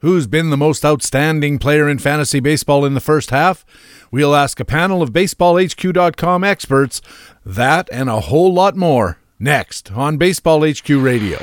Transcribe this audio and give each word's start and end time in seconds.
Who's 0.00 0.28
been 0.28 0.50
the 0.50 0.56
most 0.56 0.84
outstanding 0.84 1.58
player 1.58 1.88
in 1.88 1.98
fantasy 1.98 2.38
baseball 2.38 2.84
in 2.84 2.94
the 2.94 3.00
first 3.00 3.30
half? 3.30 3.64
We'll 4.12 4.34
ask 4.34 4.60
a 4.60 4.64
panel 4.64 5.02
of 5.02 5.10
BaseballHQ.com 5.12 6.44
experts 6.44 7.02
that 7.44 7.88
and 7.90 8.08
a 8.08 8.20
whole 8.20 8.54
lot 8.54 8.76
more 8.76 9.18
next 9.40 9.90
on 9.92 10.16
Baseball 10.16 10.64
HQ 10.64 10.88
Radio. 10.88 11.42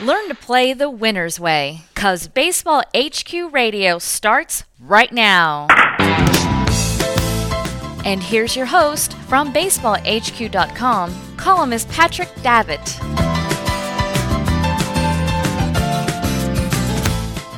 Learn 0.00 0.26
to 0.26 0.34
play 0.34 0.72
the 0.72 0.90
winner's 0.90 1.38
way, 1.38 1.82
because 1.94 2.26
Baseball 2.26 2.82
HQ 2.96 3.32
Radio 3.52 4.00
starts 4.00 4.64
right 4.80 5.12
now. 5.12 5.68
And 8.04 8.20
here's 8.20 8.56
your 8.56 8.66
host 8.66 9.12
from 9.28 9.52
BaseballHQ.com, 9.52 11.36
columnist 11.36 11.88
Patrick 11.90 12.28
Davitt. 12.42 13.33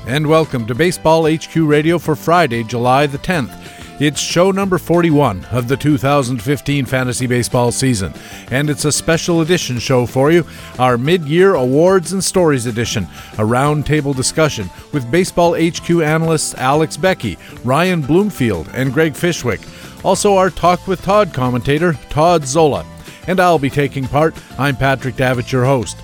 And 0.07 0.29
welcome 0.29 0.68
to 0.68 0.75
Baseball 0.77 1.29
HQ 1.29 1.56
Radio 1.56 1.98
for 1.98 2.15
Friday, 2.15 2.62
July 2.62 3.09
the 3.09 3.19
10th. 3.19 4.01
It's 4.01 4.20
show 4.20 4.52
number 4.52 4.79
41 4.79 5.45
of 5.46 5.66
the 5.66 5.77
2015 5.77 6.87
fantasy 6.87 7.27
baseball 7.27 7.73
season, 7.73 8.15
and 8.52 8.70
it's 8.70 8.84
a 8.84 8.92
special 8.92 9.41
edition 9.41 9.80
show 9.80 10.06
for 10.06 10.30
you, 10.30 10.46
our 10.79 10.96
mid-year 10.96 11.56
awards 11.56 12.12
and 12.12 12.23
stories 12.23 12.66
edition, 12.66 13.09
a 13.32 13.42
roundtable 13.42 14.15
discussion 14.15 14.70
with 14.92 15.10
Baseball 15.10 15.55
HQ 15.60 15.91
analysts 15.91 16.54
Alex 16.54 16.96
Becky, 16.96 17.37
Ryan 17.65 18.01
Bloomfield, 18.01 18.68
and 18.74 18.93
Greg 18.93 19.15
Fishwick. 19.15 19.60
Also 20.04 20.37
our 20.37 20.51
Talk 20.51 20.87
with 20.87 21.02
Todd 21.02 21.34
commentator, 21.34 21.95
Todd 22.10 22.45
Zola. 22.45 22.87
And 23.27 23.41
I'll 23.41 23.59
be 23.59 23.70
taking 23.70 24.07
part. 24.07 24.37
I'm 24.57 24.77
Patrick 24.77 25.16
Davitt, 25.16 25.51
your 25.51 25.65
host. 25.65 25.96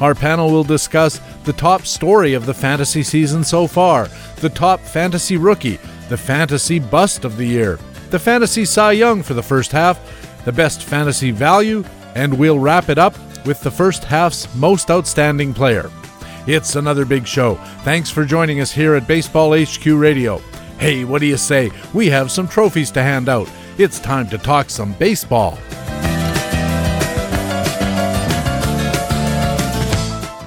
Our 0.00 0.14
panel 0.14 0.50
will 0.50 0.64
discuss 0.64 1.20
the 1.44 1.52
top 1.52 1.82
story 1.82 2.34
of 2.34 2.46
the 2.46 2.54
fantasy 2.54 3.02
season 3.02 3.44
so 3.44 3.66
far, 3.66 4.08
the 4.36 4.48
top 4.48 4.80
fantasy 4.80 5.36
rookie, 5.36 5.78
the 6.08 6.16
fantasy 6.16 6.78
bust 6.78 7.24
of 7.24 7.36
the 7.36 7.44
year, 7.44 7.78
the 8.10 8.18
fantasy 8.18 8.64
Cy 8.64 8.92
Young 8.92 9.22
for 9.22 9.34
the 9.34 9.42
first 9.42 9.72
half, 9.72 10.00
the 10.44 10.52
best 10.52 10.82
fantasy 10.82 11.30
value, 11.30 11.84
and 12.14 12.36
we'll 12.36 12.58
wrap 12.58 12.88
it 12.88 12.98
up 12.98 13.14
with 13.44 13.60
the 13.60 13.70
first 13.70 14.04
half's 14.04 14.52
most 14.54 14.90
outstanding 14.90 15.52
player. 15.52 15.90
It's 16.46 16.76
another 16.76 17.04
big 17.04 17.26
show. 17.26 17.56
Thanks 17.84 18.10
for 18.10 18.24
joining 18.24 18.60
us 18.60 18.72
here 18.72 18.94
at 18.94 19.06
Baseball 19.06 19.54
HQ 19.54 19.84
Radio. 19.86 20.38
Hey, 20.78 21.04
what 21.04 21.20
do 21.20 21.26
you 21.26 21.36
say? 21.36 21.70
We 21.92 22.08
have 22.08 22.30
some 22.30 22.48
trophies 22.48 22.90
to 22.92 23.02
hand 23.02 23.28
out. 23.28 23.50
It's 23.76 24.00
time 24.00 24.28
to 24.30 24.38
talk 24.38 24.70
some 24.70 24.94
baseball. 24.94 25.58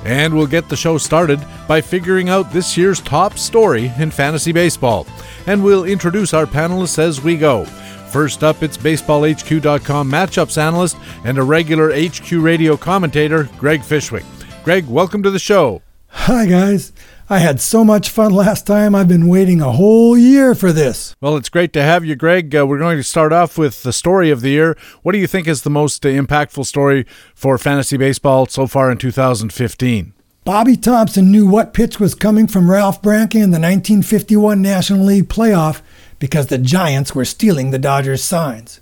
And 0.05 0.33
we'll 0.33 0.47
get 0.47 0.67
the 0.69 0.75
show 0.75 0.97
started 0.97 1.39
by 1.67 1.81
figuring 1.81 2.29
out 2.29 2.51
this 2.51 2.77
year's 2.77 2.99
top 3.01 3.37
story 3.37 3.91
in 3.97 4.11
fantasy 4.11 4.51
baseball. 4.51 5.07
And 5.47 5.63
we'll 5.63 5.85
introduce 5.85 6.33
our 6.33 6.45
panelists 6.45 6.99
as 6.99 7.21
we 7.21 7.37
go. 7.37 7.65
First 8.11 8.43
up, 8.43 8.61
it's 8.61 8.77
BaseballHQ.com 8.77 10.11
matchups 10.11 10.57
analyst 10.57 10.97
and 11.25 11.37
a 11.37 11.43
regular 11.43 11.91
HQ 11.91 12.31
radio 12.31 12.77
commentator, 12.77 13.49
Greg 13.57 13.81
Fishwick. 13.81 14.25
Greg, 14.63 14.85
welcome 14.87 15.23
to 15.23 15.31
the 15.31 15.39
show. 15.39 15.81
Hi, 16.25 16.45
guys. 16.45 16.93
I 17.29 17.39
had 17.39 17.59
so 17.59 17.83
much 17.83 18.09
fun 18.09 18.31
last 18.31 18.65
time. 18.65 18.95
I've 18.95 19.09
been 19.09 19.27
waiting 19.27 19.59
a 19.59 19.73
whole 19.73 20.17
year 20.17 20.55
for 20.55 20.71
this. 20.71 21.13
Well, 21.19 21.35
it's 21.35 21.49
great 21.49 21.73
to 21.73 21.83
have 21.83 22.05
you, 22.05 22.15
Greg. 22.15 22.55
Uh, 22.55 22.65
we're 22.65 22.79
going 22.79 22.95
to 22.95 23.03
start 23.03 23.33
off 23.33 23.57
with 23.57 23.83
the 23.83 23.91
story 23.91 24.31
of 24.31 24.39
the 24.39 24.51
year. 24.51 24.77
What 25.01 25.11
do 25.11 25.17
you 25.17 25.27
think 25.27 25.49
is 25.49 25.63
the 25.63 25.69
most 25.69 26.05
uh, 26.05 26.09
impactful 26.09 26.65
story 26.65 27.05
for 27.35 27.57
fantasy 27.57 27.97
baseball 27.97 28.45
so 28.45 28.67
far 28.67 28.89
in 28.89 28.99
2015? 28.99 30.13
Bobby 30.45 30.77
Thomson 30.77 31.29
knew 31.29 31.45
what 31.45 31.73
pitch 31.73 31.99
was 31.99 32.15
coming 32.15 32.47
from 32.47 32.71
Ralph 32.71 33.01
Branca 33.01 33.39
in 33.39 33.51
the 33.51 33.59
1951 33.59 34.61
National 34.61 35.05
League 35.05 35.27
playoff 35.27 35.81
because 36.19 36.47
the 36.47 36.57
Giants 36.57 37.13
were 37.13 37.25
stealing 37.25 37.71
the 37.71 37.77
Dodgers' 37.77 38.23
signs. 38.23 38.79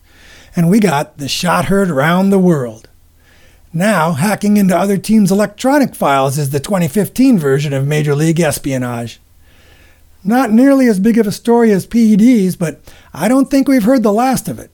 And 0.55 0.69
we 0.69 0.79
got 0.79 1.17
the 1.17 1.27
shot 1.27 1.65
heard 1.65 1.89
around 1.89 2.29
the 2.29 2.37
world. 2.37 2.87
Now, 3.73 4.13
hacking 4.13 4.57
into 4.57 4.77
other 4.77 4.97
teams' 4.97 5.31
electronic 5.31 5.95
files 5.95 6.37
is 6.37 6.49
the 6.49 6.59
2015 6.59 7.39
version 7.39 7.71
of 7.71 7.87
Major 7.87 8.13
League 8.13 8.41
espionage. 8.41 9.21
Not 10.23 10.51
nearly 10.51 10.87
as 10.87 10.99
big 10.99 11.17
of 11.17 11.25
a 11.25 11.31
story 11.31 11.71
as 11.71 11.87
PEDs, 11.87 12.57
but 12.57 12.81
I 13.13 13.29
don't 13.29 13.49
think 13.49 13.67
we've 13.67 13.83
heard 13.83 14.03
the 14.03 14.11
last 14.11 14.49
of 14.49 14.59
it. 14.59 14.71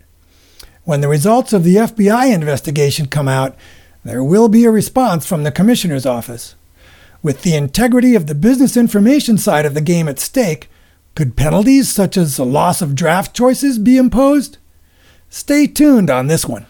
When 0.83 1.01
the 1.01 1.07
results 1.07 1.53
of 1.53 1.63
the 1.63 1.75
FBI 1.75 2.33
investigation 2.33 3.05
come 3.05 3.27
out, 3.27 3.55
there 4.03 4.23
will 4.23 4.49
be 4.49 4.65
a 4.65 4.71
response 4.71 5.25
from 5.25 5.43
the 5.43 5.51
Commissioner's 5.51 6.05
office. 6.05 6.55
With 7.21 7.43
the 7.43 7.55
integrity 7.55 8.15
of 8.15 8.25
the 8.25 8.35
business 8.35 8.75
information 8.75 9.37
side 9.37 9.65
of 9.65 9.73
the 9.73 9.81
game 9.81 10.07
at 10.07 10.19
stake, 10.19 10.69
could 11.13 11.35
penalties 11.35 11.89
such 11.89 12.17
as 12.17 12.39
a 12.39 12.43
loss 12.43 12.81
of 12.81 12.95
draft 12.95 13.35
choices 13.35 13.77
be 13.77 13.97
imposed? 13.97 14.57
Stay 15.29 15.67
tuned 15.67 16.09
on 16.09 16.27
this 16.27 16.45
one. 16.47 16.65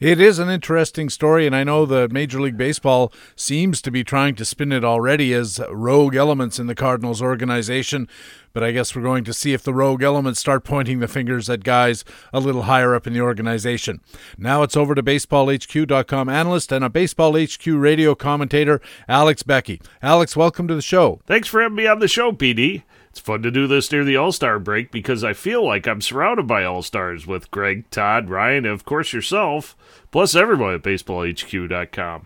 It 0.00 0.18
is 0.18 0.38
an 0.38 0.48
interesting 0.48 1.10
story, 1.10 1.46
and 1.46 1.54
I 1.54 1.62
know 1.62 1.84
that 1.84 2.10
Major 2.10 2.40
League 2.40 2.56
Baseball 2.56 3.12
seems 3.36 3.82
to 3.82 3.90
be 3.90 4.02
trying 4.02 4.34
to 4.36 4.46
spin 4.46 4.72
it 4.72 4.82
already 4.82 5.34
as 5.34 5.60
rogue 5.68 6.14
elements 6.14 6.58
in 6.58 6.68
the 6.68 6.74
Cardinals 6.74 7.20
organization. 7.20 8.08
But 8.54 8.64
I 8.64 8.72
guess 8.72 8.96
we're 8.96 9.02
going 9.02 9.24
to 9.24 9.34
see 9.34 9.52
if 9.52 9.62
the 9.62 9.74
rogue 9.74 10.02
elements 10.02 10.40
start 10.40 10.64
pointing 10.64 11.00
the 11.00 11.06
fingers 11.06 11.50
at 11.50 11.64
guys 11.64 12.02
a 12.32 12.40
little 12.40 12.62
higher 12.62 12.94
up 12.94 13.06
in 13.06 13.12
the 13.12 13.20
organization. 13.20 14.00
Now 14.38 14.62
it's 14.62 14.74
over 14.74 14.94
to 14.94 15.02
BaseballHQ.com 15.02 16.30
analyst 16.30 16.72
and 16.72 16.82
a 16.82 16.88
Baseball 16.88 17.38
HQ 17.38 17.66
radio 17.66 18.14
commentator, 18.14 18.80
Alex 19.06 19.42
Becky. 19.42 19.82
Alex, 20.00 20.34
welcome 20.34 20.66
to 20.66 20.74
the 20.74 20.80
show. 20.80 21.20
Thanks 21.26 21.46
for 21.46 21.60
having 21.60 21.76
me 21.76 21.86
on 21.86 21.98
the 21.98 22.08
show, 22.08 22.32
PD. 22.32 22.84
It's 23.10 23.18
fun 23.20 23.42
to 23.42 23.50
do 23.50 23.66
this 23.66 23.90
near 23.90 24.04
the 24.04 24.16
All 24.16 24.30
Star 24.30 24.60
break 24.60 24.92
because 24.92 25.24
I 25.24 25.32
feel 25.32 25.66
like 25.66 25.88
I'm 25.88 26.00
surrounded 26.00 26.46
by 26.46 26.64
All 26.64 26.80
Stars 26.80 27.26
with 27.26 27.50
Greg, 27.50 27.90
Todd, 27.90 28.30
Ryan, 28.30 28.64
and 28.64 28.68
of 28.68 28.84
course 28.84 29.12
yourself, 29.12 29.76
plus 30.10 30.34
everyone 30.34 30.74
at 30.74 30.82
BaseballHQ.com. 30.82 32.24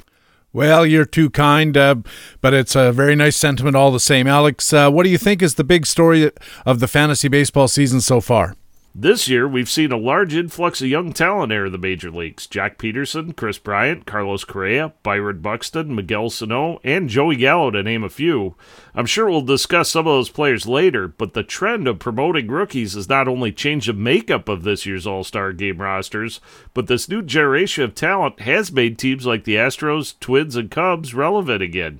Well, 0.53 0.87
you're 0.87 1.05
too 1.05 1.31
kind, 1.31 1.77
uh, 1.77 1.97
but 2.41 2.55
it's 2.55 2.77
a 2.77 2.93
very 2.93 3.17
nice 3.17 3.37
sentiment 3.37 3.75
all 3.75 3.91
the 3.91 3.99
same. 3.99 4.29
Alex, 4.29 4.73
uh, 4.73 4.89
what 4.89 5.03
do 5.03 5.11
you 5.11 5.19
think 5.19 5.43
is 5.43 5.57
the 5.57 5.65
big 5.65 5.85
story 5.85 6.31
of 6.65 6.79
the 6.79 6.87
fantasy 6.87 7.27
baseball 7.27 7.67
season 7.67 8.01
so 8.01 8.21
far? 8.21 8.55
This 8.97 9.27
year, 9.29 9.49
we've 9.49 9.69
seen 9.69 9.91
a 9.91 9.97
large 9.97 10.37
influx 10.37 10.81
of 10.81 10.87
young 10.87 11.13
talent 11.13 11.51
enter 11.51 11.69
the 11.69 11.79
major 11.79 12.13
leagues. 12.13 12.47
Joc 12.47 12.77
Pederson, 12.77 13.35
Kris 13.35 13.59
Bryant, 13.59 14.07
Carlos 14.07 14.45
Correa, 14.45 14.93
Byron 15.03 15.41
Buxton, 15.41 15.97
Miguel 15.97 16.31
Sano, 16.31 16.79
and 16.85 17.09
Joey 17.09 17.35
Gallo, 17.35 17.73
to 17.73 17.83
name 17.83 18.05
a 18.05 18.09
few. 18.09 18.55
I'm 18.95 19.07
sure 19.07 19.29
we'll 19.29 19.43
discuss 19.43 19.91
some 19.91 20.07
of 20.07 20.13
those 20.13 20.31
players 20.31 20.69
later, 20.69 21.09
but 21.09 21.35
the 21.35 21.43
trend 21.43 21.89
of 21.89 21.99
promoting 21.99 22.47
rookies 22.47 22.93
has 22.93 23.09
not 23.09 23.27
only 23.27 23.51
changed 23.51 23.89
the 23.89 23.95
makeup 23.95 24.49
of 24.49 24.63
this 24.63 24.87
year's 24.87 25.09
All 25.09 25.25
Star 25.25 25.53
game 25.53 25.79
rosters, 25.79 26.41
but 26.73 26.87
this 26.87 27.09
new 27.09 27.21
generation 27.21 27.83
of 27.83 27.97
talent 27.97 28.43
has 28.43 28.71
made 28.71 28.97
teams 28.97 29.27
like 29.27 29.43
the 29.43 29.57
Astros, 29.57 30.15
Twins, 30.21 30.55
and 30.55 30.71
Cubs 30.71 31.15
relevant 31.15 31.63
again. 31.63 31.99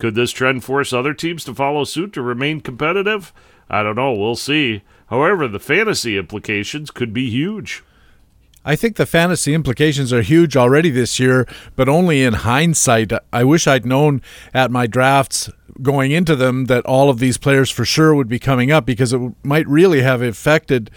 Could 0.00 0.16
this 0.16 0.32
trend 0.32 0.64
force 0.64 0.92
other 0.92 1.14
teams 1.14 1.44
to 1.44 1.54
follow 1.54 1.84
suit 1.84 2.12
to 2.14 2.22
remain 2.22 2.60
competitive? 2.60 3.32
I 3.70 3.84
don't 3.84 3.94
know. 3.94 4.12
We'll 4.12 4.34
see. 4.34 4.82
However, 5.08 5.48
the 5.48 5.60
fantasy 5.60 6.16
implications 6.16 6.90
could 6.90 7.12
be 7.12 7.30
huge. 7.30 7.82
I 8.66 8.76
think 8.76 8.96
the 8.96 9.04
fantasy 9.04 9.52
implications 9.52 10.10
are 10.10 10.22
huge 10.22 10.56
already 10.56 10.88
this 10.88 11.20
year, 11.20 11.46
but 11.76 11.88
only 11.88 12.22
in 12.22 12.32
hindsight. 12.32 13.12
I 13.30 13.44
wish 13.44 13.66
I'd 13.66 13.84
known 13.84 14.22
at 14.54 14.70
my 14.70 14.86
drafts 14.86 15.50
going 15.82 16.12
into 16.12 16.34
them 16.34 16.64
that 16.66 16.86
all 16.86 17.10
of 17.10 17.18
these 17.18 17.36
players 17.36 17.70
for 17.70 17.84
sure 17.84 18.14
would 18.14 18.28
be 18.28 18.38
coming 18.38 18.70
up 18.70 18.86
because 18.86 19.12
it 19.12 19.20
might 19.42 19.68
really 19.68 20.00
have 20.00 20.22
affected 20.22 20.90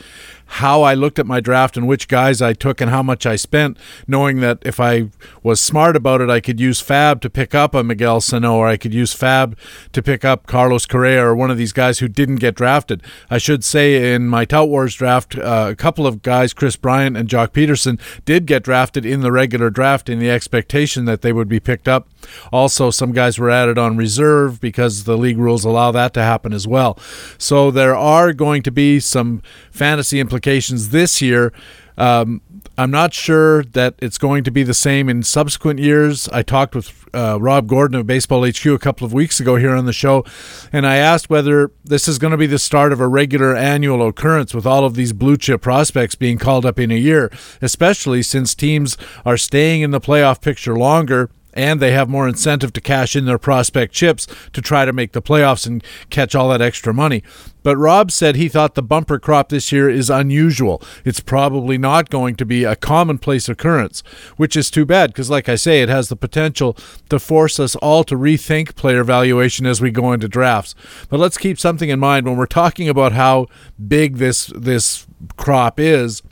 how 0.47 0.81
I 0.81 0.93
looked 0.93 1.19
at 1.19 1.25
my 1.25 1.39
draft 1.39 1.77
and 1.77 1.87
which 1.87 2.07
guys 2.07 2.41
I 2.41 2.53
took 2.53 2.79
and 2.81 2.89
how 2.89 3.03
much 3.03 3.25
I 3.25 3.35
spent, 3.35 3.77
knowing 4.07 4.39
that 4.39 4.59
if 4.63 4.79
I 4.79 5.09
was 5.43 5.59
smart 5.59 5.95
about 5.95 6.21
it, 6.21 6.29
I 6.29 6.39
could 6.39 6.59
use 6.59 6.81
FAAB 6.81 7.21
to 7.21 7.29
pick 7.29 7.53
up 7.53 7.75
a 7.75 7.83
Miguel 7.83 8.21
Sano 8.21 8.55
or 8.55 8.67
I 8.67 8.77
could 8.77 8.93
use 8.93 9.13
FAAB 9.13 9.55
to 9.91 10.01
pick 10.01 10.23
up 10.23 10.47
Carlos 10.47 10.85
Correa 10.85 11.23
or 11.23 11.35
one 11.35 11.51
of 11.51 11.57
these 11.57 11.73
guys 11.73 11.99
who 11.99 12.07
didn't 12.07 12.37
get 12.37 12.55
drafted. 12.55 13.03
I 13.29 13.37
should 13.37 13.63
say 13.63 14.13
in 14.13 14.27
my 14.27 14.45
Tout 14.45 14.69
Wars 14.69 14.95
draft, 14.95 15.37
uh, 15.37 15.67
a 15.69 15.75
couple 15.75 16.07
of 16.07 16.21
guys, 16.21 16.53
Kris 16.53 16.75
Bryant 16.75 17.17
and 17.17 17.29
Joc 17.29 17.49
Pederson, 17.49 17.99
did 18.25 18.45
get 18.45 18.63
drafted 18.63 19.05
in 19.05 19.21
the 19.21 19.31
regular 19.31 19.69
draft 19.69 20.09
in 20.09 20.19
the 20.19 20.29
expectation 20.29 21.05
that 21.05 21.21
they 21.21 21.33
would 21.33 21.49
be 21.49 21.59
picked 21.59 21.87
up. 21.87 22.07
Also, 22.51 22.89
some 22.89 23.11
guys 23.11 23.37
were 23.37 23.49
added 23.49 23.77
on 23.77 23.97
reserve 23.97 24.59
because 24.59 25.03
the 25.03 25.17
league 25.17 25.37
rules 25.37 25.65
allow 25.65 25.91
that 25.91 26.13
to 26.13 26.21
happen 26.21 26.53
as 26.53 26.67
well. 26.67 26.97
So 27.37 27.69
there 27.69 27.95
are 27.95 28.33
going 28.33 28.63
to 28.63 28.71
be 28.71 28.99
some 28.99 29.41
fantasy 29.71 30.19
implications 30.19 30.36
this 30.41 31.21
year. 31.21 31.53
Um, 31.97 32.41
I'm 32.77 32.91
not 32.91 33.11
sure 33.11 33.63
that 33.63 33.95
it's 33.99 34.19
going 34.19 34.43
to 34.43 34.51
be 34.51 34.61
the 34.61 34.73
same 34.73 35.09
in 35.09 35.23
subsequent 35.23 35.79
years. 35.79 36.29
I 36.29 36.43
talked 36.43 36.75
with 36.75 37.05
uh, 37.11 37.39
Rob 37.41 37.67
Gordon 37.67 37.99
of 37.99 38.05
Baseball 38.05 38.47
HQ 38.47 38.65
a 38.67 38.77
couple 38.77 39.03
of 39.05 39.13
weeks 39.13 39.39
ago 39.39 39.55
here 39.55 39.75
on 39.75 39.85
the 39.85 39.93
show, 39.93 40.23
and 40.71 40.85
I 40.85 40.97
asked 40.97 41.27
whether 41.27 41.71
this 41.83 42.07
is 42.07 42.19
going 42.19 42.31
to 42.31 42.37
be 42.37 42.45
the 42.45 42.59
start 42.59 42.93
of 42.93 42.99
a 42.99 43.07
regular 43.07 43.55
annual 43.55 44.07
occurrence 44.07 44.53
with 44.53 44.67
all 44.67 44.85
of 44.85 44.93
these 44.93 45.11
blue 45.11 45.37
chip 45.37 45.61
prospects 45.61 46.13
being 46.13 46.37
called 46.37 46.67
up 46.67 46.79
in 46.79 46.91
a 46.91 46.95
year, 46.95 47.31
especially 47.63 48.21
since 48.21 48.53
teams 48.53 48.95
are 49.25 49.37
staying 49.37 49.81
in 49.81 49.89
the 49.89 50.01
playoff 50.01 50.39
picture 50.39 50.75
longer 50.75 51.31
and 51.57 51.79
they 51.79 51.91
have 51.91 52.07
more 52.07 52.27
incentive 52.27 52.71
to 52.71 52.79
cash 52.79 53.15
in 53.15 53.25
their 53.25 53.39
prospect 53.39 53.91
chips 53.91 54.27
to 54.53 54.61
try 54.61 54.85
to 54.85 54.93
make 54.93 55.13
the 55.13 55.21
playoffs 55.21 55.65
and 55.65 55.83
catch 56.11 56.35
all 56.35 56.49
that 56.49 56.61
extra 56.61 56.93
money. 56.93 57.23
But 57.67 57.75
Rob 57.75 58.11
said 58.11 58.37
he 58.37 58.47
thought 58.47 58.75
the 58.75 58.81
bumper 58.81 59.19
crop 59.19 59.49
this 59.49 59.73
year 59.73 59.89
is 59.89 60.09
unusual. 60.09 60.81
It's 61.03 61.19
probably 61.19 61.77
not 61.77 62.09
going 62.09 62.37
to 62.37 62.45
be 62.45 62.63
a 62.63 62.77
commonplace 62.77 63.49
occurrence, 63.49 64.03
which 64.37 64.55
is 64.55 64.71
too 64.71 64.85
bad 64.85 65.09
because, 65.09 65.29
like 65.29 65.49
I 65.49 65.55
say, 65.55 65.81
it 65.81 65.89
has 65.89 66.07
the 66.07 66.15
potential 66.15 66.77
to 67.09 67.19
force 67.19 67.59
us 67.59 67.75
all 67.75 68.05
to 68.05 68.15
rethink 68.15 68.77
player 68.77 69.03
valuation 69.03 69.65
as 69.65 69.81
we 69.81 69.91
go 69.91 70.13
into 70.13 70.29
drafts. 70.29 70.75
But 71.09 71.19
let's 71.19 71.37
keep 71.37 71.59
something 71.59 71.89
in 71.89 71.99
mind 71.99 72.25
when 72.25 72.37
we're 72.37 72.45
talking 72.45 72.87
about 72.87 73.11
how 73.11 73.47
big 73.85 74.15
this 74.15 74.45
this 74.55 75.05
crop 75.35 75.77
is. 75.77 76.23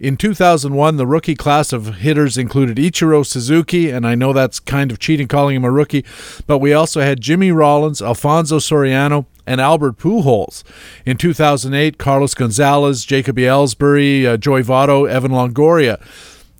In 0.00 0.16
2001, 0.16 0.96
the 0.96 1.06
rookie 1.06 1.34
class 1.34 1.74
of 1.74 1.96
hitters 1.96 2.38
included 2.38 2.78
Ichiro 2.78 3.24
Suzuki, 3.24 3.90
and 3.90 4.06
I 4.06 4.14
know 4.14 4.32
that's 4.32 4.58
kind 4.58 4.90
of 4.90 4.98
cheating 4.98 5.28
calling 5.28 5.56
him 5.56 5.64
a 5.64 5.70
rookie, 5.70 6.06
but 6.46 6.56
we 6.56 6.72
also 6.72 7.02
had 7.02 7.20
Jimmy 7.20 7.52
Rollins, 7.52 8.00
Alfonso 8.00 8.60
Soriano, 8.60 9.26
and 9.46 9.60
Albert 9.60 9.98
Pujols. 9.98 10.64
In 11.04 11.18
2008, 11.18 11.98
Carlos 11.98 12.32
Gonzalez, 12.32 13.04
Jacoby 13.04 13.42
Ellsbury, 13.42 14.24
uh, 14.24 14.36
Joey 14.38 14.62
Votto, 14.62 15.06
Evan 15.06 15.32
Longoria. 15.32 16.02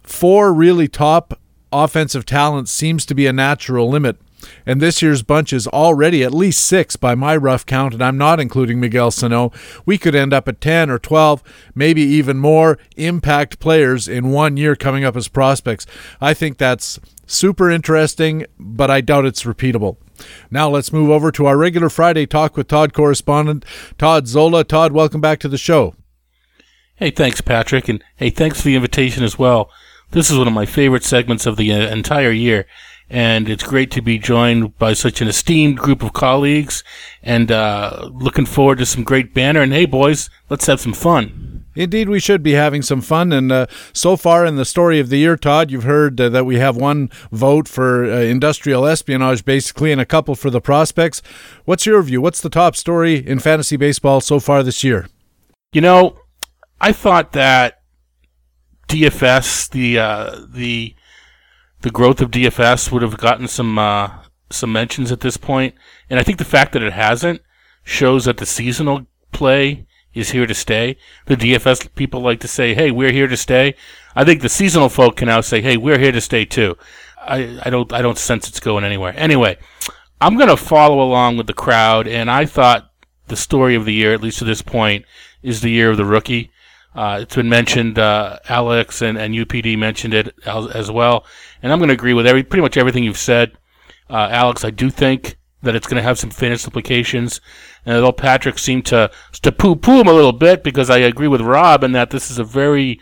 Four 0.03 0.53
really 0.53 0.87
top 0.87 1.41
offensive 1.73 2.27
talents 2.27 2.71
seems 2.71 3.07
to 3.07 3.15
be 3.15 3.27
a 3.27 3.33
natural 3.33 3.89
limit. 3.89 4.19
And 4.65 4.81
this 4.81 5.03
year's 5.03 5.23
bunch 5.23 5.53
is 5.53 5.67
already 5.69 6.23
at 6.23 6.35
least 6.35 6.65
six 6.65 6.97
by 6.97 7.15
my 7.15 7.37
rough 7.37 7.67
count, 7.67 7.95
and 7.95 8.03
I'm 8.03 8.19
not 8.19 8.41
including 8.41 8.81
Miguel 8.81 9.11
Sano. 9.11 9.53
We 9.85 9.99
could 9.99 10.15
end 10.15 10.33
up 10.33 10.49
at 10.49 10.61
10 10.61 10.91
or 10.91 10.99
12, 10.99 11.43
maybe 11.75 12.03
even 12.03 12.39
more 12.39 12.79
impact 12.97 13.59
players 13.59 14.09
in 14.09 14.31
one 14.31 14.57
year 14.57 14.77
coming 14.77 15.05
up 15.05 15.17
as 15.17 15.29
prospects. 15.29 15.87
I 16.21 16.35
think 16.35 16.59
that's 16.59 16.99
super 17.27 17.71
interesting, 17.71 18.47
but 18.59 18.91
I 18.91 19.01
doubt 19.01 19.27
it's 19.27 19.45
repeatable. 19.45 19.97
Now 20.51 20.69
let's 20.69 20.93
move 20.93 21.11
over 21.11 21.33
to 21.33 21.47
our 21.47 21.57
regular 21.57 21.89
Friday 21.89 22.27
Talk 22.27 22.57
with 22.57 22.69
Todd 22.69 22.93
correspondent, 22.93 23.65
Todd 23.99 24.27
Zola. 24.27 24.65
Todd, 24.65 24.93
welcome 24.93 25.21
back 25.21 25.39
to 25.41 25.49
the 25.49 25.59
show. 25.59 25.95
Hey, 26.97 27.11
thanks, 27.11 27.41
Patrick, 27.41 27.89
and 27.89 28.05
hey, 28.17 28.29
thanks 28.29 28.61
for 28.61 28.67
the 28.67 28.77
invitation 28.77 29.25
as 29.25 29.39
well. 29.39 29.71
This 30.11 30.31
is 30.31 30.37
one 30.37 30.49
of 30.49 30.53
my 30.53 30.67
favorite 30.67 31.05
segments 31.05 31.47
of 31.47 31.57
the 31.57 31.73
uh, 31.73 31.89
entire 31.89 32.33
year, 32.33 32.67
and 33.11 33.49
it's 33.49 33.65
great 33.65 33.91
to 33.91 34.01
be 34.01 34.19
joined 34.19 34.79
by 34.79 34.93
such 34.93 35.21
an 35.21 35.29
esteemed 35.29 35.77
group 35.77 36.03
of 36.03 36.13
colleagues, 36.13 36.85
and 37.23 37.51
uh, 37.51 38.09
looking 38.13 38.47
forward 38.47 38.79
to 38.79 38.87
some 38.87 39.03
great 39.03 39.35
banner. 39.35 39.61
And 39.61 39.73
hey, 39.73 39.85
boys, 39.85 40.31
let's 40.49 40.67
have 40.67 40.81
some 40.81 40.95
fun. 40.95 41.65
Indeed, 41.75 42.09
we 42.09 42.21
should 42.21 42.43
be 42.43 42.53
having 42.53 42.83
some 42.83 43.01
fun. 43.01 43.33
And 43.33 43.51
uh, 43.51 43.67
so 43.93 44.17
far 44.17 44.45
in 44.45 44.57
the 44.57 44.65
story 44.65 45.01
of 45.01 45.09
the 45.09 45.19
year, 45.19 45.37
Todd, 45.37 45.71
you've 45.71 45.85
heard 45.85 46.21
uh, 46.21 46.29
that 46.29 46.45
we 46.45 46.59
have 46.59 46.77
one 46.77 47.11
vote 47.31 47.69
for 47.69 48.05
uh, 48.05 48.19
industrial 48.19 48.87
espionage, 48.87 49.45
basically, 49.45 49.93
and 49.93 50.01
a 50.01 50.07
couple 50.07 50.35
for 50.35 50.51
the 50.51 50.61
prospects. 50.61 51.23
What's 51.65 51.87
your 51.87 52.03
view? 52.03 52.21
What's 52.21 52.41
the 52.41 52.51
top 52.51 52.77
story 52.77 53.27
in 53.27 53.39
fantasy 53.39 53.77
baseball 53.77 54.21
so 54.21 54.41
far 54.41 54.63
this 54.63 54.83
year? 54.83 55.09
You 55.73 55.81
know, 55.81 56.19
I 56.81 56.93
thought 56.93 57.33
that 57.33 57.83
DFS, 58.89 59.71
the 59.71 59.99
uh, 60.01 60.41
the 60.49 60.95
the 61.83 61.91
growth 61.91 62.21
of 62.21 62.31
DFS 62.31 62.93
would 62.93 63.03
have 63.03 63.19
gotten 63.19 63.49
some 63.49 63.79
uh, 63.79 64.11
some 64.51 64.73
mentions 64.73 65.13
at 65.13 65.21
this 65.21 65.37
point, 65.37 65.75
and 66.09 66.19
I 66.19 66.23
think 66.23 66.39
the 66.39 66.45
fact 66.45 66.73
that 66.73 66.83
it 66.83 66.93
hasn't 66.93 67.43
shows 67.83 68.25
that 68.25 68.37
the 68.37 68.47
seasonal 68.47 69.07
play 69.33 69.87
is 70.13 70.31
here 70.31 70.47
to 70.47 70.55
stay. 70.55 70.97
The 71.27 71.37
DFS 71.37 71.95
people 71.95 72.21
like 72.21 72.41
to 72.41 72.49
say, 72.49 72.75
"Hey, 72.75 72.91
we're 72.91 73.13
here 73.13 73.29
to 73.29 73.37
stay." 73.37 73.75
I 74.15 74.25
think 74.25 74.43
the 74.43 74.49
seasonal 74.49 74.89
folk 74.89 75.17
can 75.17 75.29
now 75.29 75.41
say, 75.41 75.61
"Hey, 75.63 75.77
we're 75.77 75.99
here 75.99 76.13
to 76.13 76.21
stay 76.21 76.45
too." 76.45 76.77
I, 77.21 77.61
I 77.65 77.71
don't 77.71 77.93
I 77.93 78.03
don't 78.03 78.19
sense 78.19 78.49
it's 78.49 78.61
going 78.61 78.85
anywhere. 78.85 79.15
Anyway, 79.17 79.59
I'm 80.21 80.37
gonna 80.37 80.57
follow 80.57 81.01
along 81.01 81.37
with 81.37 81.47
the 81.47 81.55
crowd, 81.55 82.07
and 82.07 82.31
I 82.31 82.47
thought 82.47 82.91
the 83.29 83.37
story 83.37 83.75
of 83.75 83.85
the 83.85 83.95
year, 83.95 84.13
at 84.13 84.23
least 84.23 84.39
to 84.41 84.45
this 84.45 84.63
point, 84.63 85.05
is 85.43 85.61
the 85.61 85.71
year 85.71 85.91
of 85.91 85.97
the 85.97 86.05
rookie. 86.05 86.51
Uh, 86.95 87.21
it's 87.23 87.37
been 87.37 87.49
mentioned. 87.49 87.99
Uh, 87.99 88.39
Alex 88.49 89.01
and, 89.01 89.17
and 89.17 89.35
UPD 89.35 89.79
mentioned 89.79 90.13
it 90.13 90.35
as, 90.45 90.67
as 90.69 90.91
well, 90.91 91.25
and 91.63 91.73
I'm 91.73 91.79
going 91.79 91.89
to 91.89 91.95
agree 91.95 92.15
with 92.15 92.27
every 92.27 92.43
pretty 92.43 92.63
much 92.63 92.77
everything 92.77 93.05
you've 93.05 93.17
said, 93.19 93.53
uh, 94.09 94.29
Alex. 94.31 94.65
I 94.65 94.71
do 94.71 94.91
think 94.91 95.37
that 95.63 95.75
it's 95.75 95.87
going 95.87 95.97
to 95.97 96.03
have 96.03 96.19
some 96.19 96.31
fitness 96.31 96.65
implications. 96.65 97.41
And 97.85 97.97
although 97.97 98.13
Patrick 98.13 98.59
seemed 98.59 98.87
to 98.87 99.11
to 99.43 99.53
poo 99.53 99.77
poo 99.77 100.01
him 100.01 100.09
a 100.09 100.13
little 100.13 100.33
bit 100.33 100.63
because 100.63 100.91
I 100.91 100.99
agree 100.99 101.29
with 101.29 101.41
Rob 101.41 101.85
in 101.85 101.93
that 101.93 102.11
this 102.11 102.31
is 102.31 102.39
a 102.39 102.45
very, 102.45 103.01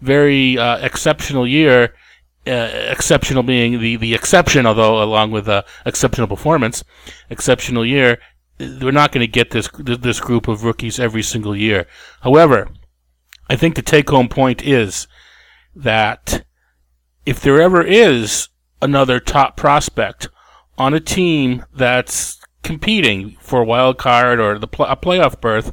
very 0.00 0.58
uh, 0.58 0.78
exceptional 0.78 1.46
year. 1.46 1.94
Uh, 2.46 2.70
exceptional 2.88 3.42
being 3.42 3.78
the, 3.78 3.96
the 3.96 4.14
exception, 4.14 4.64
although 4.64 5.02
along 5.02 5.30
with 5.30 5.46
uh, 5.46 5.62
exceptional 5.84 6.26
performance, 6.26 6.82
exceptional 7.28 7.84
year. 7.84 8.18
We're 8.58 8.90
not 8.90 9.12
going 9.12 9.24
to 9.24 9.30
get 9.30 9.50
this 9.50 9.68
this 9.76 10.18
group 10.18 10.48
of 10.48 10.64
rookies 10.64 10.98
every 10.98 11.22
single 11.22 11.54
year. 11.54 11.86
However, 12.22 12.68
I 13.50 13.56
think 13.56 13.74
the 13.74 13.82
take 13.82 14.08
home 14.08 14.28
point 14.28 14.62
is 14.62 15.06
that 15.76 16.44
if 17.28 17.42
there 17.42 17.60
ever 17.60 17.82
is 17.82 18.48
another 18.80 19.20
top 19.20 19.54
prospect 19.54 20.28
on 20.78 20.94
a 20.94 21.00
team 21.00 21.62
that's 21.74 22.40
competing 22.62 23.36
for 23.38 23.60
a 23.60 23.66
wild 23.66 23.98
card 23.98 24.40
or 24.40 24.58
the 24.58 24.66
pl- 24.66 24.86
a 24.86 24.96
playoff 24.96 25.38
berth, 25.38 25.70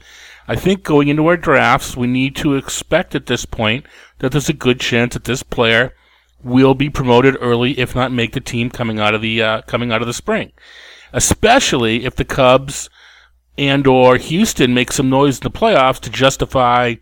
I 0.49 0.57
think 0.57 0.83
going 0.83 1.07
into 1.07 1.25
our 1.27 1.37
drafts, 1.37 1.95
we 1.95 2.07
need 2.07 2.35
to 2.35 2.55
expect 2.55 3.15
at 3.15 3.27
this 3.27 3.45
point 3.45 3.85
that 4.19 4.33
there's 4.33 4.49
a 4.49 4.53
good 4.53 4.81
chance 4.81 5.13
that 5.13 5.23
this 5.23 5.43
player 5.43 5.95
will 6.43 6.73
be 6.73 6.89
promoted 6.89 7.37
early, 7.39 7.79
if 7.79 7.95
not 7.95 8.11
make 8.11 8.33
the 8.33 8.41
team 8.41 8.69
coming 8.69 8.99
out 8.99 9.15
of 9.15 9.21
the 9.21 9.41
uh, 9.41 9.61
coming 9.61 9.93
out 9.93 10.01
of 10.01 10.07
the 10.07 10.13
spring. 10.13 10.51
Especially 11.13 12.03
if 12.03 12.17
the 12.17 12.25
Cubs 12.25 12.89
and 13.57 13.87
or 13.87 14.17
Houston 14.17 14.73
make 14.73 14.91
some 14.91 15.09
noise 15.09 15.37
in 15.37 15.43
the 15.43 15.57
playoffs 15.57 16.01
to 16.01 16.09
justify 16.09 16.95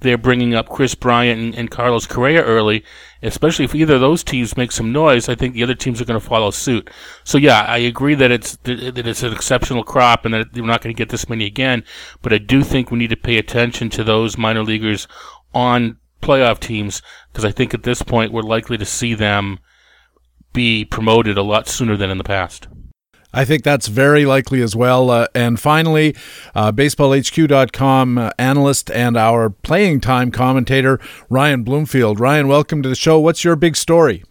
they're 0.00 0.18
bringing 0.18 0.54
up 0.54 0.68
Kris 0.68 0.94
Bryant 0.94 1.40
and, 1.40 1.54
and, 1.54 1.70
Carlos 1.70 2.06
Correa 2.06 2.42
early, 2.42 2.84
especially 3.22 3.64
if 3.64 3.74
either 3.74 3.94
of 3.94 4.00
those 4.00 4.22
teams 4.22 4.56
make 4.56 4.70
some 4.70 4.92
noise. 4.92 5.28
I 5.28 5.34
think 5.34 5.54
the 5.54 5.62
other 5.62 5.74
teams 5.74 6.00
are 6.00 6.04
going 6.04 6.20
to 6.20 6.26
follow 6.26 6.50
suit. 6.50 6.90
So 7.24 7.38
yeah, 7.38 7.62
I 7.62 7.78
agree 7.78 8.14
that 8.14 8.30
it's 8.30 8.56
that 8.64 8.98
it's 8.98 9.22
an 9.22 9.32
exceptional 9.32 9.84
crop 9.84 10.24
and 10.24 10.34
that 10.34 10.52
we're 10.54 10.66
not 10.66 10.82
going 10.82 10.94
to 10.94 10.98
get 10.98 11.08
this 11.08 11.28
many 11.28 11.46
again. 11.46 11.82
But 12.20 12.32
I 12.32 12.38
do 12.38 12.62
think 12.62 12.90
we 12.90 12.98
need 12.98 13.10
to 13.10 13.16
pay 13.16 13.38
attention 13.38 13.88
to 13.90 14.04
those 14.04 14.36
minor 14.36 14.62
leaguers 14.62 15.08
on 15.54 15.96
playoff 16.20 16.60
teams 16.60 17.00
because 17.32 17.44
I 17.44 17.50
think 17.50 17.72
at 17.72 17.84
this 17.84 18.02
point 18.02 18.32
we're 18.32 18.42
likely 18.42 18.76
to 18.76 18.84
see 18.84 19.14
them 19.14 19.58
be 20.52 20.84
promoted 20.84 21.38
a 21.38 21.42
lot 21.42 21.68
sooner 21.68 21.96
than 21.96 22.10
in 22.10 22.18
the 22.18 22.24
past. 22.24 22.68
I 23.36 23.44
think 23.44 23.64
that's 23.64 23.88
very 23.88 24.24
likely 24.24 24.62
as 24.62 24.74
well. 24.74 25.10
Uh, 25.10 25.26
and 25.34 25.60
finally, 25.60 26.16
uh, 26.54 26.72
baseballhq.com 26.72 28.16
uh, 28.16 28.30
analyst 28.38 28.90
and 28.90 29.14
our 29.14 29.50
playing 29.50 30.00
time 30.00 30.30
commentator, 30.30 30.98
Ryan 31.28 31.62
Bloomfield. 31.62 32.18
Ryan, 32.18 32.48
welcome 32.48 32.82
to 32.82 32.88
the 32.88 32.94
show. 32.94 33.20
What's 33.20 33.44
your 33.44 33.54
big 33.54 33.76
story? 33.76 34.24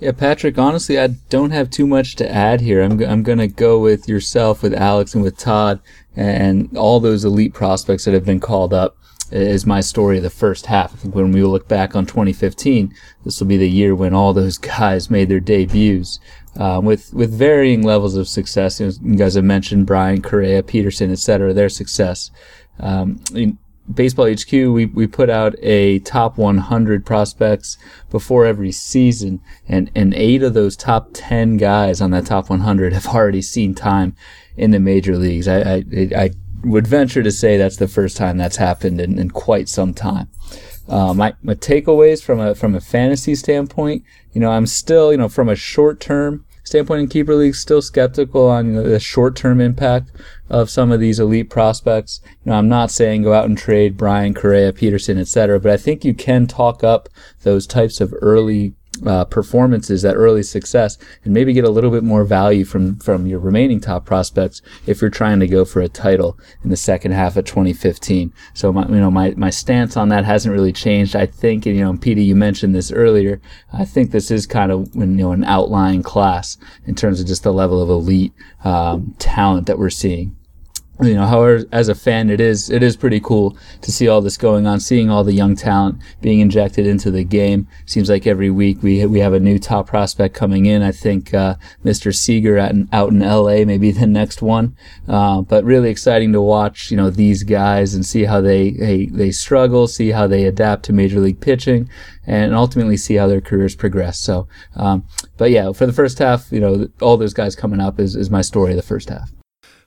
Yeah, 0.00 0.12
Patrick, 0.12 0.56
honestly, 0.56 0.98
I 0.98 1.08
don't 1.28 1.50
have 1.50 1.68
too 1.68 1.86
much 1.86 2.16
to 2.16 2.34
add 2.34 2.62
here. 2.62 2.80
I'm, 2.80 2.98
I'm 3.02 3.22
going 3.22 3.36
to 3.36 3.46
go 3.46 3.78
with 3.78 4.08
yourself, 4.08 4.62
with 4.62 4.72
Alex, 4.72 5.12
and 5.12 5.22
with 5.22 5.36
Todd, 5.36 5.80
and 6.16 6.74
all 6.78 7.00
those 7.00 7.26
elite 7.26 7.52
prospects 7.52 8.06
that 8.06 8.14
have 8.14 8.24
been 8.24 8.40
called 8.40 8.72
up 8.72 8.96
is 9.30 9.66
my 9.66 9.80
story 9.80 10.16
of 10.16 10.22
the 10.22 10.30
first 10.30 10.66
half. 10.66 10.94
I 10.94 10.96
think 10.96 11.14
when 11.14 11.32
we 11.32 11.42
look 11.42 11.68
back 11.68 11.94
on 11.94 12.06
2015, 12.06 12.94
this 13.24 13.40
will 13.40 13.46
be 13.46 13.56
the 13.58 13.68
year 13.68 13.94
when 13.94 14.14
all 14.14 14.32
those 14.32 14.56
guys 14.78 15.10
made 15.10 15.28
their 15.28 15.40
debuts 15.40 16.18
um, 16.56 16.84
with 16.84 17.12
with 17.12 17.32
varying 17.32 17.82
levels 17.82 18.16
of 18.16 18.28
success. 18.28 18.80
You, 18.80 18.86
know, 18.86 18.92
you, 19.02 19.16
guys 19.16 19.34
have 19.34 19.44
mentioned 19.44 19.86
Bryant 19.86 20.24
Correa, 20.24 20.62
Pederson, 20.62 21.10
etc. 21.10 21.52
Their 21.52 21.68
success. 21.68 22.30
Um, 22.78 23.20
in 23.34 23.58
Baseball 23.92 24.32
HQ, 24.32 24.50
we, 24.50 24.86
we 24.86 25.06
put 25.06 25.28
out 25.28 25.54
a 25.62 25.98
top 26.00 26.38
100 26.38 27.04
prospects 27.04 27.76
before 28.10 28.46
every 28.46 28.72
season, 28.72 29.40
and, 29.68 29.90
and 29.94 30.14
eight 30.14 30.42
of 30.42 30.54
those 30.54 30.74
top 30.74 31.10
10 31.12 31.58
guys 31.58 32.00
on 32.00 32.10
that 32.12 32.24
top 32.24 32.48
100 32.48 32.94
have 32.94 33.08
already 33.08 33.42
seen 33.42 33.74
time 33.74 34.16
in 34.56 34.70
the 34.70 34.80
major 34.80 35.18
leagues. 35.18 35.46
I, 35.46 35.60
I, 35.60 35.84
I 36.16 36.30
would 36.62 36.86
venture 36.86 37.22
to 37.22 37.30
say 37.30 37.58
that's 37.58 37.76
the 37.76 37.88
first 37.88 38.16
time 38.16 38.38
that's 38.38 38.56
happened 38.56 39.00
in, 39.00 39.18
in 39.18 39.30
quite 39.30 39.68
some 39.68 39.92
time. 39.92 40.28
Uh, 40.88 41.14
my, 41.14 41.34
my 41.42 41.54
takeaways 41.54 42.22
from 42.22 42.40
a 42.40 42.54
from 42.54 42.74
a 42.74 42.80
fantasy 42.80 43.34
standpoint, 43.34 44.02
you 44.32 44.40
know, 44.40 44.50
I'm 44.50 44.66
still, 44.66 45.12
you 45.12 45.18
know, 45.18 45.28
from 45.28 45.48
a 45.48 45.56
short 45.56 46.00
term 46.00 46.44
standpoint 46.64 47.00
in 47.00 47.08
keeper 47.08 47.34
leagues, 47.34 47.60
still 47.60 47.82
skeptical 47.82 48.48
on 48.48 48.66
you 48.66 48.72
know, 48.72 48.82
the 48.82 49.00
short 49.00 49.36
term 49.36 49.60
impact 49.60 50.10
of 50.48 50.68
some 50.68 50.90
of 50.90 51.00
these 51.00 51.20
elite 51.20 51.50
prospects. 51.50 52.20
You 52.44 52.50
know, 52.50 52.58
I'm 52.58 52.68
not 52.68 52.90
saying 52.90 53.22
go 53.22 53.32
out 53.32 53.46
and 53.46 53.56
trade 53.56 53.96
Bryant 53.96 54.36
Correa, 54.36 54.72
Pederson, 54.72 55.18
etc., 55.18 55.60
but 55.60 55.70
I 55.70 55.76
think 55.76 56.04
you 56.04 56.14
can 56.14 56.46
talk 56.46 56.82
up 56.82 57.08
those 57.42 57.66
types 57.66 58.00
of 58.00 58.14
early 58.20 58.74
uh, 59.06 59.24
performances, 59.24 60.02
that 60.02 60.14
early 60.14 60.42
success, 60.42 60.98
and 61.24 61.34
maybe 61.34 61.52
get 61.52 61.64
a 61.64 61.70
little 61.70 61.90
bit 61.90 62.04
more 62.04 62.24
value 62.24 62.64
from 62.64 62.96
from 62.98 63.26
your 63.26 63.38
remaining 63.38 63.80
top 63.80 64.04
prospects 64.04 64.62
if 64.86 65.00
you're 65.00 65.10
trying 65.10 65.40
to 65.40 65.46
go 65.46 65.64
for 65.64 65.80
a 65.80 65.88
title 65.88 66.38
in 66.62 66.70
the 66.70 66.76
second 66.76 67.12
half 67.12 67.36
of 67.36 67.44
2015. 67.44 68.32
So 68.52 68.72
my, 68.72 68.86
you 68.86 68.96
know 68.96 69.10
my, 69.10 69.30
my 69.36 69.50
stance 69.50 69.96
on 69.96 70.08
that 70.10 70.24
hasn't 70.24 70.54
really 70.54 70.72
changed. 70.72 71.16
I 71.16 71.26
think 71.26 71.66
and, 71.66 71.76
you 71.76 71.84
know, 71.84 71.96
Petey, 71.96 72.24
you 72.24 72.36
mentioned 72.36 72.74
this 72.74 72.92
earlier. 72.92 73.40
I 73.72 73.84
think 73.84 74.10
this 74.10 74.30
is 74.30 74.46
kind 74.46 74.70
of 74.70 74.94
you 74.94 75.06
know 75.06 75.32
an 75.32 75.44
outlying 75.44 76.02
class 76.02 76.56
in 76.86 76.94
terms 76.94 77.20
of 77.20 77.26
just 77.26 77.42
the 77.42 77.52
level 77.52 77.82
of 77.82 77.88
elite 77.88 78.32
um, 78.64 79.14
talent 79.18 79.66
that 79.66 79.78
we're 79.78 79.90
seeing 79.90 80.36
you 81.02 81.14
know, 81.14 81.26
however, 81.26 81.64
as 81.72 81.88
a 81.88 81.94
fan, 81.94 82.30
it 82.30 82.40
is 82.40 82.70
it 82.70 82.82
is 82.82 82.96
pretty 82.96 83.18
cool 83.18 83.56
to 83.82 83.90
see 83.90 84.06
all 84.06 84.20
this 84.20 84.36
going 84.36 84.64
on, 84.64 84.78
seeing 84.78 85.10
all 85.10 85.24
the 85.24 85.32
young 85.32 85.56
talent 85.56 85.98
being 86.20 86.38
injected 86.38 86.86
into 86.86 87.10
the 87.10 87.24
game. 87.24 87.66
Seems 87.84 88.08
like 88.08 88.28
every 88.28 88.48
week 88.50 88.80
we 88.80 89.04
we 89.04 89.18
have 89.18 89.32
a 89.32 89.40
new 89.40 89.58
top 89.58 89.88
prospect 89.88 90.36
coming 90.36 90.66
in. 90.66 90.82
I 90.82 90.92
think 90.92 91.34
uh, 91.34 91.56
Mr. 91.84 92.14
Seager 92.14 92.58
at, 92.58 92.76
out 92.92 93.10
in 93.10 93.22
L.A. 93.22 93.64
maybe 93.64 93.90
the 93.92 94.06
next 94.06 94.40
one, 94.40 94.76
uh, 95.08 95.40
but 95.42 95.64
really 95.64 95.90
exciting 95.90 96.32
to 96.32 96.40
watch. 96.40 96.92
You 96.92 96.96
know 96.96 97.10
these 97.10 97.42
guys 97.42 97.94
and 97.94 98.06
see 98.06 98.24
how 98.24 98.40
they 98.40 98.70
they, 98.70 99.06
they 99.06 99.32
struggle, 99.32 99.88
see 99.88 100.10
how 100.10 100.28
they 100.28 100.44
adapt 100.44 100.84
to 100.84 100.92
major 100.92 101.18
league 101.18 101.40
pitching, 101.40 101.88
and 102.24 102.54
ultimately 102.54 102.96
see 102.96 103.16
how 103.16 103.26
their 103.26 103.40
careers 103.40 103.74
progress. 103.74 104.20
So, 104.20 104.46
um, 104.76 105.04
but 105.38 105.50
yeah, 105.50 105.72
for 105.72 105.86
the 105.86 105.92
first 105.92 106.20
half, 106.20 106.52
you 106.52 106.60
know, 106.60 106.88
all 107.02 107.16
those 107.16 107.34
guys 107.34 107.56
coming 107.56 107.80
up 107.80 107.98
is 107.98 108.14
is 108.14 108.30
my 108.30 108.42
story 108.42 108.70
of 108.70 108.76
the 108.76 108.82
first 108.82 109.08
half. 109.08 109.32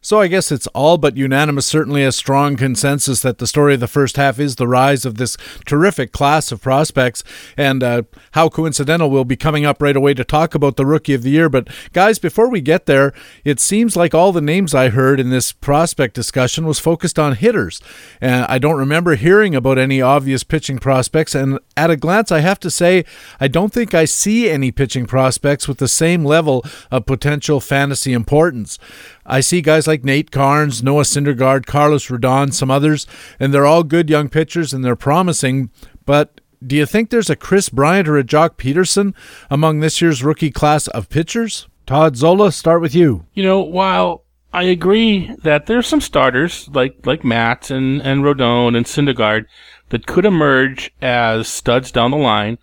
So 0.01 0.21
I 0.21 0.27
guess 0.27 0.51
it's 0.51 0.67
all 0.67 0.97
but 0.97 1.17
unanimous, 1.17 1.65
certainly 1.65 2.03
a 2.03 2.11
strong 2.11 2.55
consensus 2.55 3.21
that 3.21 3.39
the 3.39 3.47
story 3.47 3.73
of 3.73 3.79
the 3.79 3.87
first 3.87 4.17
half 4.17 4.39
is 4.39 4.55
the 4.55 4.67
rise 4.67 5.05
of 5.05 5.15
this 5.15 5.37
terrific 5.65 6.11
class 6.11 6.51
of 6.51 6.61
prospects. 6.61 7.23
And 7.55 7.83
uh, 7.83 8.03
how 8.31 8.49
coincidental 8.49 9.09
we'll 9.09 9.25
be 9.25 9.35
coming 9.35 9.65
up 9.65 9.81
right 9.81 9.95
away 9.95 10.13
to 10.13 10.23
talk 10.23 10.55
about 10.55 10.75
the 10.75 10.85
rookie 10.85 11.13
of 11.13 11.23
the 11.23 11.31
year. 11.31 11.49
But 11.49 11.67
guys, 11.93 12.19
before 12.19 12.49
we 12.49 12.61
get 12.61 12.85
there, 12.85 13.13
it 13.43 13.59
seems 13.59 13.95
like 13.95 14.13
all 14.13 14.31
the 14.31 14.41
names 14.41 14.73
I 14.73 14.89
heard 14.89 15.19
in 15.19 15.29
this 15.29 15.51
prospect 15.51 16.13
discussion 16.13 16.65
was 16.65 16.79
focused 16.79 17.19
on 17.19 17.35
hitters. 17.35 17.81
And 18.21 18.45
I 18.45 18.59
don't 18.59 18.77
remember 18.77 19.15
hearing 19.15 19.55
about 19.55 19.77
any 19.77 20.01
obvious 20.01 20.43
pitching 20.43 20.79
prospects. 20.79 21.35
And 21.35 21.59
at 21.75 21.89
a 21.89 21.95
glance, 21.95 22.31
I 22.31 22.39
have 22.39 22.59
to 22.61 22.71
say, 22.71 23.05
I 23.39 23.47
don't 23.47 23.73
think 23.73 23.93
I 23.93 24.05
see 24.05 24.49
any 24.49 24.71
pitching 24.71 25.05
prospects 25.05 25.67
with 25.67 25.79
the 25.79 25.87
same 25.87 26.23
level 26.23 26.63
of 26.91 27.05
potential 27.05 27.59
fantasy 27.59 28.13
importance. 28.13 28.77
I 29.27 29.41
see 29.41 29.61
guys 29.61 29.87
like 29.87 30.03
Nate 30.03 30.31
Karns, 30.31 30.81
Noah 30.81 31.03
Syndergaard, 31.03 31.65
Carlos 31.65 32.07
Rodon, 32.07 32.53
some 32.53 32.71
others, 32.71 33.05
and 33.39 33.53
they're 33.53 33.65
all 33.65 33.83
good 33.83 34.09
young 34.09 34.29
pitchers 34.29 34.73
and 34.73 34.83
they're 34.83 34.95
promising. 34.95 35.69
But 36.05 36.39
do 36.65 36.75
you 36.75 36.85
think 36.85 37.09
there's 37.09 37.29
a 37.29 37.35
Kris 37.35 37.69
Bryant 37.69 38.07
or 38.07 38.17
a 38.17 38.23
Joc 38.23 38.51
Pederson 38.51 39.13
among 39.51 39.81
this 39.81 40.01
year's 40.01 40.23
rookie 40.23 40.51
class 40.51 40.87
of 40.87 41.09
pitchers? 41.09 41.67
Todd 41.85 42.15
Zola, 42.15 42.51
start 42.51 42.81
with 42.81 42.95
you. 42.95 43.25
You 43.33 43.43
know, 43.43 43.59
while 43.61 44.23
I 44.53 44.63
agree 44.63 45.35
that 45.43 45.65
there's 45.65 45.87
some 45.87 46.01
starters 46.01 46.69
like 46.73 47.05
like 47.05 47.23
Matz 47.23 47.69
and, 47.69 48.01
and 48.01 48.23
Rodon 48.23 48.75
and 48.75 48.85
Syndergaard 48.85 49.45
that 49.89 50.07
could 50.07 50.25
emerge 50.25 50.91
as 51.01 51.47
studs 51.47 51.91
down 51.91 52.11
the 52.11 52.17
line. 52.17 52.57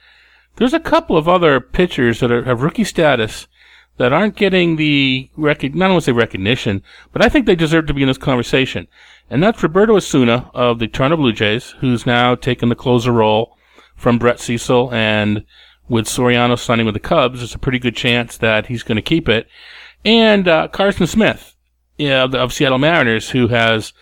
There's 0.56 0.74
a 0.74 0.80
couple 0.80 1.16
of 1.16 1.28
other 1.28 1.60
pitchers 1.60 2.20
that 2.20 2.30
are, 2.30 2.44
have 2.44 2.62
rookie 2.62 2.84
status 2.84 3.48
that 3.96 4.12
aren't 4.12 4.36
getting 4.36 4.76
the 4.76 5.30
not 5.36 5.90
only 5.90 6.00
say 6.00 6.12
recognition, 6.12 6.82
but 7.12 7.24
I 7.24 7.28
think 7.28 7.46
they 7.46 7.54
deserve 7.54 7.86
to 7.86 7.94
be 7.94 8.02
in 8.02 8.08
this 8.08 8.18
conversation. 8.18 8.88
And 9.30 9.42
that's 9.42 9.62
Roberto 9.62 9.96
Osuna 9.96 10.50
of 10.52 10.78
the 10.78 10.88
Toronto 10.88 11.16
Blue 11.16 11.32
Jays, 11.32 11.74
who's 11.80 12.06
now 12.06 12.34
taken 12.34 12.68
the 12.68 12.74
closer 12.74 13.12
role 13.12 13.56
from 13.96 14.18
Brett 14.18 14.40
Cecil, 14.40 14.92
and 14.92 15.44
with 15.88 16.06
Soriano 16.06 16.58
signing 16.58 16.86
with 16.86 16.94
the 16.94 17.00
Cubs, 17.00 17.40
there's 17.40 17.54
a 17.54 17.58
pretty 17.58 17.78
good 17.78 17.96
chance 17.96 18.36
that 18.38 18.66
he's 18.66 18.82
going 18.82 18.96
to 18.96 19.02
keep 19.02 19.28
it. 19.28 19.46
And 20.04 20.48
uh, 20.48 20.68
Carson 20.68 21.06
Smith 21.06 21.54
yeah, 21.96 22.24
of 22.24 22.52
Seattle 22.52 22.78
Mariners, 22.78 23.30
who 23.30 23.48
has 23.48 23.92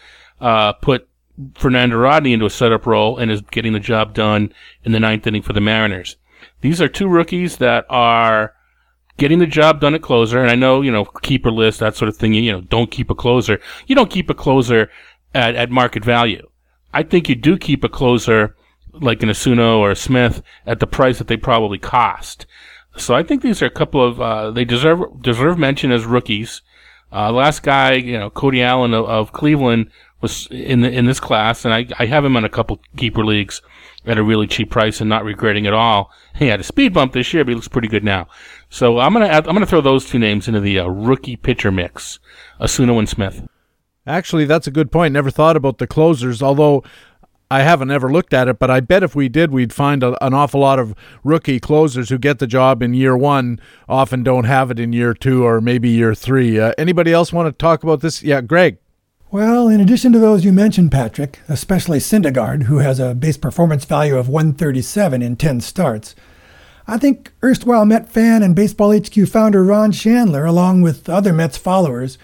uh, 0.41 0.73
put 0.75 1.09
Fernando 1.55 1.97
Rodney 1.97 2.33
into 2.33 2.47
a 2.47 2.51
setup 2.51 2.87
role 2.87 3.19
and 3.19 3.31
is 3.31 3.41
getting 3.43 3.73
the 3.73 3.81
job 3.81 4.15
done 4.15 4.53
in 4.85 4.93
the 4.93 5.01
ninth 5.01 5.27
inning 5.27 5.43
for 5.43 5.53
the 5.53 5.61
Mariners. 5.61 6.17
These 6.61 6.81
are 6.81 6.89
two 6.89 7.09
rookies 7.09 7.59
that 7.59 7.85
are 7.89 8.55
getting 9.17 9.39
the 9.39 9.47
job 9.47 9.81
done 9.81 9.95
at 9.95 10.03
closer. 10.03 10.41
And 10.41 10.51
I 10.51 10.55
know, 10.55 10.81
you 10.81 10.91
know, 10.91 11.05
keeper 11.05 11.51
list, 11.51 11.81
that 11.81 11.97
sort 11.97 12.09
of 12.09 12.17
thing. 12.17 12.35
You 12.35 12.53
know, 12.53 12.61
don't 12.61 12.91
keep 12.91 13.11
a 13.11 13.15
closer. 13.15 13.61
You 13.87 13.95
don't 13.95 14.11
keep 14.11 14.31
a 14.31 14.35
closer 14.35 14.91
at, 15.35 15.55
at 15.55 15.71
market 15.71 16.05
value. 16.05 16.49
I 16.93 17.03
think 17.03 17.29
you 17.29 17.35
do 17.35 17.57
keep 17.57 17.85
a 17.85 17.89
closer 17.89 18.57
like 18.93 19.23
an 19.23 19.31
Osuna 19.31 19.77
or 19.77 19.91
a 19.91 19.97
Smith 19.97 20.43
at 20.67 20.81
the 20.81 20.87
price 20.87 21.19
that 21.19 21.27
they 21.29 21.37
probably 21.37 21.79
cost. 21.79 22.47
So 22.97 23.15
I 23.15 23.23
think 23.23 23.41
these 23.41 23.63
are 23.63 23.67
a 23.67 23.71
couple 23.71 24.07
of, 24.07 24.21
uh, 24.21 24.51
they 24.51 24.67
deserve, 24.67 25.23
deserve 25.23 25.59
mention 25.59 25.91
as 25.91 26.05
rookies. 26.05 26.61
Uh, 27.11 27.33
last 27.33 27.63
guy, 27.63 27.95
you 27.95 28.19
know, 28.19 28.29
Cody 28.29 28.63
Allen 28.63 28.93
of, 28.93 29.07
of 29.07 29.33
Cleveland 29.33 29.91
was 30.21 30.47
in 30.51 30.83
the, 30.83 30.91
in 30.91 31.07
this 31.07 31.21
class, 31.21 31.65
and 31.65 31.75
I, 31.75 31.87
I 31.99 32.07
have 32.07 32.25
him 32.25 32.37
in 32.37 32.45
a 32.45 32.51
couple 32.51 32.81
keeper 32.97 33.25
leagues 33.25 33.63
at 34.07 34.19
a 34.19 34.23
really 34.23 34.47
cheap 34.47 34.71
price 34.71 35.01
and 35.01 35.09
not 35.09 35.25
regretting 35.25 35.67
at 35.67 35.73
all. 35.73 36.11
He 36.37 36.47
had 36.47 36.61
a 36.61 36.65
speed 36.65 36.93
bump 36.93 37.13
this 37.13 37.33
year, 37.33 37.45
but 37.45 37.51
he 37.51 37.55
looks 37.55 37.69
pretty 37.69 37.89
good 37.89 38.05
now. 38.05 38.29
So 38.73 39.01
I'm 39.01 39.13
gonna 39.13 39.27
add, 39.27 39.47
I'm 39.47 39.55
gonna 39.55 39.67
throw 39.67 39.83
those 39.83 40.07
two 40.07 40.19
names 40.19 40.49
into 40.49 40.59
the 40.59 40.79
uh, 40.79 40.87
rookie 40.87 41.37
pitcher 41.37 41.71
mix, 41.71 42.19
Osuna 42.59 42.97
and 42.97 43.07
Smith. 43.07 43.47
Actually, 44.07 44.47
that's 44.47 44.67
a 44.67 44.71
good 44.71 44.91
point. 44.91 45.13
Never 45.13 45.31
thought 45.31 45.57
about 45.59 45.77
the 45.77 45.87
closers, 45.87 46.43
although 46.43 46.83
I 47.51 47.65
haven't 47.65 47.91
ever 47.91 48.11
looked 48.11 48.33
at 48.33 48.49
it. 48.49 48.59
But 48.59 48.71
I 48.71 48.81
bet 48.81 49.03
if 49.03 49.15
we 49.15 49.29
did, 49.29 49.51
we'd 49.51 49.75
find 49.75 50.03
a, 50.03 50.25
an 50.25 50.33
awful 50.33 50.61
lot 50.61 50.79
of 50.79 50.95
rookie 51.23 51.61
closers 51.61 52.09
who 52.09 52.17
get 52.17 52.39
the 52.39 52.47
job 52.47 52.83
in 52.83 52.95
year 52.95 53.15
one, 53.15 53.61
often 53.91 54.23
don't 54.23 54.45
have 54.45 54.71
it 54.71 54.81
in 54.81 54.95
year 54.95 55.13
two 55.13 55.45
or 55.45 55.61
maybe 55.61 55.91
year 55.91 56.15
three. 56.15 56.59
Uh, 56.59 56.73
anybody 56.79 57.13
else 57.13 57.31
want 57.31 57.47
to 57.49 57.53
talk 57.53 57.83
about 57.83 58.01
this? 58.01 58.23
Yeah, 58.23 58.41
Greg. 58.41 58.79
Well, 59.31 59.69
in 59.69 59.83
addition 59.83 60.13
to 60.15 60.19
those 60.19 60.47
you 60.47 60.53
mentioned, 60.53 60.91
Patrick, 60.91 61.41
especially 61.47 61.99
Syndergaard, 61.99 62.63
who 62.63 62.79
has 62.79 62.99
a 62.99 63.15
base 63.15 63.37
performance 63.37 63.85
value 63.85 64.17
of 64.17 64.31
137 64.31 65.21
in 65.21 65.37
10 65.37 65.61
starts, 65.61 66.15
I 66.87 66.99
think 66.99 67.33
erstwhile 67.43 67.85
Met 67.85 68.09
fan 68.09 68.43
and 68.43 68.57
Baseball 68.57 68.97
HQ 68.97 69.29
founder 69.29 69.63
Ron 69.65 69.93
Shandler, 69.93 70.45
along 70.45 70.83
with 70.83 71.09
other 71.09 71.33
Mets 71.33 71.57
followers, 71.57 72.19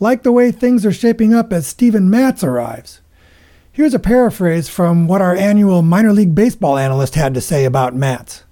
like 0.00 0.22
the 0.22 0.32
way 0.32 0.50
things 0.50 0.86
are 0.86 0.92
shaping 0.92 1.34
up 1.34 1.52
as 1.52 1.66
Steven 1.66 2.08
Matz 2.08 2.42
arrives. 2.42 3.00
Here's 3.70 3.94
a 3.94 3.98
paraphrase 3.98 4.68
from 4.68 5.06
what 5.06 5.22
our 5.22 5.36
annual 5.36 5.82
minor 5.82 6.12
league 6.12 6.34
baseball 6.34 6.78
analyst 6.78 7.14
had 7.14 7.34
to 7.34 7.40
say 7.40 7.64
about 7.64 7.94
Matz. 7.94 8.44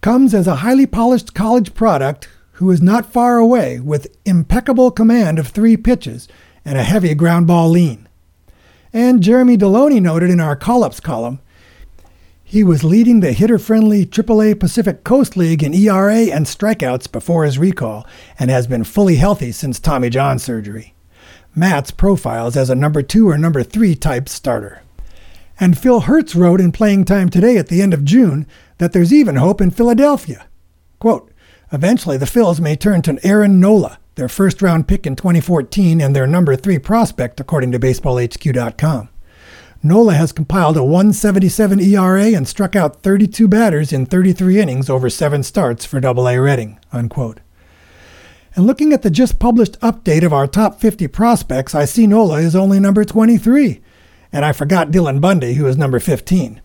Comes 0.00 0.34
as 0.34 0.46
a 0.46 0.56
highly 0.56 0.86
polished 0.86 1.34
college 1.34 1.74
product 1.74 2.28
who 2.52 2.70
is 2.70 2.82
not 2.82 3.12
far 3.12 3.38
away 3.38 3.80
with 3.80 4.16
impeccable 4.24 4.90
command 4.90 5.38
of 5.38 5.48
three 5.48 5.76
pitches 5.76 6.28
and 6.64 6.78
a 6.78 6.84
heavy 6.84 7.14
ground 7.14 7.46
ball 7.46 7.68
lean. 7.68 8.08
And 8.92 9.22
Jeremy 9.22 9.56
Deloney 9.56 10.00
noted 10.00 10.30
in 10.30 10.38
our 10.38 10.54
call 10.54 10.84
ups 10.84 11.00
column 11.00 11.40
he 12.52 12.62
was 12.62 12.84
leading 12.84 13.20
the 13.20 13.32
hitter 13.32 13.58
friendly 13.58 14.04
AAA 14.04 14.60
Pacific 14.60 15.04
Coast 15.04 15.38
League 15.38 15.62
in 15.62 15.72
ERA 15.72 16.26
and 16.26 16.44
strikeouts 16.44 17.10
before 17.10 17.46
his 17.46 17.56
recall 17.56 18.06
and 18.38 18.50
has 18.50 18.66
been 18.66 18.84
fully 18.84 19.16
healthy 19.16 19.50
since 19.52 19.80
Tommy 19.80 20.10
John 20.10 20.38
surgery. 20.38 20.92
Matz 21.56 21.90
profiles 21.90 22.54
as 22.54 22.68
a 22.68 22.74
number 22.74 23.00
two 23.00 23.26
or 23.26 23.38
number 23.38 23.62
three 23.62 23.94
type 23.94 24.28
starter. 24.28 24.82
And 25.58 25.78
Phil 25.78 26.00
Hertz 26.00 26.34
wrote 26.34 26.60
in 26.60 26.72
Playing 26.72 27.06
Time 27.06 27.30
today 27.30 27.56
at 27.56 27.68
the 27.68 27.80
end 27.80 27.94
of 27.94 28.04
June 28.04 28.46
that 28.76 28.92
there's 28.92 29.14
even 29.14 29.36
hope 29.36 29.62
in 29.62 29.70
Philadelphia. 29.70 30.46
Quote, 30.98 31.32
Eventually, 31.72 32.18
the 32.18 32.26
Phils 32.26 32.60
may 32.60 32.76
turn 32.76 33.00
to 33.00 33.18
Aaron 33.26 33.60
Nola, 33.60 33.98
their 34.16 34.28
first 34.28 34.60
round 34.60 34.86
pick 34.86 35.06
in 35.06 35.16
2014 35.16 36.02
and 36.02 36.14
their 36.14 36.26
number 36.26 36.54
three 36.56 36.78
prospect, 36.78 37.40
according 37.40 37.72
to 37.72 37.78
BaseballHQ.com. 37.78 39.08
Nola 39.84 40.14
has 40.14 40.30
compiled 40.30 40.76
a 40.76 40.84
177 40.84 41.80
ERA 41.80 42.26
and 42.26 42.46
struck 42.46 42.76
out 42.76 43.02
32 43.02 43.48
batters 43.48 43.92
in 43.92 44.06
33 44.06 44.60
innings 44.60 44.88
over 44.88 45.10
seven 45.10 45.42
starts 45.42 45.84
for 45.84 46.04
AA 46.04 46.34
Reading. 46.34 46.78
Unquote. 46.92 47.40
And 48.54 48.64
looking 48.64 48.92
at 48.92 49.02
the 49.02 49.10
just 49.10 49.40
published 49.40 49.80
update 49.80 50.22
of 50.22 50.32
our 50.32 50.46
top 50.46 50.78
50 50.78 51.08
prospects, 51.08 51.74
I 51.74 51.84
see 51.84 52.06
Nola 52.06 52.38
is 52.38 52.54
only 52.54 52.78
number 52.78 53.04
23. 53.04 53.80
And 54.30 54.44
I 54.44 54.52
forgot 54.52 54.92
Dylan 54.92 55.20
Bundy, 55.20 55.54
who 55.54 55.66
is 55.66 55.76
number 55.76 55.98
15. 55.98 56.60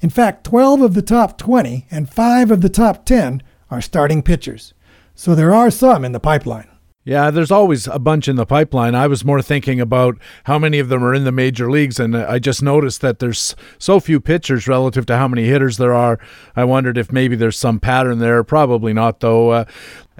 In 0.00 0.10
fact, 0.10 0.44
12 0.44 0.82
of 0.82 0.94
the 0.94 1.02
top 1.02 1.38
20 1.38 1.86
and 1.90 2.08
5 2.08 2.50
of 2.52 2.60
the 2.60 2.68
top 2.68 3.04
10 3.04 3.42
are 3.72 3.80
starting 3.80 4.22
pitchers. 4.22 4.72
So 5.16 5.34
there 5.34 5.52
are 5.52 5.70
some 5.70 6.04
in 6.04 6.12
the 6.12 6.20
pipeline. 6.20 6.68
Yeah, 7.04 7.32
there's 7.32 7.50
always 7.50 7.88
a 7.88 7.98
bunch 7.98 8.28
in 8.28 8.36
the 8.36 8.46
pipeline. 8.46 8.94
I 8.94 9.08
was 9.08 9.24
more 9.24 9.42
thinking 9.42 9.80
about 9.80 10.18
how 10.44 10.56
many 10.56 10.78
of 10.78 10.88
them 10.88 11.02
are 11.02 11.12
in 11.12 11.24
the 11.24 11.32
major 11.32 11.68
leagues, 11.68 11.98
and 11.98 12.16
I 12.16 12.38
just 12.38 12.62
noticed 12.62 13.00
that 13.00 13.18
there's 13.18 13.56
so 13.78 13.98
few 13.98 14.20
pitchers 14.20 14.68
relative 14.68 15.04
to 15.06 15.16
how 15.16 15.26
many 15.26 15.46
hitters 15.46 15.78
there 15.78 15.94
are. 15.94 16.20
I 16.54 16.62
wondered 16.62 16.96
if 16.96 17.10
maybe 17.10 17.34
there's 17.34 17.58
some 17.58 17.80
pattern 17.80 18.20
there. 18.20 18.44
Probably 18.44 18.92
not, 18.92 19.18
though. 19.18 19.50
Uh, 19.50 19.64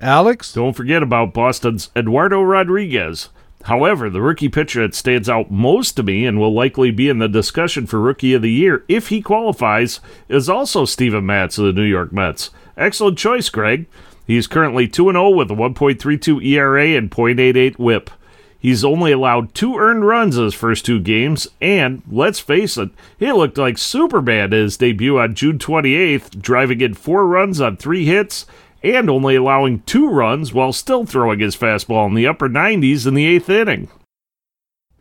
Alex? 0.00 0.52
Don't 0.52 0.74
forget 0.74 1.04
about 1.04 1.32
Boston's 1.32 1.90
Eduardo 1.94 2.42
Rodriguez. 2.42 3.28
However, 3.66 4.10
the 4.10 4.20
rookie 4.20 4.48
pitcher 4.48 4.82
that 4.82 4.96
stands 4.96 5.28
out 5.28 5.52
most 5.52 5.92
to 5.92 6.02
me 6.02 6.26
and 6.26 6.40
will 6.40 6.52
likely 6.52 6.90
be 6.90 7.08
in 7.08 7.20
the 7.20 7.28
discussion 7.28 7.86
for 7.86 8.00
Rookie 8.00 8.34
of 8.34 8.42
the 8.42 8.50
Year 8.50 8.84
if 8.88 9.06
he 9.06 9.22
qualifies 9.22 10.00
is 10.28 10.48
also 10.48 10.84
Steven 10.84 11.24
Matz 11.24 11.58
of 11.58 11.66
the 11.66 11.72
New 11.72 11.84
York 11.84 12.12
Mets. 12.12 12.50
Excellent 12.76 13.18
choice, 13.18 13.48
Greg. 13.48 13.86
He 14.26 14.36
is 14.36 14.46
currently 14.46 14.88
2 14.88 15.12
0 15.12 15.30
with 15.30 15.50
a 15.50 15.54
1.32 15.54 16.44
ERA 16.44 16.96
and 16.96 17.10
.88 17.10 17.78
whip. 17.78 18.10
He's 18.58 18.84
only 18.84 19.10
allowed 19.10 19.54
two 19.54 19.76
earned 19.76 20.06
runs 20.06 20.38
in 20.38 20.44
his 20.44 20.54
first 20.54 20.86
two 20.86 21.00
games, 21.00 21.48
and 21.60 22.02
let's 22.08 22.38
face 22.38 22.78
it, 22.78 22.90
he 23.18 23.32
looked 23.32 23.58
like 23.58 23.76
Superman 23.76 24.52
in 24.52 24.62
his 24.62 24.76
debut 24.76 25.18
on 25.18 25.34
June 25.34 25.58
28th, 25.58 26.40
driving 26.40 26.80
in 26.80 26.94
four 26.94 27.26
runs 27.26 27.60
on 27.60 27.76
three 27.76 28.04
hits 28.04 28.46
and 28.84 29.10
only 29.10 29.36
allowing 29.36 29.80
two 29.80 30.08
runs 30.08 30.52
while 30.52 30.72
still 30.72 31.04
throwing 31.04 31.40
his 31.40 31.56
fastball 31.56 32.06
in 32.06 32.14
the 32.14 32.26
upper 32.26 32.48
90s 32.48 33.06
in 33.06 33.14
the 33.14 33.26
eighth 33.26 33.48
inning. 33.48 33.88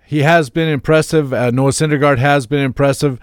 He 0.06 0.24
has 0.24 0.50
been 0.50 0.68
impressive. 0.68 1.34
Uh, 1.34 1.52
Noah 1.52 1.72
Syndergaard 1.72 2.18
has 2.18 2.46
been 2.46 2.60
impressive. 2.60 3.20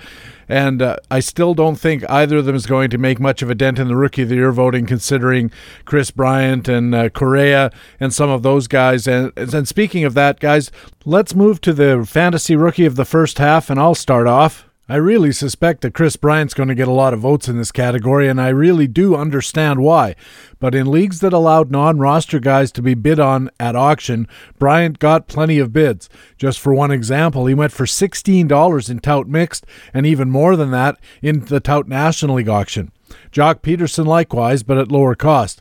And 0.49 0.81
uh, 0.81 0.97
I 1.11 1.21
still 1.21 1.55
don't 1.55 1.77
think 1.77 2.09
either 2.09 2.39
of 2.39 2.47
them 2.47 2.57
is 2.57 2.67
going 2.67 2.91
to 2.91 2.99
make 2.99 3.21
much 3.21 3.43
of 3.43 3.51
a 3.51 3.55
dent 3.55 3.79
in 3.79 3.89
the 3.89 3.97
Rookie 3.97 4.23
of 4.23 4.29
the 4.31 4.37
Year 4.37 4.53
voting, 4.53 4.87
considering 4.87 5.51
Kris 5.85 6.11
Bryant 6.11 6.69
and 6.69 6.95
uh, 6.95 7.09
Correa 7.11 7.71
and 8.01 8.13
some 8.13 8.31
of 8.31 8.43
those 8.43 8.67
guys. 8.67 9.07
And, 9.07 9.33
and 9.37 9.69
speaking 9.69 10.05
of 10.05 10.15
that, 10.15 10.41
guys, 10.41 10.71
let's 11.05 11.35
move 11.35 11.61
to 11.63 11.73
the 11.73 12.05
Fantasy 12.09 12.57
Rookie 12.57 12.87
of 12.87 12.97
the 12.97 13.05
first 13.05 13.39
half, 13.39 13.71
and 13.71 13.79
I'll 13.79 13.95
start 13.95 14.27
off. 14.27 14.68
I 14.91 14.97
really 14.97 15.33
suspect 15.33 15.83
that 15.83 15.93
Kris 15.93 16.17
Bryant's 16.17 16.55
going 16.55 16.71
to 16.71 16.75
get 16.75 16.89
a 16.89 16.93
lot 16.93 17.13
of 17.13 17.21
votes 17.21 17.47
in 17.47 17.59
this 17.59 17.71
category, 17.71 18.27
and 18.27 18.41
I 18.41 18.49
really 18.49 18.87
do 18.87 19.15
understand 19.15 19.81
why. 19.81 20.15
But 20.61 20.75
in 20.75 20.91
leagues 20.91 21.21
that 21.21 21.35
allowed 21.35 21.71
non 21.71 21.99
roster 21.99 22.41
guys 22.41 22.73
to 22.73 22.81
be 22.81 22.95
bid 22.95 23.21
on 23.21 23.51
at 23.61 23.77
auction, 23.77 24.27
Bryant 24.59 24.99
got 24.99 25.29
plenty 25.29 25.59
of 25.59 25.75
bids. 25.75 26.09
Just 26.39 26.59
for 26.59 26.73
one 26.73 26.91
example, 26.91 27.45
he 27.45 27.53
went 27.53 27.73
for 27.73 27.85
$16 27.85 28.91
in 28.91 28.99
Tout 29.01 29.29
Mixed, 29.29 29.67
and 29.93 30.07
even 30.07 30.31
more 30.31 30.57
than 30.57 30.71
that 30.71 30.99
in 31.21 31.41
the 31.45 31.61
Tout 31.61 31.87
National 31.87 32.37
League 32.37 32.49
auction. 32.49 32.91
Joc 33.31 33.61
Pederson 33.61 34.07
likewise, 34.07 34.63
but 34.63 34.79
at 34.79 34.91
lower 34.91 35.15
cost. 35.15 35.61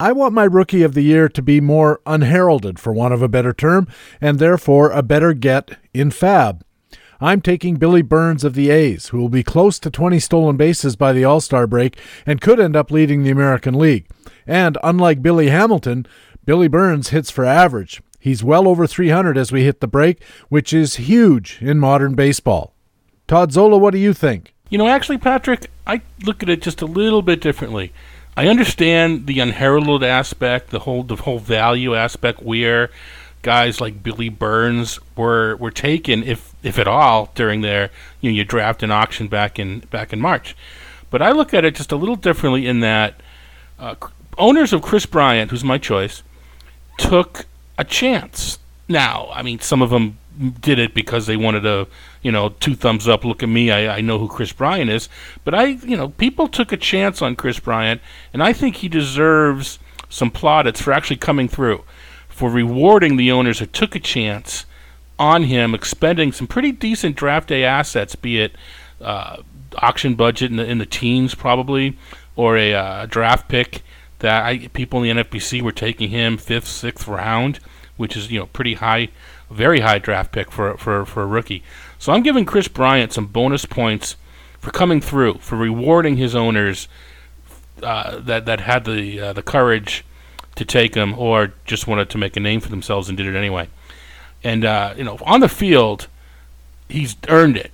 I 0.00 0.10
want 0.10 0.34
my 0.34 0.44
rookie 0.44 0.82
of 0.82 0.94
the 0.94 1.02
year 1.02 1.28
to 1.28 1.42
be 1.42 1.60
more 1.60 2.00
unheralded, 2.06 2.80
for 2.80 2.92
want 2.92 3.14
of 3.14 3.22
a 3.22 3.28
better 3.28 3.52
term, 3.52 3.86
and 4.20 4.40
therefore 4.40 4.90
a 4.90 5.02
better 5.04 5.32
get 5.32 5.78
in 5.94 6.10
FAAB. 6.10 6.62
I'm 7.20 7.40
taking 7.40 7.76
Billy 7.76 8.02
Burns 8.02 8.44
of 8.44 8.54
the 8.54 8.70
A's, 8.70 9.08
who 9.08 9.18
will 9.18 9.28
be 9.28 9.42
close 9.42 9.80
to 9.80 9.90
20 9.90 10.20
stolen 10.20 10.56
bases 10.56 10.94
by 10.94 11.12
the 11.12 11.24
All 11.24 11.40
Star 11.40 11.66
break 11.66 11.98
and 12.24 12.40
could 12.40 12.60
end 12.60 12.76
up 12.76 12.90
leading 12.92 13.22
the 13.24 13.30
American 13.30 13.74
League. 13.74 14.06
And 14.46 14.78
unlike 14.84 15.20
Billy 15.20 15.48
Hamilton, 15.48 16.06
Billy 16.44 16.68
Burns 16.68 17.08
hits 17.08 17.30
for 17.30 17.44
average. 17.44 18.00
He's 18.20 18.44
well 18.44 18.68
over 18.68 18.86
300 18.86 19.36
as 19.36 19.50
we 19.50 19.64
hit 19.64 19.80
the 19.80 19.88
break, 19.88 20.22
which 20.48 20.72
is 20.72 20.96
huge 20.96 21.58
in 21.60 21.78
modern 21.78 22.14
baseball. 22.14 22.74
Todd 23.26 23.52
Zola, 23.52 23.78
what 23.78 23.92
do 23.92 23.98
you 23.98 24.12
think? 24.12 24.54
You 24.70 24.78
know, 24.78 24.88
actually, 24.88 25.18
Patrick, 25.18 25.70
I 25.86 26.02
look 26.24 26.42
at 26.42 26.48
it 26.48 26.62
just 26.62 26.82
a 26.82 26.86
little 26.86 27.22
bit 27.22 27.40
differently. 27.40 27.92
I 28.36 28.46
understand 28.46 29.26
the 29.26 29.40
unheralded 29.40 30.08
aspect, 30.08 30.70
the 30.70 30.78
whole 30.80 31.02
the 31.02 31.16
whole 31.16 31.40
value 31.40 31.96
aspect 31.96 32.42
where 32.42 32.90
guys 33.42 33.80
like 33.80 34.02
Billy 34.02 34.28
Burns 34.28 34.98
were 35.16 35.56
were 35.56 35.70
taken, 35.70 36.22
if 36.22 36.54
if 36.62 36.78
at 36.78 36.88
all, 36.88 37.30
during 37.34 37.60
their 37.60 37.90
you 38.20 38.30
know 38.30 38.36
your 38.36 38.44
draft 38.44 38.82
and 38.82 38.92
auction 38.92 39.28
back 39.28 39.58
in 39.58 39.80
back 39.90 40.12
in 40.12 40.20
March. 40.20 40.56
But 41.10 41.22
I 41.22 41.32
look 41.32 41.54
at 41.54 41.64
it 41.64 41.74
just 41.74 41.92
a 41.92 41.96
little 41.96 42.16
differently 42.16 42.66
in 42.66 42.80
that 42.80 43.20
uh, 43.78 43.94
owners 44.36 44.72
of 44.72 44.82
Kris 44.82 45.06
Bryant, 45.06 45.50
who's 45.50 45.64
my 45.64 45.78
choice, 45.78 46.22
took 46.98 47.46
a 47.78 47.84
chance. 47.84 48.58
Now, 48.88 49.28
I 49.32 49.42
mean, 49.42 49.60
some 49.60 49.82
of 49.82 49.90
them 49.90 50.18
did 50.60 50.78
it 50.78 50.94
because 50.94 51.26
they 51.26 51.36
wanted 51.36 51.62
to, 51.62 51.86
you 52.22 52.32
know, 52.32 52.50
two 52.50 52.74
thumbs 52.74 53.08
up, 53.08 53.24
look 53.24 53.42
at 53.42 53.48
me, 53.48 53.70
I, 53.70 53.98
I 53.98 54.00
know 54.00 54.18
who 54.18 54.28
Kris 54.28 54.52
Bryant 54.52 54.90
is. 54.90 55.08
But 55.44 55.54
I, 55.54 55.64
you 55.64 55.96
know, 55.96 56.10
people 56.10 56.48
took 56.48 56.72
a 56.72 56.76
chance 56.76 57.20
on 57.20 57.36
Kris 57.36 57.58
Bryant, 57.58 58.00
and 58.32 58.42
I 58.42 58.52
think 58.52 58.76
he 58.76 58.88
deserves 58.88 59.78
some 60.08 60.30
plaudits 60.30 60.80
for 60.80 60.92
actually 60.92 61.16
coming 61.16 61.48
through 61.48 61.84
for 62.38 62.48
rewarding 62.48 63.16
the 63.16 63.32
owners 63.32 63.58
who 63.58 63.66
took 63.66 63.96
a 63.96 63.98
chance 63.98 64.64
on 65.18 65.42
him, 65.42 65.74
expending 65.74 66.30
some 66.30 66.46
pretty 66.46 66.70
decent 66.70 67.16
draft 67.16 67.48
day 67.48 67.64
assets, 67.64 68.14
be 68.14 68.40
it 68.40 68.52
uh, 69.00 69.38
auction 69.78 70.14
budget 70.14 70.52
in 70.52 70.56
the, 70.56 70.64
in 70.64 70.78
the 70.78 70.86
teens 70.86 71.34
probably, 71.34 71.98
or 72.36 72.56
a 72.56 72.74
uh, 72.74 73.06
draft 73.06 73.48
pick 73.48 73.82
that 74.20 74.44
I, 74.44 74.68
people 74.68 75.02
in 75.02 75.16
the 75.16 75.24
NFBC 75.24 75.62
were 75.62 75.72
taking 75.72 76.10
him 76.10 76.38
fifth, 76.38 76.68
sixth 76.68 77.08
round, 77.08 77.58
which 77.96 78.16
is 78.16 78.30
you 78.30 78.38
know 78.38 78.46
pretty 78.46 78.74
high, 78.74 79.08
very 79.50 79.80
high 79.80 79.98
draft 79.98 80.30
pick 80.30 80.52
for 80.52 80.76
for 80.76 81.04
for 81.04 81.24
a 81.24 81.26
rookie. 81.26 81.64
So 81.98 82.12
I'm 82.12 82.22
giving 82.22 82.44
Kris 82.44 82.68
Bryant 82.68 83.12
some 83.12 83.26
bonus 83.26 83.64
points 83.64 84.14
for 84.60 84.70
coming 84.70 85.00
through, 85.00 85.38
for 85.38 85.56
rewarding 85.56 86.18
his 86.18 86.36
owners 86.36 86.86
uh, 87.82 88.20
that 88.20 88.46
that 88.46 88.60
had 88.60 88.84
the 88.84 89.18
uh, 89.18 89.32
the 89.32 89.42
courage 89.42 90.04
to 90.58 90.64
take 90.64 90.94
him 90.94 91.16
or 91.18 91.52
just 91.64 91.86
wanted 91.86 92.10
to 92.10 92.18
make 92.18 92.36
a 92.36 92.40
name 92.40 92.60
for 92.60 92.68
themselves 92.68 93.08
and 93.08 93.16
did 93.16 93.26
it 93.26 93.36
anyway. 93.36 93.68
And, 94.42 94.64
uh, 94.64 94.94
you 94.96 95.04
know, 95.04 95.18
on 95.22 95.40
the 95.40 95.48
field, 95.48 96.08
he's 96.88 97.16
earned 97.28 97.56
it 97.56 97.70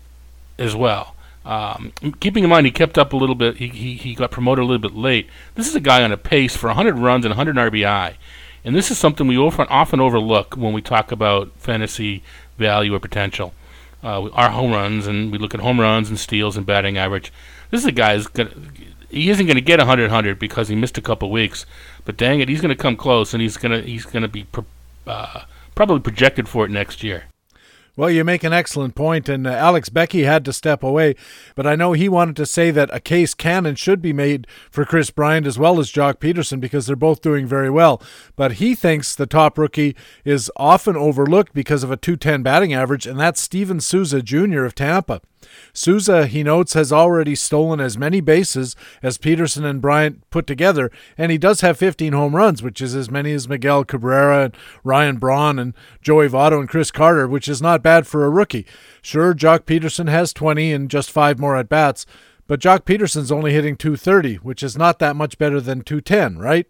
as 0.59 0.77
well. 0.77 1.15
Um, 1.47 1.93
keeping 2.21 2.45
in 2.45 2.51
mind 2.51 2.67
he 2.67 2.73
kept 2.73 2.97
up 2.97 3.13
a 3.13 3.17
little 3.17 3.35
bit, 3.35 3.57
he, 3.57 3.69
he, 3.69 3.95
he 3.95 4.15
got 4.15 4.31
promoted 4.31 4.63
a 4.63 4.67
little 4.67 4.79
bit 4.79 4.97
late. 4.97 5.29
This 5.55 5.67
is 5.67 5.75
a 5.75 5.81
guy 5.81 6.03
on 6.03 6.13
a 6.13 6.17
pace 6.17 6.57
for 6.57 6.69
100 6.69 6.97
runs 6.99 7.25
and 7.25 7.33
100 7.37 7.57
RBI. 7.57 8.15
And 8.65 8.75
this 8.75 8.91
is 8.91 8.99
something 8.99 9.27
we 9.27 9.37
often, 9.37 9.67
often 9.69 10.01
overlook 10.01 10.57
when 10.57 10.73
we 10.73 10.81
talk 10.81 11.11
about 11.13 11.53
fantasy 11.57 12.23
value 12.59 12.95
or 12.95 13.01
potential. 13.01 13.53
Uh, 14.03 14.29
our 14.31 14.51
home 14.51 14.73
runs, 14.73 15.07
and 15.07 15.33
we 15.33 15.39
look 15.39 15.55
at 15.55 15.61
home 15.61 15.81
runs 15.81 16.11
and 16.11 16.19
steals 16.19 16.57
and 16.57 16.67
batting 16.67 16.99
average. 16.99 17.33
This 17.71 17.81
is 17.81 17.87
a 17.87 17.93
guy 17.93 18.15
who's 18.15 18.27
gonna, 18.27 18.51
he 19.15 19.31
isn't 19.31 19.47
going 19.47 19.57
to 19.57 19.63
get 19.63 19.79
100 19.79 20.05
100 20.05 20.39
because 20.39 20.69
he 20.69 20.75
missed 20.75 20.99
a 20.99 21.03
couple 21.03 21.31
weeks, 21.31 21.67
but 22.05 22.17
dang 22.17 22.41
it, 22.41 22.49
he's 22.49 22.61
going 22.61 22.75
to 22.75 22.83
come 22.83 22.97
close, 22.97 23.33
and 23.33 23.41
he's 23.41 23.57
going 23.57 23.73
to 23.73 23.81
he's 23.89 24.05
going 24.05 24.23
to 24.23 24.29
be 24.29 24.47
uh, 25.07 25.43
probably 25.75 26.01
projected 26.01 26.49
for 26.49 26.65
it 26.65 26.71
next 26.71 27.03
year. 27.03 27.25
Well, 27.97 28.11
you 28.11 28.25
make 28.25 28.43
an 28.43 28.53
excellent 28.53 28.97
point, 28.97 29.29
and 29.29 29.47
uh, 29.47 29.51
Alex 29.51 29.89
Becky 29.89 30.25
had 30.25 30.45
to 30.47 30.53
step 30.53 30.83
away, 30.83 31.15
but 31.55 31.65
I 31.65 31.77
know 31.77 31.93
he 31.93 32.09
wanted 32.09 32.35
to 32.37 32.47
say 32.47 32.73
that 32.73 32.93
a 32.93 32.99
case 32.99 33.35
can 33.35 33.67
and 33.67 33.79
should 33.79 34.03
be 34.03 34.13
made 34.13 34.49
for 34.69 34.85
Kris 34.85 35.11
Bryant 35.11 35.47
as 35.47 35.61
well 35.61 35.79
as 35.79 35.93
Joc 35.93 36.15
Pederson 36.15 36.59
because 36.59 36.87
they're 36.87 36.97
both 36.97 37.23
doing 37.23 37.47
very 37.47 37.71
well. 37.71 38.03
But 38.35 38.55
he 38.55 38.75
thinks 38.75 39.15
the 39.15 39.27
top 39.27 39.57
rookie 39.57 39.95
is 40.25 40.51
often 40.57 40.97
overlooked 40.97 41.55
because 41.55 41.85
of 41.85 41.93
a 41.93 41.97
210 41.97 42.43
batting 42.43 42.75
average, 42.75 43.07
and 43.07 43.21
that's 43.21 43.41
Steven 43.41 43.79
Souza 43.81 44.23
Jr. 44.23 44.65
of 44.65 44.75
Tampa. 44.75 45.21
Souza, 45.73 46.27
he 46.27 46.43
notes, 46.43 46.75
has 46.75 46.93
already 46.93 47.35
stolen 47.35 47.81
as 47.81 47.99
many 47.99 48.21
bases 48.21 48.77
as 49.03 49.19
Pederson 49.19 49.65
and 49.65 49.81
Bryant 49.81 50.29
put 50.31 50.47
together, 50.47 50.91
and 51.17 51.33
he 51.33 51.39
does 51.39 51.61
have 51.61 51.79
15 51.79 52.13
home 52.13 52.37
runs, 52.37 52.63
which 52.63 52.81
is 52.81 52.95
as 52.95 53.11
many 53.11 53.33
as 53.33 53.49
Miguel 53.49 53.85
Cabrera 53.85 54.45
and 54.45 54.57
Ryan 54.83 55.17
Braun 55.17 55.59
and 55.59 55.75
Joey 56.03 56.29
Votto 56.29 56.61
and 56.61 56.69
Chris 56.69 56.91
Carter, 56.91 57.27
which 57.27 57.49
is 57.49 57.63
not 57.63 57.83
bad 57.83 58.07
for 58.07 58.25
a 58.25 58.31
rookie. 58.31 58.67
Sure, 59.03 59.35
Joc 59.35 59.61
Pederson 59.61 60.09
has 60.09 60.33
20 60.33 60.73
and 60.73 60.91
just 60.91 61.11
five 61.11 61.39
more 61.39 61.57
at 61.57 61.69
bats, 61.69 62.07
but 62.47 62.61
Joc 62.61 62.81
Pederson's 62.81 63.33
only 63.33 63.53
hitting 63.53 63.77
230, 63.77 64.37
which 64.37 64.63
is 64.63 64.77
not 64.77 64.99
that 64.99 65.17
much 65.17 65.39
better 65.39 65.61
than 65.61 65.83
210, 65.83 66.39
right? 66.39 66.67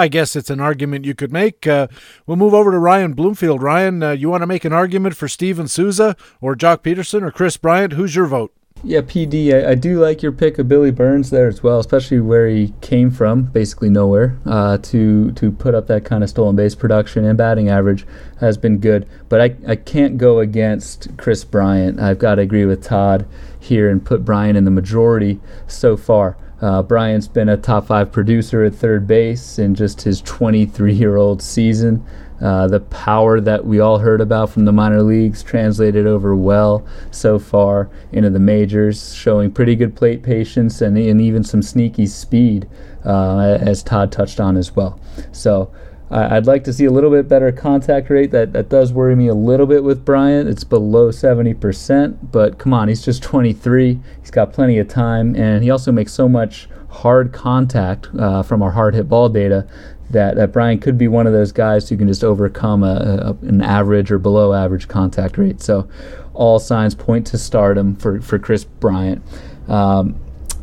I 0.00 0.08
guess 0.08 0.34
it's 0.34 0.48
an 0.48 0.60
argument 0.60 1.04
you 1.04 1.14
could 1.14 1.30
make. 1.30 1.66
Uh, 1.66 1.86
we'll 2.26 2.38
move 2.38 2.54
over 2.54 2.70
to 2.70 2.78
Ryan 2.78 3.12
Bloomfield. 3.12 3.62
Ryan, 3.62 4.02
uh, 4.02 4.10
you 4.12 4.30
want 4.30 4.40
to 4.42 4.46
make 4.46 4.64
an 4.64 4.72
argument 4.72 5.14
for 5.14 5.28
Steven 5.28 5.68
Souza 5.68 6.16
or 6.40 6.56
Joc 6.56 6.78
Pederson 6.78 7.22
or 7.22 7.30
Kris 7.30 7.58
Bryant? 7.58 7.92
Who's 7.92 8.16
your 8.16 8.24
vote? 8.24 8.50
Yeah, 8.82 9.02
PD, 9.02 9.52
I, 9.52 9.72
I, 9.72 9.74
do 9.74 10.00
like 10.00 10.22
your 10.22 10.32
pick 10.32 10.58
of 10.58 10.66
Billy 10.68 10.90
Burns 10.90 11.28
there 11.28 11.48
as 11.48 11.62
well, 11.62 11.80
especially 11.80 12.18
where 12.18 12.48
he 12.48 12.72
came 12.80 13.10
from, 13.10 13.42
basically 13.42 13.90
nowhere, 13.90 14.38
uh, 14.46 14.78
to 14.78 15.32
to 15.32 15.50
put 15.50 15.74
up 15.74 15.86
that 15.88 16.06
kind 16.06 16.24
of 16.24 16.30
stolen 16.30 16.56
base 16.56 16.74
production 16.74 17.26
and 17.26 17.36
batting 17.36 17.68
average 17.68 18.06
has 18.38 18.56
been 18.56 18.78
good. 18.78 19.06
But 19.28 19.42
I, 19.42 19.56
I 19.68 19.76
can't 19.76 20.16
go 20.16 20.38
against 20.38 21.14
Chris 21.18 21.44
Bryant. 21.44 22.00
I've 22.00 22.18
got 22.18 22.36
to 22.36 22.42
agree 22.42 22.64
with 22.64 22.82
Todd 22.82 23.26
here 23.58 23.90
and 23.90 24.02
put 24.02 24.24
Bryant 24.24 24.56
in 24.56 24.64
the 24.64 24.70
majority 24.70 25.40
so 25.66 25.98
far. 25.98 26.38
Uh, 26.60 26.82
Bryant's 26.82 27.28
been 27.28 27.48
a 27.48 27.56
top 27.56 27.86
five 27.86 28.12
producer 28.12 28.64
at 28.64 28.74
third 28.74 29.06
base 29.06 29.58
in 29.58 29.74
just 29.74 30.02
his 30.02 30.20
23 30.22 30.92
year 30.92 31.16
old 31.16 31.42
season. 31.42 32.04
Uh, 32.40 32.66
the 32.66 32.80
power 32.80 33.38
that 33.38 33.66
we 33.66 33.80
all 33.80 33.98
heard 33.98 34.20
about 34.20 34.48
from 34.48 34.64
the 34.64 34.72
minor 34.72 35.02
leagues 35.02 35.42
translated 35.42 36.06
over 36.06 36.34
well 36.34 36.86
so 37.10 37.38
far 37.38 37.90
into 38.12 38.30
the 38.30 38.38
majors, 38.38 39.14
showing 39.14 39.50
pretty 39.50 39.76
good 39.76 39.94
plate 39.94 40.22
patience 40.22 40.80
and, 40.80 40.96
and 40.96 41.20
even 41.20 41.44
some 41.44 41.60
sneaky 41.60 42.06
speed, 42.06 42.66
uh, 43.04 43.58
as 43.60 43.82
Todd 43.82 44.10
touched 44.10 44.40
on 44.40 44.56
as 44.56 44.74
well. 44.74 44.98
So 45.32 45.70
I'd 46.10 46.46
like 46.46 46.64
to 46.64 46.72
see 46.72 46.86
a 46.86 46.90
little 46.90 47.10
bit 47.10 47.28
better 47.28 47.52
contact 47.52 48.10
rate. 48.10 48.32
That 48.32 48.52
that 48.52 48.68
does 48.68 48.92
worry 48.92 49.14
me 49.14 49.28
a 49.28 49.34
little 49.34 49.66
bit 49.66 49.84
with 49.84 50.04
Bryant. 50.04 50.48
It's 50.48 50.64
below 50.64 51.10
70%, 51.10 52.32
but 52.32 52.58
come 52.58 52.74
on, 52.74 52.88
he's 52.88 53.04
just 53.04 53.22
23. 53.22 54.00
He's 54.20 54.30
got 54.30 54.52
plenty 54.52 54.78
of 54.78 54.88
time, 54.88 55.36
and 55.36 55.62
he 55.62 55.70
also 55.70 55.92
makes 55.92 56.12
so 56.12 56.28
much 56.28 56.68
hard 56.88 57.32
contact 57.32 58.08
uh, 58.18 58.42
from 58.42 58.62
our 58.62 58.72
hard 58.72 58.94
hit 58.94 59.08
ball 59.08 59.28
data 59.28 59.66
that, 60.10 60.34
that 60.36 60.52
Bryant 60.52 60.82
could 60.82 60.98
be 60.98 61.08
one 61.08 61.26
of 61.26 61.32
those 61.32 61.52
guys 61.52 61.88
who 61.88 61.96
can 61.96 62.08
just 62.08 62.24
overcome 62.24 62.82
a, 62.82 63.36
a, 63.42 63.46
an 63.46 63.62
average 63.62 64.10
or 64.10 64.18
below 64.18 64.52
average 64.52 64.88
contact 64.88 65.38
rate. 65.38 65.62
So 65.62 65.88
all 66.34 66.58
signs 66.58 66.94
point 66.94 67.26
to 67.28 67.38
stardom 67.38 67.96
for, 67.96 68.20
for 68.20 68.38
Kris 68.38 68.64
Bryant. 68.64 69.22
Um, 69.68 70.20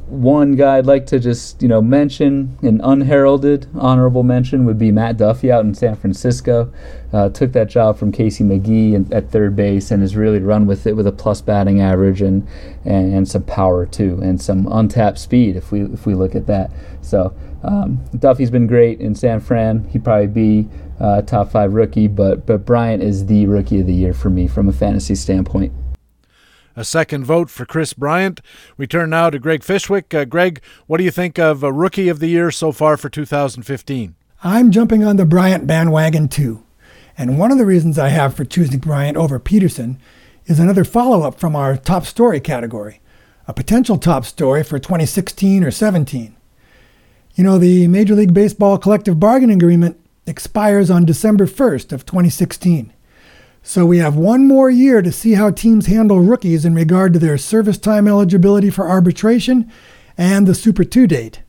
one 0.08 0.56
guy 0.56 0.78
I'd 0.78 0.86
like 0.86 1.06
to 1.08 1.20
just 1.20 1.62
you 1.62 1.68
know 1.68 1.82
mention, 1.82 2.58
an 2.62 2.80
unheralded 2.82 3.68
honorable 3.76 4.24
mention 4.24 4.66
would 4.66 4.80
be 4.80 4.92
Matt 4.92 5.18
Duffy 5.18 5.52
out 5.52 5.66
in 5.66 5.74
San 5.74 5.96
Francisco. 5.96 6.72
Uh, 7.12 7.30
took 7.30 7.54
that 7.54 7.68
job 7.68 7.98
from 7.98 8.12
Casey 8.12 8.44
McGehee 8.44 8.94
in, 8.94 9.12
at 9.14 9.32
third 9.32 9.56
base 9.56 9.92
and 9.92 10.02
has 10.02 10.16
really 10.16 10.40
run 10.40 10.66
with 10.66 10.86
it 10.88 10.96
with 10.96 11.08
a 11.08 11.12
plus 11.12 11.40
batting 11.40 11.80
average 11.80 12.22
and, 12.22 12.46
and, 12.84 13.14
and 13.14 13.28
some 13.28 13.44
power 13.44 13.86
too 13.86 14.20
and 14.22 14.42
some 14.42 14.68
untapped 14.70 15.18
speed 15.18 15.56
if 15.56 15.72
we 15.72 15.82
if 15.84 16.06
we 16.06 16.16
look 16.16 16.36
at 16.36 16.48
that. 16.48 16.72
So 17.02 17.34
um, 17.64 18.04
Duffy's 18.18 18.52
been 18.52 18.68
great 18.68 19.00
in 19.00 19.16
San 19.16 19.40
Fran. 19.40 19.86
He'd 19.90 20.04
probably 20.04 20.28
be 20.28 20.70
uh, 21.00 21.22
top 21.22 21.52
five 21.52 21.74
rookie, 21.74 22.08
but 22.08 22.46
but 22.46 22.66
Bryant 22.66 23.04
is 23.04 23.26
the 23.26 23.46
rookie 23.46 23.82
of 23.82 23.88
the 23.88 23.94
year 23.94 24.14
for 24.14 24.30
me 24.30 24.48
from 24.48 24.70
a 24.70 24.74
fantasy 24.74 25.16
standpoint 25.16 25.74
a 26.78 26.86
second 26.86 27.26
vote 27.26 27.50
for 27.50 27.66
Kris 27.66 27.94
Bryant. 27.94 28.40
We 28.78 28.86
turn 28.86 29.10
now 29.10 29.32
to 29.32 29.40
Greg 29.40 29.64
Fishwick. 29.64 30.14
Uh, 30.14 30.26
Greg, 30.26 30.62
what 30.86 31.00
do 31.00 31.04
you 31.04 31.12
think 31.12 31.40
of 31.40 31.64
a 31.64 31.74
Rookie 31.74 32.08
of 32.08 32.20
the 32.20 32.28
Year 32.28 32.52
so 32.52 32.72
far 32.72 32.96
for 32.96 33.10
2015? 33.10 34.16
I'm 34.44 34.70
jumping 34.70 35.04
on 35.04 35.16
the 35.16 35.26
Bryant 35.26 35.66
bandwagon 35.66 36.30
too. 36.30 36.64
And 37.18 37.40
one 37.40 37.52
of 37.52 37.58
the 37.58 37.66
reasons 37.66 37.98
I 37.98 38.10
have 38.10 38.36
for 38.36 38.46
choosing 38.46 38.80
Bryant 38.80 39.18
over 39.18 39.40
Pederson 39.40 39.98
is 40.46 40.60
another 40.60 40.84
follow 40.84 41.24
up 41.24 41.40
from 41.40 41.56
our 41.56 41.76
top 41.76 42.06
story 42.06 42.40
category, 42.40 43.02
a 43.48 43.54
potential 43.54 43.98
top 43.98 44.24
story 44.24 44.64
for 44.64 44.78
2016 44.78 45.64
or 45.64 45.72
17. 45.72 46.36
You 47.34 47.44
know, 47.44 47.58
the 47.58 47.88
Major 47.88 48.14
League 48.14 48.36
Baseball 48.36 48.78
collective 48.78 49.20
bargaining 49.20 49.58
agreement 49.58 50.00
expires 50.28 50.92
on 50.92 51.06
December 51.06 51.48
1st 51.48 51.92
of 51.92 52.06
2016. 52.06 52.94
So 53.68 53.86
we 53.86 53.98
have 53.98 54.16
one 54.16 54.48
more 54.48 54.70
year 54.70 55.02
to 55.02 55.12
see 55.12 55.34
how 55.34 55.52
teams 55.52 55.88
handle 55.88 56.22
rookies 56.22 56.64
in 56.64 56.74
regard 56.74 57.12
to 57.12 57.20
their 57.20 57.38
service 57.38 57.78
time 57.78 58.08
eligibility 58.08 58.70
for 58.70 58.88
arbitration 58.88 59.70
and 60.18 60.48
the 60.48 60.56
Super 60.56 60.86
2 60.86 61.06
date. 61.06 61.42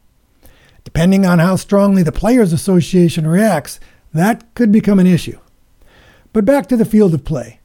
Depending 0.82 1.24
on 1.24 1.38
how 1.38 1.54
strongly 1.54 2.02
the 2.02 2.10
Players 2.10 2.52
Association 2.52 3.24
reacts, 3.24 3.78
that 4.12 4.52
could 4.54 4.72
become 4.72 4.98
an 4.98 5.06
issue. 5.06 5.38
But 6.32 6.44
back 6.44 6.66
to 6.70 6.76
the 6.76 6.84
field 6.84 7.14
of 7.14 7.24
play. 7.24 7.60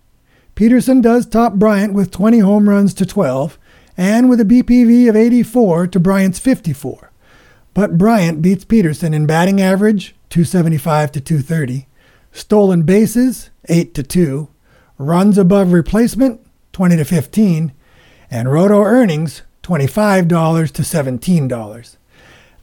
Pederson 0.55 1.01
does 1.01 1.25
top 1.25 1.55
Bryant 1.55 1.93
with 1.93 2.11
20 2.11 2.37
home 2.37 2.69
runs 2.69 2.93
to 2.93 3.07
12 3.07 3.57
and 3.97 4.29
with 4.29 4.39
a 4.39 4.45
BPV 4.45 5.09
of 5.09 5.15
84 5.15 5.87
to 5.87 5.99
Bryant's 5.99 6.37
54. 6.37 7.11
But 7.73 7.97
Bryant 7.97 8.43
beats 8.43 8.65
Pederson 8.65 9.15
in 9.15 9.25
batting 9.25 9.59
average, 9.59 10.15
275 10.29 11.11
to 11.13 11.19
230, 11.19 11.87
stolen 12.33 12.83
bases, 12.83 13.51
8 13.69 13.93
to 13.93 14.03
2, 14.03 14.49
runs 14.97 15.37
above 15.37 15.71
replacement, 15.71 16.41
20 16.73 16.97
to 16.97 17.05
15, 17.05 17.71
and 18.29 18.51
roto 18.51 18.81
earnings, 18.81 19.43
$25 19.61 20.71
to 20.71 20.81
$17. 20.81 21.97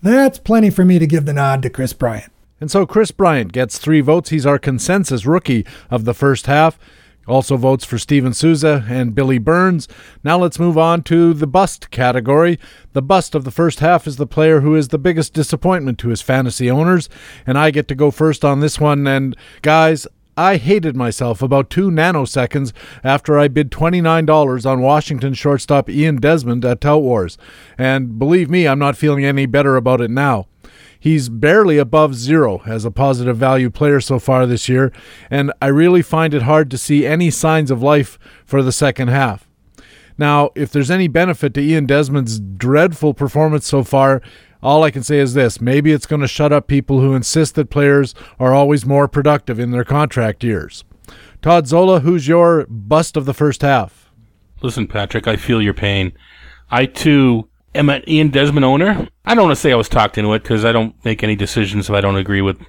That's 0.02 0.38
plenty 0.38 0.70
for 0.70 0.84
me 0.84 0.98
to 0.98 1.06
give 1.06 1.24
the 1.24 1.32
nod 1.32 1.62
to 1.62 1.70
Kris 1.70 1.92
Bryant. 1.92 2.32
And 2.60 2.70
so 2.70 2.84
Kris 2.84 3.10
Bryant 3.10 3.52
gets 3.52 3.78
three 3.78 4.02
votes. 4.02 4.30
He's 4.30 4.44
our 4.44 4.58
consensus 4.58 5.24
rookie 5.24 5.64
of 5.90 6.04
the 6.04 6.12
first 6.12 6.46
half. 6.46 6.78
Also 7.26 7.56
votes 7.56 7.84
for 7.84 7.98
Steven 7.98 8.32
Souza 8.32 8.84
and 8.88 9.14
Billy 9.14 9.38
Burns. 9.38 9.86
Now 10.24 10.38
let's 10.38 10.58
move 10.58 10.76
on 10.76 11.02
to 11.04 11.32
the 11.34 11.46
bust 11.46 11.90
category. 11.90 12.58
The 12.92 13.02
bust 13.02 13.34
of 13.34 13.44
the 13.44 13.50
first 13.50 13.80
half 13.80 14.06
is 14.06 14.16
the 14.16 14.26
player 14.26 14.60
who 14.60 14.74
is 14.74 14.88
the 14.88 14.98
biggest 14.98 15.32
disappointment 15.32 15.98
to 15.98 16.08
his 16.08 16.22
fantasy 16.22 16.70
owners. 16.70 17.08
And 17.46 17.58
I 17.58 17.70
get 17.70 17.88
to 17.88 17.94
go 17.94 18.10
first 18.10 18.44
on 18.44 18.60
this 18.60 18.80
one. 18.80 19.06
And 19.06 19.36
guys, 19.62 20.06
I 20.36 20.56
hated 20.56 20.96
myself 20.96 21.42
about 21.42 21.70
two 21.70 21.90
nanoseconds 21.90 22.72
after 23.04 23.38
I 23.38 23.48
bid 23.48 23.70
$29 23.70 24.64
on 24.64 24.80
Washington 24.80 25.34
shortstop 25.34 25.90
Ian 25.90 26.16
Desmond 26.16 26.64
at 26.64 26.80
Tout 26.80 27.02
Wars. 27.02 27.36
And 27.76 28.18
believe 28.18 28.48
me, 28.48 28.66
I'm 28.66 28.78
not 28.78 28.96
feeling 28.96 29.24
any 29.24 29.46
better 29.46 29.76
about 29.76 30.00
it 30.00 30.10
now. 30.10 30.46
He's 31.00 31.30
barely 31.30 31.78
above 31.78 32.14
zero 32.14 32.60
as 32.66 32.84
a 32.84 32.90
positive 32.90 33.38
value 33.38 33.70
player 33.70 34.02
so 34.02 34.18
far 34.18 34.44
this 34.44 34.68
year, 34.68 34.92
and 35.30 35.50
I 35.62 35.68
really 35.68 36.02
find 36.02 36.34
it 36.34 36.42
hard 36.42 36.70
to 36.70 36.78
see 36.78 37.06
any 37.06 37.30
signs 37.30 37.70
of 37.70 37.82
life 37.82 38.18
for 38.44 38.62
the 38.62 38.70
second 38.70 39.08
half. 39.08 39.48
Now, 40.18 40.50
if 40.54 40.70
there's 40.70 40.90
any 40.90 41.08
benefit 41.08 41.54
to 41.54 41.62
Ian 41.62 41.86
Desmond's 41.86 42.38
dreadful 42.38 43.14
performance 43.14 43.66
so 43.66 43.82
far, 43.82 44.20
all 44.62 44.84
I 44.84 44.90
can 44.90 45.02
say 45.02 45.18
is 45.18 45.32
this 45.32 45.62
maybe 45.62 45.92
it's 45.92 46.04
going 46.04 46.20
to 46.20 46.28
shut 46.28 46.52
up 46.52 46.66
people 46.66 47.00
who 47.00 47.14
insist 47.14 47.54
that 47.54 47.70
players 47.70 48.14
are 48.38 48.52
always 48.52 48.84
more 48.84 49.08
productive 49.08 49.58
in 49.58 49.70
their 49.70 49.84
contract 49.84 50.44
years. 50.44 50.84
Todd 51.40 51.66
Zola, 51.66 52.00
who's 52.00 52.28
your 52.28 52.66
bust 52.68 53.16
of 53.16 53.24
the 53.24 53.32
first 53.32 53.62
half? 53.62 54.10
Listen, 54.60 54.86
Patrick, 54.86 55.26
I 55.26 55.36
feel 55.36 55.62
your 55.62 55.72
pain. 55.72 56.12
I 56.70 56.84
too 56.84 57.48
am 57.74 57.88
an 57.90 58.02
Ian 58.08 58.28
Desmond 58.28 58.64
owner. 58.64 59.08
I 59.24 59.34
don't 59.34 59.44
want 59.44 59.56
to 59.56 59.60
say 59.60 59.72
I 59.72 59.76
was 59.76 59.88
talked 59.88 60.18
into 60.18 60.32
it 60.34 60.42
because 60.42 60.64
I 60.64 60.72
don't 60.72 60.94
make 61.04 61.22
any 61.22 61.36
decisions 61.36 61.88
if 61.88 61.94
I 61.94 62.00
don't 62.00 62.16
agree 62.16 62.42
with. 62.42 62.60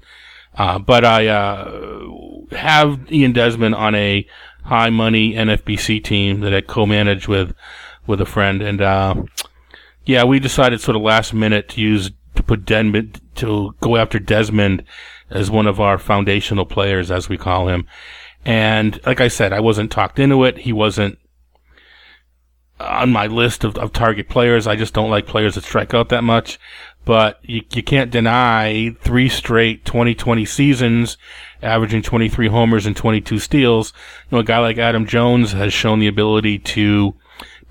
Uh, 0.55 0.79
but 0.79 1.05
I 1.05 1.27
uh, 1.27 2.01
have 2.51 3.11
Ian 3.11 3.31
Desmond 3.31 3.75
on 3.75 3.95
a 3.95 4.27
high 4.63 4.89
money 4.89 5.33
NFBC 5.33 6.03
team 6.03 6.41
that 6.41 6.53
I 6.53 6.61
co-manage 6.61 7.27
with 7.27 7.55
with 8.07 8.19
a 8.19 8.25
friend, 8.25 8.61
and 8.61 8.81
uh, 8.81 9.15
yeah, 10.05 10.23
we 10.23 10.39
decided 10.39 10.81
sort 10.81 10.95
of 10.95 11.03
last 11.03 11.33
minute 11.33 11.69
to 11.69 11.81
use 11.81 12.11
to 12.35 12.43
put 12.43 12.65
Desmond 12.65 13.21
to 13.35 13.75
go 13.79 13.95
after 13.95 14.19
Desmond 14.19 14.83
as 15.29 15.49
one 15.49 15.67
of 15.67 15.79
our 15.79 15.97
foundational 15.97 16.65
players, 16.65 17.11
as 17.11 17.29
we 17.29 17.37
call 17.37 17.67
him. 17.67 17.87
And 18.43 18.99
like 19.05 19.21
I 19.21 19.27
said, 19.27 19.53
I 19.53 19.59
wasn't 19.59 19.91
talked 19.91 20.19
into 20.19 20.43
it. 20.43 20.59
He 20.59 20.73
wasn't 20.73 21.19
on 22.81 23.11
my 23.11 23.27
list 23.27 23.63
of, 23.63 23.77
of 23.77 23.93
target 23.93 24.29
players. 24.29 24.67
I 24.67 24.75
just 24.75 24.93
don't 24.93 25.09
like 25.09 25.27
players 25.27 25.55
that 25.55 25.63
strike 25.63 25.93
out 25.93 26.09
that 26.09 26.23
much. 26.23 26.59
But 27.03 27.39
you, 27.43 27.63
you 27.73 27.81
can't 27.81 28.11
deny 28.11 28.95
three 29.01 29.27
straight 29.27 29.85
2020 29.85 30.45
seasons, 30.45 31.17
averaging 31.61 32.03
23 32.03 32.47
homers 32.47 32.85
and 32.85 32.95
22 32.95 33.39
steals. 33.39 33.93
You 34.29 34.35
know, 34.35 34.39
a 34.39 34.43
guy 34.43 34.59
like 34.59 34.77
Adam 34.77 35.07
Jones 35.07 35.53
has 35.53 35.73
shown 35.73 35.99
the 35.99 36.07
ability 36.07 36.59
to 36.59 37.15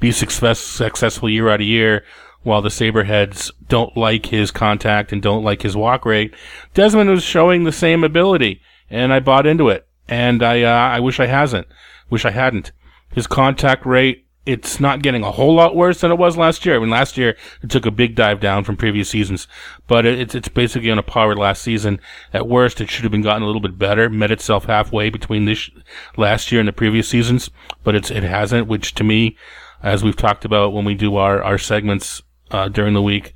be 0.00 0.10
success, 0.10 0.58
successful 0.58 1.28
year 1.28 1.48
out 1.48 1.60
of 1.60 1.66
year 1.66 2.04
while 2.42 2.62
the 2.62 2.70
Saberheads 2.70 3.52
don't 3.68 3.96
like 3.96 4.26
his 4.26 4.50
contact 4.50 5.12
and 5.12 5.22
don't 5.22 5.44
like 5.44 5.62
his 5.62 5.76
walk 5.76 6.04
rate. 6.04 6.34
Desmond 6.74 7.10
was 7.10 7.22
showing 7.22 7.64
the 7.64 7.72
same 7.72 8.02
ability, 8.02 8.60
and 8.88 9.12
I 9.12 9.20
bought 9.20 9.46
into 9.46 9.68
it. 9.68 9.86
And 10.08 10.42
I, 10.42 10.62
uh, 10.62 10.94
I 10.96 11.00
wish 11.00 11.20
I 11.20 11.26
hasn't. 11.26 11.68
Wish 12.08 12.24
I 12.24 12.30
hadn't. 12.30 12.72
His 13.12 13.26
contact 13.26 13.86
rate, 13.86 14.26
it's 14.46 14.81
not 14.81 15.03
getting 15.03 15.22
a 15.22 15.31
whole 15.31 15.55
lot 15.55 15.76
worse 15.76 16.00
than 16.00 16.11
it 16.11 16.18
was 16.18 16.37
last 16.37 16.64
year. 16.64 16.76
I 16.76 16.79
mean, 16.79 16.90
last 16.90 17.18
year 17.18 17.37
it 17.62 17.70
took 17.70 17.87
a 17.87 17.90
big 17.90 18.14
dive 18.14 18.40
down 18.40 18.64
from 18.64 18.76
previous 18.76 19.09
seasons, 19.09 19.46
but 19.87 20.07
it's 20.07 20.35
it's 20.35 20.48
basically 20.48 20.90
on 20.90 20.98
a 20.98 21.03
par 21.03 21.29
with 21.29 21.38
last 21.38 21.62
season. 21.62 22.00
At 22.33 22.48
worst, 22.48 22.81
it 22.81 22.90
should 22.90 23.05
have 23.05 23.12
been 23.12 23.22
gotten 23.22 23.42
a 23.42 23.46
little 23.46 23.61
bit 23.61 23.79
better, 23.79 24.09
met 24.09 24.31
itself 24.31 24.64
halfway 24.64 25.11
between 25.11 25.44
this 25.44 25.70
last 26.16 26.50
year 26.50 26.61
and 26.61 26.68
the 26.68 26.72
previous 26.72 27.09
seasons, 27.09 27.50
but 27.85 27.94
it's 27.94 28.11
it 28.11 28.22
hasn't, 28.22 28.66
which 28.66 28.94
to 28.94 29.05
me 29.05 29.37
as 29.83 30.05
we've 30.05 30.16
talked 30.16 30.44
about 30.44 30.72
when 30.72 30.85
we 30.85 30.94
do 30.94 31.16
our, 31.16 31.42
our 31.42 31.59
segments 31.59 32.22
uh, 32.50 32.68
during 32.68 32.94
the 32.94 33.03
week. 33.03 33.35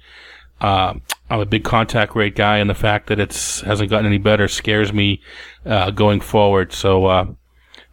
Uh, 0.60 0.94
I'm 1.28 1.40
a 1.40 1.46
big 1.46 1.64
contact 1.64 2.14
rate 2.14 2.36
guy, 2.36 2.58
and 2.58 2.70
the 2.70 2.74
fact 2.74 3.08
that 3.08 3.18
it's 3.18 3.60
hasn't 3.62 3.90
gotten 3.90 4.06
any 4.06 4.18
better 4.18 4.48
scares 4.48 4.92
me 4.92 5.20
uh, 5.66 5.90
going 5.90 6.20
forward. 6.20 6.72
So 6.72 7.06
uh, 7.06 7.26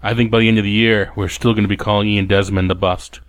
I 0.04 0.14
think 0.14 0.32
by 0.32 0.40
the 0.40 0.48
end 0.48 0.58
of 0.58 0.64
the 0.64 0.72
year, 0.72 1.12
we're 1.16 1.28
still 1.28 1.54
going 1.54 1.64
to 1.64 1.70
be 1.70 1.78
calling 1.78 2.08
Ian 2.08 2.28
Desmond 2.28 2.70
the 2.70 2.76
bust. 2.76 3.20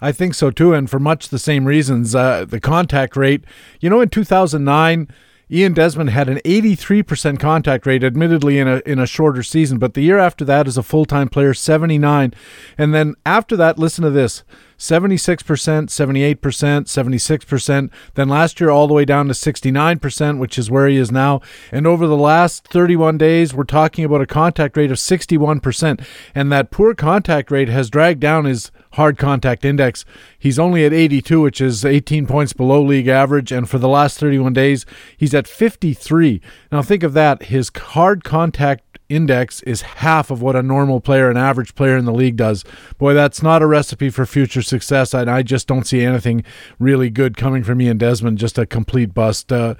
I 0.00 0.12
think 0.12 0.34
so 0.34 0.50
too, 0.50 0.74
and 0.74 0.88
for 0.88 0.98
much 0.98 1.28
the 1.28 1.38
same 1.38 1.64
reasons. 1.64 2.14
Uh, 2.14 2.44
the 2.44 2.60
contact 2.60 3.16
rate, 3.16 3.44
you 3.80 3.88
know, 3.88 4.00
in 4.00 4.08
2009 4.08 5.08
Ian 5.50 5.74
Desmond 5.74 6.10
had 6.10 6.28
an 6.28 6.38
83% 6.38 7.38
contact 7.38 7.86
rate, 7.86 8.02
admittedly 8.02 8.58
in 8.58 8.66
a 8.66 8.82
in 8.86 8.98
a 8.98 9.06
shorter 9.06 9.42
season, 9.42 9.78
but 9.78 9.94
the 9.94 10.02
year 10.02 10.18
after 10.18 10.44
that 10.44 10.66
as 10.66 10.78
a 10.78 10.82
full-time 10.82 11.28
player 11.28 11.52
79. 11.52 12.32
And 12.78 12.94
then 12.94 13.14
after 13.26 13.56
that, 13.56 13.78
listen 13.78 14.04
to 14.04 14.10
this. 14.10 14.42
76%, 14.78 15.36
78%, 15.36 16.36
76%, 16.36 17.90
then 18.14 18.28
last 18.28 18.60
year 18.60 18.70
all 18.70 18.86
the 18.86 18.94
way 18.94 19.04
down 19.04 19.28
to 19.28 19.32
69%, 19.32 20.38
which 20.38 20.58
is 20.58 20.70
where 20.70 20.88
he 20.88 20.96
is 20.96 21.10
now. 21.12 21.40
And 21.70 21.86
over 21.86 22.06
the 22.06 22.16
last 22.16 22.66
31 22.68 23.18
days, 23.18 23.54
we're 23.54 23.64
talking 23.64 24.04
about 24.04 24.20
a 24.20 24.26
contact 24.26 24.76
rate 24.76 24.90
of 24.90 24.98
61%. 24.98 26.04
And 26.34 26.52
that 26.52 26.70
poor 26.70 26.94
contact 26.94 27.50
rate 27.50 27.68
has 27.68 27.90
dragged 27.90 28.20
down 28.20 28.44
his 28.44 28.70
hard 28.92 29.18
contact 29.18 29.64
index. 29.64 30.04
He's 30.38 30.58
only 30.58 30.84
at 30.84 30.92
82, 30.92 31.40
which 31.40 31.60
is 31.60 31.84
18 31.84 32.26
points 32.26 32.52
below 32.52 32.82
league 32.82 33.08
average. 33.08 33.52
And 33.52 33.68
for 33.68 33.78
the 33.78 33.88
last 33.88 34.18
31 34.18 34.52
days, 34.52 34.86
he's 35.16 35.34
at 35.34 35.48
53. 35.48 36.40
Now, 36.70 36.82
think 36.82 37.02
of 37.02 37.12
that. 37.14 37.44
His 37.44 37.70
hard 37.74 38.24
contact 38.24 38.93
index 39.08 39.62
is 39.62 39.82
half 39.82 40.30
of 40.30 40.40
what 40.42 40.56
a 40.56 40.62
normal 40.62 41.00
player, 41.00 41.30
an 41.30 41.36
average 41.36 41.74
player 41.74 41.96
in 41.96 42.04
the 42.04 42.12
league 42.12 42.36
does. 42.36 42.64
Boy, 42.98 43.14
that's 43.14 43.42
not 43.42 43.62
a 43.62 43.66
recipe 43.66 44.10
for 44.10 44.26
future 44.26 44.62
success. 44.62 45.14
And 45.14 45.30
I 45.30 45.42
just 45.42 45.66
don't 45.66 45.86
see 45.86 46.02
anything 46.02 46.44
really 46.78 47.10
good 47.10 47.36
coming 47.36 47.62
from 47.62 47.80
Ian 47.80 47.98
Desmond, 47.98 48.38
just 48.38 48.58
a 48.58 48.66
complete 48.66 49.14
bust. 49.14 49.52
Uh, 49.52 49.74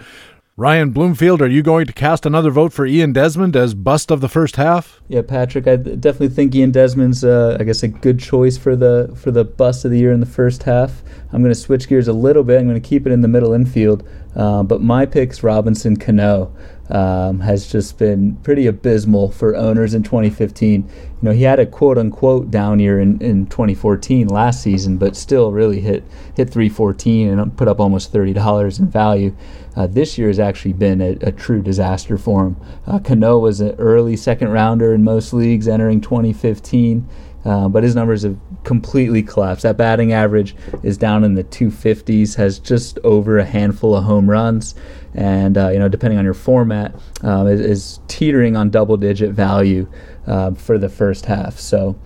Ryan 0.57 0.91
Bloomfield, 0.91 1.43
are 1.43 1.49
you 1.49 1.65
going 1.65 1.85
to 1.87 1.93
cast 1.93 2.25
another 2.25 2.53
vote 2.53 2.73
for 2.73 2.87
Ian 2.87 3.13
Desmond 3.13 3.57
as 3.57 3.75
bust 3.75 4.13
of 4.13 4.21
the 4.21 4.29
first 4.29 4.55
half? 4.55 5.01
Yeah, 5.09 5.23
Patrick, 5.23 5.67
I 5.67 5.75
definitely 5.75 6.29
think 6.29 6.55
Ian 6.55 6.71
Desmond's, 6.71 7.25
uh, 7.25 7.57
I 7.59 7.65
guess, 7.65 7.83
a 7.83 7.89
good 7.89 8.21
choice 8.21 8.57
for 8.57 8.77
the 8.77 9.13
for 9.17 9.33
the 9.33 9.45
bust 9.45 9.85
of 9.85 9.91
the 9.91 9.99
year 9.99 10.13
in 10.13 10.21
the 10.21 10.27
first 10.27 10.63
half. 10.63 11.03
I'm 11.33 11.43
going 11.43 11.53
to 11.53 11.59
switch 11.59 11.89
gears 11.89 12.07
a 12.07 12.13
little 12.13 12.45
bit. 12.45 12.61
I'm 12.61 12.69
going 12.69 12.81
to 12.81 12.89
keep 12.89 13.05
it 13.05 13.11
in 13.11 13.21
the 13.21 13.27
middle 13.27 13.53
infield, 13.53 14.09
uh, 14.37 14.63
but 14.63 14.81
my 14.81 15.07
pick's 15.07 15.43
Robinson 15.43 15.97
Cano 15.97 16.55
um, 16.91 17.41
has 17.41 17.71
just 17.71 17.99
been 17.99 18.37
pretty 18.37 18.67
abysmal 18.67 19.31
for 19.31 19.57
owners 19.57 19.95
in 19.95 20.03
2015. 20.03 20.83
You 20.83 20.89
know, 21.23 21.31
he 21.33 21.43
had 21.43 21.59
a 21.59 21.67
quote 21.67 21.97
unquote 21.97 22.51
down 22.51 22.79
year 22.79 23.01
in, 23.01 23.21
in 23.23 23.47
2014 23.47 24.29
last 24.29 24.63
season, 24.63 24.99
but 24.99 25.17
still 25.17 25.53
really 25.53 25.81
hit 25.81 26.05
hit 26.37 26.51
314 26.51 27.29
and 27.29 27.57
put 27.57 27.69
up 27.69 27.81
almost 27.81 28.13
$30 28.13 28.79
in 28.79 28.89
value. 28.89 29.35
Uh, 29.77 29.87
this 29.87 30.19
year 30.19 30.29
has 30.29 30.39
actually 30.39 30.75
been 30.75 31.01
a, 31.01 31.17
a 31.23 31.33
true 31.33 31.63
disaster 31.63 32.19
for 32.19 32.47
him. 32.47 32.57
Uh, 32.87 32.99
Cano 32.99 33.39
was 33.39 33.61
an 33.61 33.75
early 33.79 34.17
second 34.17 34.51
rounder 34.51 34.95
in 34.95 35.03
most 35.03 35.33
leagues 35.33 35.67
entering 35.67 36.01
2015. 36.01 37.09
Uh, 37.45 37.69
but 37.69 37.83
his 37.83 37.95
numbers 37.95 38.23
have 38.23 38.39
completely 38.65 39.23
collapsed. 39.23 39.63
That 39.63 39.77
batting 39.77 40.13
average 40.13 40.57
is 40.83 40.99
down 40.99 41.25
in 41.25 41.35
the 41.35 41.45
250s, 41.45 42.35
has 42.37 42.59
just 42.59 42.99
over 43.05 43.39
a 43.39 43.45
handful 43.45 43.95
of 43.95 44.05
home 44.05 44.29
runs, 44.29 44.75
and 45.15 45.57
uh, 45.57 45.69
you 45.69 45.79
know, 45.79 45.89
depending 45.89 46.19
on 46.19 46.25
your 46.25 46.35
format, 46.35 46.95
um, 47.23 47.47
is, 47.47 47.61
is, 47.61 48.01
teetering 48.09 48.57
on 48.57 48.71
double-digit 48.71 49.31
value 49.31 49.89
uh, 50.27 50.53
for 50.55 50.79
the 50.79 50.89
first 50.89 51.27
half. 51.27 51.59
So, 51.59 51.97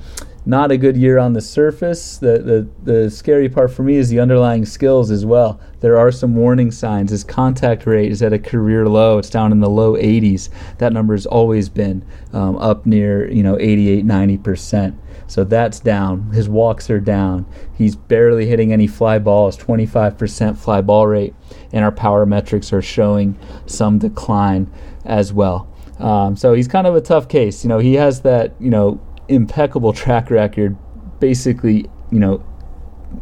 not 0.44 0.70
a 0.70 0.78
good 0.78 0.96
year 0.96 1.18
on 1.18 1.34
the 1.34 1.40
surface. 1.42 2.16
The, 2.16 2.38
the 2.38 2.92
the 2.92 3.10
scary 3.10 3.48
part 3.48 3.70
for 3.70 3.82
me 3.82 3.96
is 3.96 4.08
the 4.08 4.20
underlying 4.20 4.64
skills 4.64 5.10
as 5.10 5.26
well. 5.26 5.60
There 5.80 5.98
are 5.98 6.10
some 6.10 6.34
warning 6.34 6.70
signs. 6.70 7.10
His 7.10 7.22
contact 7.22 7.86
rate 7.86 8.10
is 8.10 8.22
at 8.22 8.32
a 8.32 8.38
career 8.38 8.88
low. 8.88 9.18
It's 9.18 9.28
down 9.28 9.52
in 9.52 9.60
the 9.60 9.68
low 9.68 9.94
80s. 9.94 10.48
That 10.78 10.94
number 10.94 11.14
has 11.14 11.26
always 11.26 11.68
been 11.68 12.04
um, 12.32 12.56
up 12.56 12.86
near 12.86 13.30
you 13.30 13.42
know 13.42 13.58
88, 13.58 14.04
90 14.04 14.38
percent. 14.38 14.98
So 15.28 15.44
that's 15.44 15.78
down. 15.78 16.32
His 16.32 16.48
walks 16.48 16.88
are 16.90 17.00
down. 17.00 17.46
He's 17.76 17.94
barely 17.94 18.46
hitting 18.46 18.72
any 18.72 18.86
fly 18.86 19.18
balls, 19.18 19.56
25% 19.58 20.56
fly 20.56 20.80
ball 20.80 21.06
rate, 21.06 21.34
and 21.70 21.84
our 21.84 21.92
power 21.92 22.24
metrics 22.24 22.72
are 22.72 22.82
showing 22.82 23.38
some 23.66 23.98
decline 23.98 24.72
as 25.04 25.32
well. 25.32 25.68
Um, 25.98 26.34
so 26.34 26.54
he's 26.54 26.66
kind 26.66 26.86
of 26.86 26.96
a 26.96 27.00
tough 27.00 27.28
case. 27.28 27.62
You 27.62 27.68
know, 27.68 27.78
he 27.78 27.94
has 27.94 28.22
that, 28.22 28.54
you 28.58 28.70
know, 28.70 29.00
impeccable 29.28 29.92
track 29.92 30.30
record, 30.30 30.76
basically, 31.20 31.90
you 32.10 32.18
know, 32.18 32.42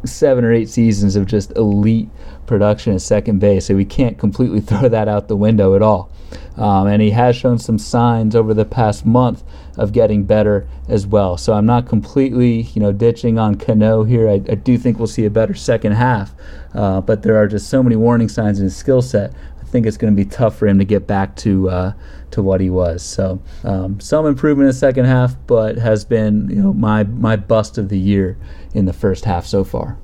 seven 0.04 0.44
or 0.44 0.52
eight 0.52 0.68
seasons 0.68 1.16
of 1.16 1.26
just 1.26 1.50
elite 1.56 2.08
production 2.46 2.94
at 2.94 3.00
second 3.00 3.40
base. 3.40 3.66
So 3.66 3.74
we 3.74 3.84
can't 3.84 4.18
completely 4.18 4.60
throw 4.62 4.88
that 4.88 5.08
out 5.08 5.28
the 5.28 5.36
window 5.36 5.74
at 5.74 5.82
all. 5.82 6.10
Um, 6.56 6.86
and 6.86 7.02
he 7.02 7.10
has 7.10 7.36
shown 7.36 7.58
some 7.58 7.78
signs 7.78 8.34
over 8.34 8.54
the 8.54 8.64
past 8.64 9.04
month 9.04 9.42
of 9.76 9.92
getting 9.92 10.24
better 10.24 10.66
as 10.88 11.06
well. 11.06 11.36
So 11.36 11.52
I'm 11.52 11.66
not 11.66 11.86
completely, 11.86 12.62
you 12.62 12.80
know, 12.80 12.92
ditching 12.92 13.38
on 13.38 13.56
Cano 13.56 14.04
here. 14.04 14.28
I, 14.28 14.34
I 14.34 14.54
do 14.54 14.78
think 14.78 14.98
we'll 14.98 15.06
see 15.06 15.26
a 15.26 15.30
better 15.30 15.54
second 15.54 15.92
half, 15.92 16.32
uh, 16.74 17.00
but 17.02 17.22
there 17.22 17.36
are 17.36 17.46
just 17.46 17.68
so 17.68 17.82
many 17.82 17.96
warning 17.96 18.28
signs 18.28 18.58
in 18.58 18.64
his 18.64 18.76
skill 18.76 19.02
set. 19.02 19.32
I 19.60 19.64
think 19.64 19.84
it's 19.84 19.96
going 19.96 20.14
to 20.14 20.16
be 20.16 20.28
tough 20.28 20.56
for 20.56 20.66
him 20.66 20.78
to 20.78 20.84
get 20.84 21.06
back 21.06 21.36
to 21.36 21.68
uh, 21.68 21.92
to 22.30 22.42
what 22.42 22.60
he 22.60 22.70
was. 22.70 23.02
So 23.02 23.42
um, 23.64 24.00
some 24.00 24.26
improvement 24.26 24.66
in 24.66 24.68
the 24.68 24.78
second 24.78 25.04
half, 25.06 25.36
but 25.46 25.76
has 25.76 26.04
been, 26.04 26.48
you 26.48 26.62
know, 26.62 26.72
my 26.72 27.04
my 27.04 27.36
bust 27.36 27.76
of 27.76 27.88
the 27.88 27.98
year 27.98 28.38
in 28.74 28.86
the 28.86 28.92
first 28.92 29.24
half 29.24 29.44
so 29.44 29.64
far. 29.64 29.98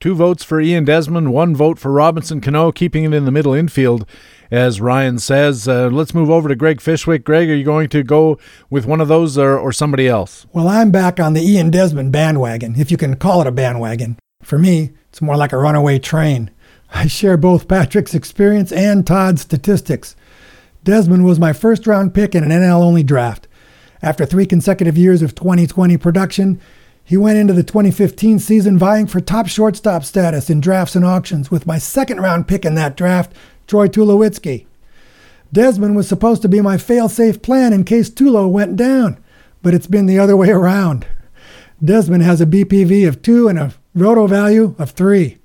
Two 0.00 0.14
votes 0.14 0.42
for 0.42 0.60
Ian 0.60 0.86
Desmond, 0.86 1.32
one 1.32 1.54
vote 1.54 1.78
for 1.78 1.92
Robinson 1.92 2.40
Cano, 2.40 2.72
keeping 2.72 3.04
it 3.04 3.12
in 3.12 3.26
the 3.26 3.30
middle 3.30 3.52
infield 3.52 4.06
as 4.50 4.80
Ryan 4.80 5.18
says. 5.18 5.68
Uh, 5.68 5.88
let's 5.88 6.14
move 6.14 6.30
over 6.30 6.48
to 6.48 6.56
Greg 6.56 6.80
Fishwick. 6.80 7.24
Greg, 7.24 7.48
are 7.50 7.54
you 7.54 7.64
going 7.64 7.88
to 7.90 8.02
go 8.02 8.38
with 8.68 8.86
one 8.86 9.00
of 9.00 9.08
those 9.08 9.38
or, 9.38 9.58
or 9.58 9.72
somebody 9.72 10.08
else? 10.08 10.46
Well, 10.52 10.68
I'm 10.68 10.90
back 10.90 11.20
on 11.20 11.34
the 11.34 11.42
Ian 11.42 11.70
Desmond 11.70 12.12
bandwagon, 12.12 12.76
if 12.76 12.90
you 12.90 12.96
can 12.96 13.16
call 13.16 13.40
it 13.40 13.46
a 13.46 13.52
bandwagon. 13.52 14.18
For 14.42 14.58
me, 14.58 14.90
it's 15.08 15.22
more 15.22 15.36
like 15.36 15.52
a 15.52 15.58
runaway 15.58 15.98
train. 15.98 16.50
I 16.92 17.06
share 17.06 17.36
both 17.36 17.68
Patrick's 17.68 18.14
experience 18.14 18.72
and 18.72 19.06
Todd's 19.06 19.42
statistics. 19.42 20.16
Desmond 20.82 21.24
was 21.24 21.38
my 21.38 21.52
first 21.52 21.86
round 21.86 22.14
pick 22.14 22.34
in 22.34 22.42
an 22.42 22.50
NL 22.50 22.82
only 22.82 23.02
draft. 23.02 23.46
After 24.02 24.24
three 24.24 24.46
consecutive 24.46 24.96
years 24.96 25.20
of 25.20 25.34
2020 25.34 25.98
production, 25.98 26.60
he 27.04 27.16
went 27.16 27.38
into 27.38 27.52
the 27.52 27.62
2015 27.62 28.38
season 28.38 28.78
vying 28.78 29.06
for 29.06 29.20
top 29.20 29.46
shortstop 29.46 30.04
status 30.04 30.48
in 30.48 30.60
drafts 30.60 30.96
and 30.96 31.04
auctions 31.04 31.50
with 31.50 31.66
my 31.66 31.76
second 31.76 32.20
round 32.20 32.48
pick 32.48 32.64
in 32.64 32.76
that 32.76 32.96
draft 32.96 33.32
Troy 33.70 33.86
Tulowitzki. 33.86 34.66
Desmond 35.52 35.94
was 35.94 36.08
supposed 36.08 36.42
to 36.42 36.48
be 36.48 36.60
my 36.60 36.76
fail-safe 36.76 37.40
plan 37.40 37.72
in 37.72 37.84
case 37.84 38.10
Tulo 38.10 38.50
went 38.50 38.74
down, 38.74 39.22
but 39.62 39.74
it's 39.74 39.86
been 39.86 40.06
the 40.06 40.18
other 40.18 40.36
way 40.36 40.50
around. 40.50 41.06
Desmond 41.80 42.24
has 42.24 42.40
a 42.40 42.46
BPV 42.46 43.06
of 43.06 43.22
2 43.22 43.46
and 43.46 43.60
a 43.60 43.72
roto 43.94 44.26
value 44.26 44.74
of 44.76 44.90
3. 44.90 45.38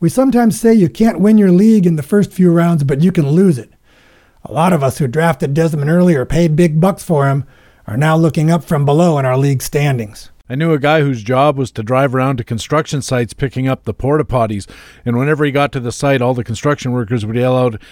We 0.00 0.08
sometimes 0.08 0.58
say 0.58 0.74
you 0.74 0.88
can't 0.88 1.20
win 1.20 1.38
your 1.38 1.52
league 1.52 1.86
in 1.86 1.94
the 1.94 2.02
first 2.02 2.32
few 2.32 2.50
rounds, 2.50 2.82
but 2.82 3.00
you 3.00 3.12
can 3.12 3.30
lose 3.30 3.58
it. 3.58 3.72
A 4.44 4.52
lot 4.52 4.72
of 4.72 4.82
us 4.82 4.98
who 4.98 5.06
drafted 5.06 5.54
Desmond 5.54 5.88
early 5.88 6.16
or 6.16 6.26
paid 6.26 6.56
big 6.56 6.80
bucks 6.80 7.04
for 7.04 7.28
him 7.28 7.44
are 7.86 7.96
now 7.96 8.16
looking 8.16 8.50
up 8.50 8.64
from 8.64 8.84
below 8.84 9.20
in 9.20 9.24
our 9.24 9.38
league 9.38 9.62
standings. 9.62 10.30
I 10.48 10.54
knew 10.54 10.72
a 10.72 10.78
guy 10.78 11.00
whose 11.00 11.24
job 11.24 11.58
was 11.58 11.72
to 11.72 11.82
drive 11.82 12.14
around 12.14 12.36
to 12.36 12.44
construction 12.44 13.02
sites 13.02 13.32
picking 13.32 13.66
up 13.66 13.82
the 13.82 13.92
porta 13.92 14.24
potties, 14.24 14.70
and 15.04 15.18
whenever 15.18 15.44
he 15.44 15.50
got 15.50 15.72
to 15.72 15.80
the 15.80 15.90
site, 15.90 16.22
all 16.22 16.34
the 16.34 16.44
construction 16.44 16.92
workers 16.92 17.26
would 17.26 17.34
yell 17.34 17.56
out, 17.56 17.82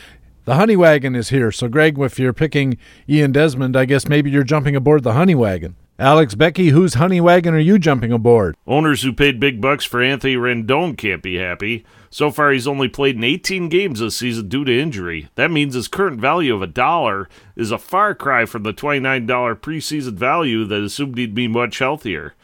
the 0.44 0.54
honey 0.54 0.76
wagon 0.76 1.16
is 1.16 1.30
here. 1.30 1.50
So, 1.50 1.68
Greg, 1.68 1.98
if 1.98 2.18
you're 2.18 2.32
picking 2.32 2.76
Ian 3.08 3.32
Desmond, 3.32 3.76
I 3.76 3.86
guess 3.86 4.08
maybe 4.08 4.30
you're 4.30 4.44
jumping 4.44 4.76
aboard 4.76 5.02
the 5.02 5.14
honey 5.14 5.34
wagon. 5.34 5.74
Alex 5.98 6.34
Becky, 6.34 6.70
whose 6.70 6.94
honey 6.94 7.20
wagon 7.20 7.54
are 7.54 7.58
you 7.58 7.78
jumping 7.78 8.10
aboard? 8.10 8.56
Owners 8.66 9.02
who 9.02 9.12
paid 9.12 9.38
big 9.38 9.60
bucks 9.60 9.84
for 9.84 10.02
Anthony 10.02 10.34
Rendon 10.34 10.98
can't 10.98 11.22
be 11.22 11.36
happy. 11.36 11.84
So 12.10 12.32
far, 12.32 12.50
he's 12.50 12.66
only 12.66 12.88
played 12.88 13.14
in 13.14 13.22
18 13.22 13.68
games 13.68 14.00
this 14.00 14.16
season 14.16 14.48
due 14.48 14.64
to 14.64 14.76
injury. 14.76 15.28
That 15.36 15.52
means 15.52 15.74
his 15.74 15.86
current 15.86 16.20
value 16.20 16.52
of 16.52 16.62
a 16.62 16.66
dollar 16.66 17.28
is 17.54 17.70
a 17.70 17.78
far 17.78 18.12
cry 18.14 18.44
from 18.44 18.64
the 18.64 18.74
$29 18.74 19.26
preseason 19.60 20.14
value 20.14 20.64
that 20.64 20.82
assumed 20.82 21.16
he'd 21.16 21.34
be 21.34 21.46
much 21.46 21.78
healthier. 21.78 22.34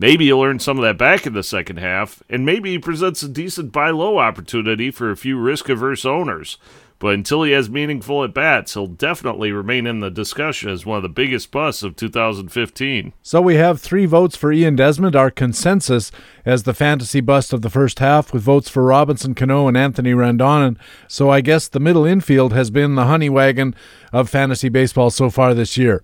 Maybe 0.00 0.26
he'll 0.26 0.44
earn 0.44 0.60
some 0.60 0.78
of 0.78 0.84
that 0.84 0.96
back 0.96 1.26
in 1.26 1.32
the 1.32 1.42
second 1.42 1.78
half, 1.78 2.22
and 2.30 2.46
maybe 2.46 2.70
he 2.70 2.78
presents 2.78 3.20
a 3.24 3.28
decent 3.28 3.72
buy 3.72 3.90
low 3.90 4.18
opportunity 4.18 4.92
for 4.92 5.10
a 5.10 5.16
few 5.16 5.36
risk 5.36 5.68
averse 5.68 6.04
owners. 6.04 6.56
But 7.00 7.14
until 7.14 7.42
he 7.44 7.52
has 7.52 7.68
meaningful 7.68 8.24
at 8.24 8.34
bats, 8.34 8.74
he'll 8.74 8.86
definitely 8.86 9.50
remain 9.50 9.86
in 9.86 10.00
the 10.00 10.10
discussion 10.10 10.70
as 10.70 10.86
one 10.86 10.96
of 10.98 11.02
the 11.02 11.08
biggest 11.08 11.50
busts 11.50 11.82
of 11.82 11.96
2015. 11.96 13.12
So 13.22 13.40
we 13.40 13.56
have 13.56 13.80
three 13.80 14.06
votes 14.06 14.36
for 14.36 14.52
Ian 14.52 14.76
Desmond, 14.76 15.14
our 15.14 15.30
consensus 15.30 16.10
as 16.44 16.64
the 16.64 16.74
fantasy 16.74 17.20
bust 17.20 17.52
of 17.52 17.62
the 17.62 17.70
first 17.70 17.98
half, 17.98 18.32
with 18.32 18.42
votes 18.42 18.68
for 18.68 18.84
Robinson 18.84 19.34
Cano 19.34 19.68
and 19.68 19.76
Anthony 19.76 20.12
Rendon. 20.12 20.76
So 21.06 21.30
I 21.30 21.40
guess 21.40 21.68
the 21.68 21.80
middle 21.80 22.04
infield 22.04 22.52
has 22.52 22.70
been 22.70 22.94
the 22.94 23.06
honey 23.06 23.28
wagon 23.28 23.74
of 24.12 24.30
fantasy 24.30 24.68
baseball 24.68 25.10
so 25.10 25.30
far 25.30 25.54
this 25.54 25.76
year. 25.76 26.02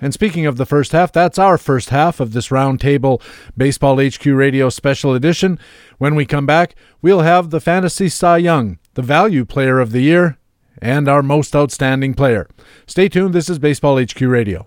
And 0.00 0.12
speaking 0.12 0.46
of 0.46 0.56
the 0.56 0.66
first 0.66 0.92
half, 0.92 1.12
that's 1.12 1.38
our 1.38 1.56
first 1.56 1.90
half 1.90 2.20
of 2.20 2.32
this 2.32 2.48
Roundtable 2.48 3.22
Baseball 3.56 3.98
HQ 3.98 4.24
Radio 4.26 4.68
Special 4.68 5.14
Edition. 5.14 5.58
When 5.98 6.14
we 6.14 6.26
come 6.26 6.46
back, 6.46 6.74
we'll 7.00 7.20
have 7.20 7.50
the 7.50 7.60
Fantasy 7.60 8.08
Cy 8.08 8.38
Young, 8.38 8.78
the 8.94 9.02
Value 9.02 9.44
Player 9.44 9.80
of 9.80 9.92
the 9.92 10.02
Year, 10.02 10.38
and 10.82 11.08
our 11.08 11.22
Most 11.22 11.54
Outstanding 11.54 12.14
Player. 12.14 12.48
Stay 12.86 13.08
tuned. 13.08 13.34
This 13.34 13.48
is 13.48 13.58
Baseball 13.58 13.98
HQ 14.00 14.20
Radio. 14.20 14.66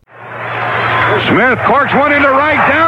Smith 1.29 1.59
corks 1.65 1.93
one 1.93 2.13
into 2.13 2.29
right 2.29 2.67
down 2.69 2.86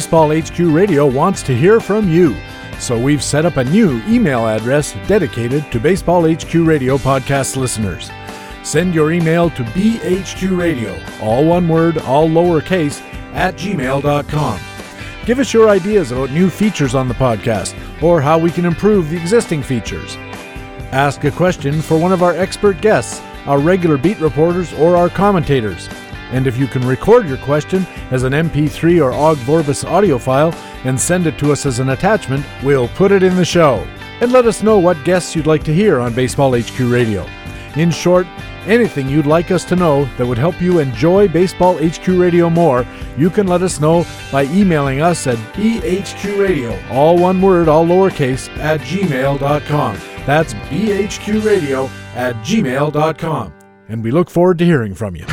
Baseball 0.00 0.34
HQ 0.34 0.58
Radio 0.60 1.06
wants 1.06 1.42
to 1.42 1.54
hear 1.54 1.78
from 1.78 2.08
you. 2.08 2.34
So 2.78 2.98
we've 2.98 3.22
set 3.22 3.44
up 3.44 3.58
a 3.58 3.64
new 3.64 4.02
email 4.08 4.48
address 4.48 4.94
dedicated 5.06 5.70
to 5.70 5.78
Baseball 5.78 6.22
HQ 6.22 6.54
Radio 6.54 6.96
podcast 6.96 7.56
listeners. 7.56 8.10
Send 8.62 8.94
your 8.94 9.12
email 9.12 9.50
to 9.50 9.62
bhqradio, 9.62 11.20
all 11.20 11.44
one 11.44 11.68
word, 11.68 11.98
all 11.98 12.26
lowercase, 12.26 13.02
at 13.34 13.56
gmail.com. 13.56 14.60
Give 15.26 15.38
us 15.38 15.52
your 15.52 15.68
ideas 15.68 16.12
about 16.12 16.30
new 16.30 16.48
features 16.48 16.94
on 16.94 17.06
the 17.06 17.12
podcast 17.12 17.74
or 18.02 18.22
how 18.22 18.38
we 18.38 18.50
can 18.50 18.64
improve 18.64 19.10
the 19.10 19.18
existing 19.18 19.62
features. 19.62 20.16
Ask 20.92 21.24
a 21.24 21.30
question 21.30 21.82
for 21.82 21.98
one 21.98 22.10
of 22.10 22.22
our 22.22 22.34
expert 22.34 22.80
guests, 22.80 23.20
our 23.44 23.58
regular 23.58 23.98
beat 23.98 24.18
reporters, 24.18 24.72
or 24.72 24.96
our 24.96 25.10
commentators 25.10 25.90
And 26.32 26.46
if 26.46 26.56
you 26.56 26.66
can 26.66 26.86
record 26.86 27.28
your 27.28 27.38
question 27.38 27.86
as 28.10 28.22
an 28.22 28.32
MP3 28.32 29.02
or 29.02 29.12
OGG 29.12 29.38
Vorbis 29.38 29.84
audio 29.84 30.18
file 30.18 30.52
and 30.84 30.98
send 30.98 31.26
it 31.26 31.38
to 31.38 31.52
us 31.52 31.66
as 31.66 31.78
an 31.78 31.90
attachment, 31.90 32.44
we'll 32.62 32.88
put 32.88 33.12
it 33.12 33.22
in 33.22 33.36
the 33.36 33.44
show. 33.44 33.86
And 34.20 34.32
let 34.32 34.46
us 34.46 34.62
know 34.62 34.78
what 34.78 35.02
guests 35.04 35.34
you'd 35.34 35.46
like 35.46 35.64
to 35.64 35.74
hear 35.74 35.98
on 35.98 36.14
Baseball 36.14 36.58
HQ 36.58 36.78
Radio. 36.80 37.26
In 37.76 37.90
short, 37.90 38.26
anything 38.66 39.08
you'd 39.08 39.26
like 39.26 39.50
us 39.50 39.64
to 39.64 39.76
know 39.76 40.04
that 40.16 40.26
would 40.26 40.38
help 40.38 40.60
you 40.60 40.78
enjoy 40.78 41.28
Baseball 41.28 41.78
HQ 41.78 42.06
Radio 42.08 42.50
more, 42.50 42.84
you 43.16 43.30
can 43.30 43.46
let 43.46 43.62
us 43.62 43.80
know 43.80 44.04
by 44.30 44.44
emailing 44.44 45.00
us 45.00 45.26
at 45.26 45.38
bhqradio, 45.54 46.90
all 46.90 47.16
one 47.16 47.40
word, 47.40 47.68
all 47.68 47.86
lowercase, 47.86 48.48
at 48.58 48.80
gmail.com. 48.80 49.98
That's 50.26 50.54
bhqradio 50.54 51.88
at 52.14 52.34
gmail.com. 52.36 53.54
And 53.88 54.04
we 54.04 54.10
look 54.10 54.30
forward 54.30 54.58
to 54.58 54.64
hearing 54.64 54.94
from 54.94 55.16
you. 55.16 55.24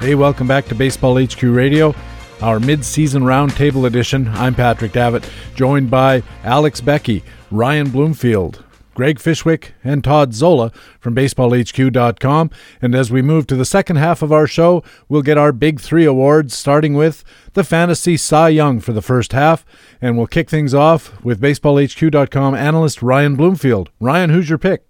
Hey, 0.00 0.14
welcome 0.14 0.46
back 0.46 0.64
to 0.68 0.74
Baseball 0.74 1.22
HQ 1.22 1.42
Radio, 1.42 1.94
our 2.40 2.58
mid-season 2.58 3.22
roundtable 3.22 3.86
edition. 3.86 4.28
I'm 4.28 4.54
Patrick 4.54 4.92
Davitt, 4.92 5.28
joined 5.54 5.90
by 5.90 6.22
Alex 6.42 6.80
Becky, 6.80 7.22
Ryan 7.50 7.90
Bloomfield, 7.90 8.64
Greg 8.94 9.18
Fishwick, 9.18 9.72
and 9.84 10.02
Todd 10.02 10.32
Zola 10.32 10.72
from 11.00 11.14
BaseballHQ.com. 11.14 12.50
And 12.80 12.94
as 12.94 13.10
we 13.10 13.20
move 13.20 13.46
to 13.48 13.56
the 13.56 13.66
second 13.66 13.96
half 13.96 14.22
of 14.22 14.32
our 14.32 14.46
show, 14.46 14.82
we'll 15.10 15.20
get 15.20 15.36
our 15.36 15.52
big 15.52 15.80
three 15.80 16.06
awards, 16.06 16.56
starting 16.56 16.94
with 16.94 17.22
the 17.52 17.62
Fantasy 17.62 18.16
Cy 18.16 18.48
Young 18.48 18.80
for 18.80 18.94
the 18.94 19.02
first 19.02 19.34
half. 19.34 19.66
And 20.00 20.16
we'll 20.16 20.26
kick 20.26 20.48
things 20.48 20.72
off 20.72 21.22
with 21.22 21.42
BaseballHQ.com 21.42 22.54
analyst 22.54 23.02
Ryan 23.02 23.36
Bloomfield. 23.36 23.90
Ryan, 24.00 24.30
who's 24.30 24.48
your 24.48 24.56
pick? 24.56 24.89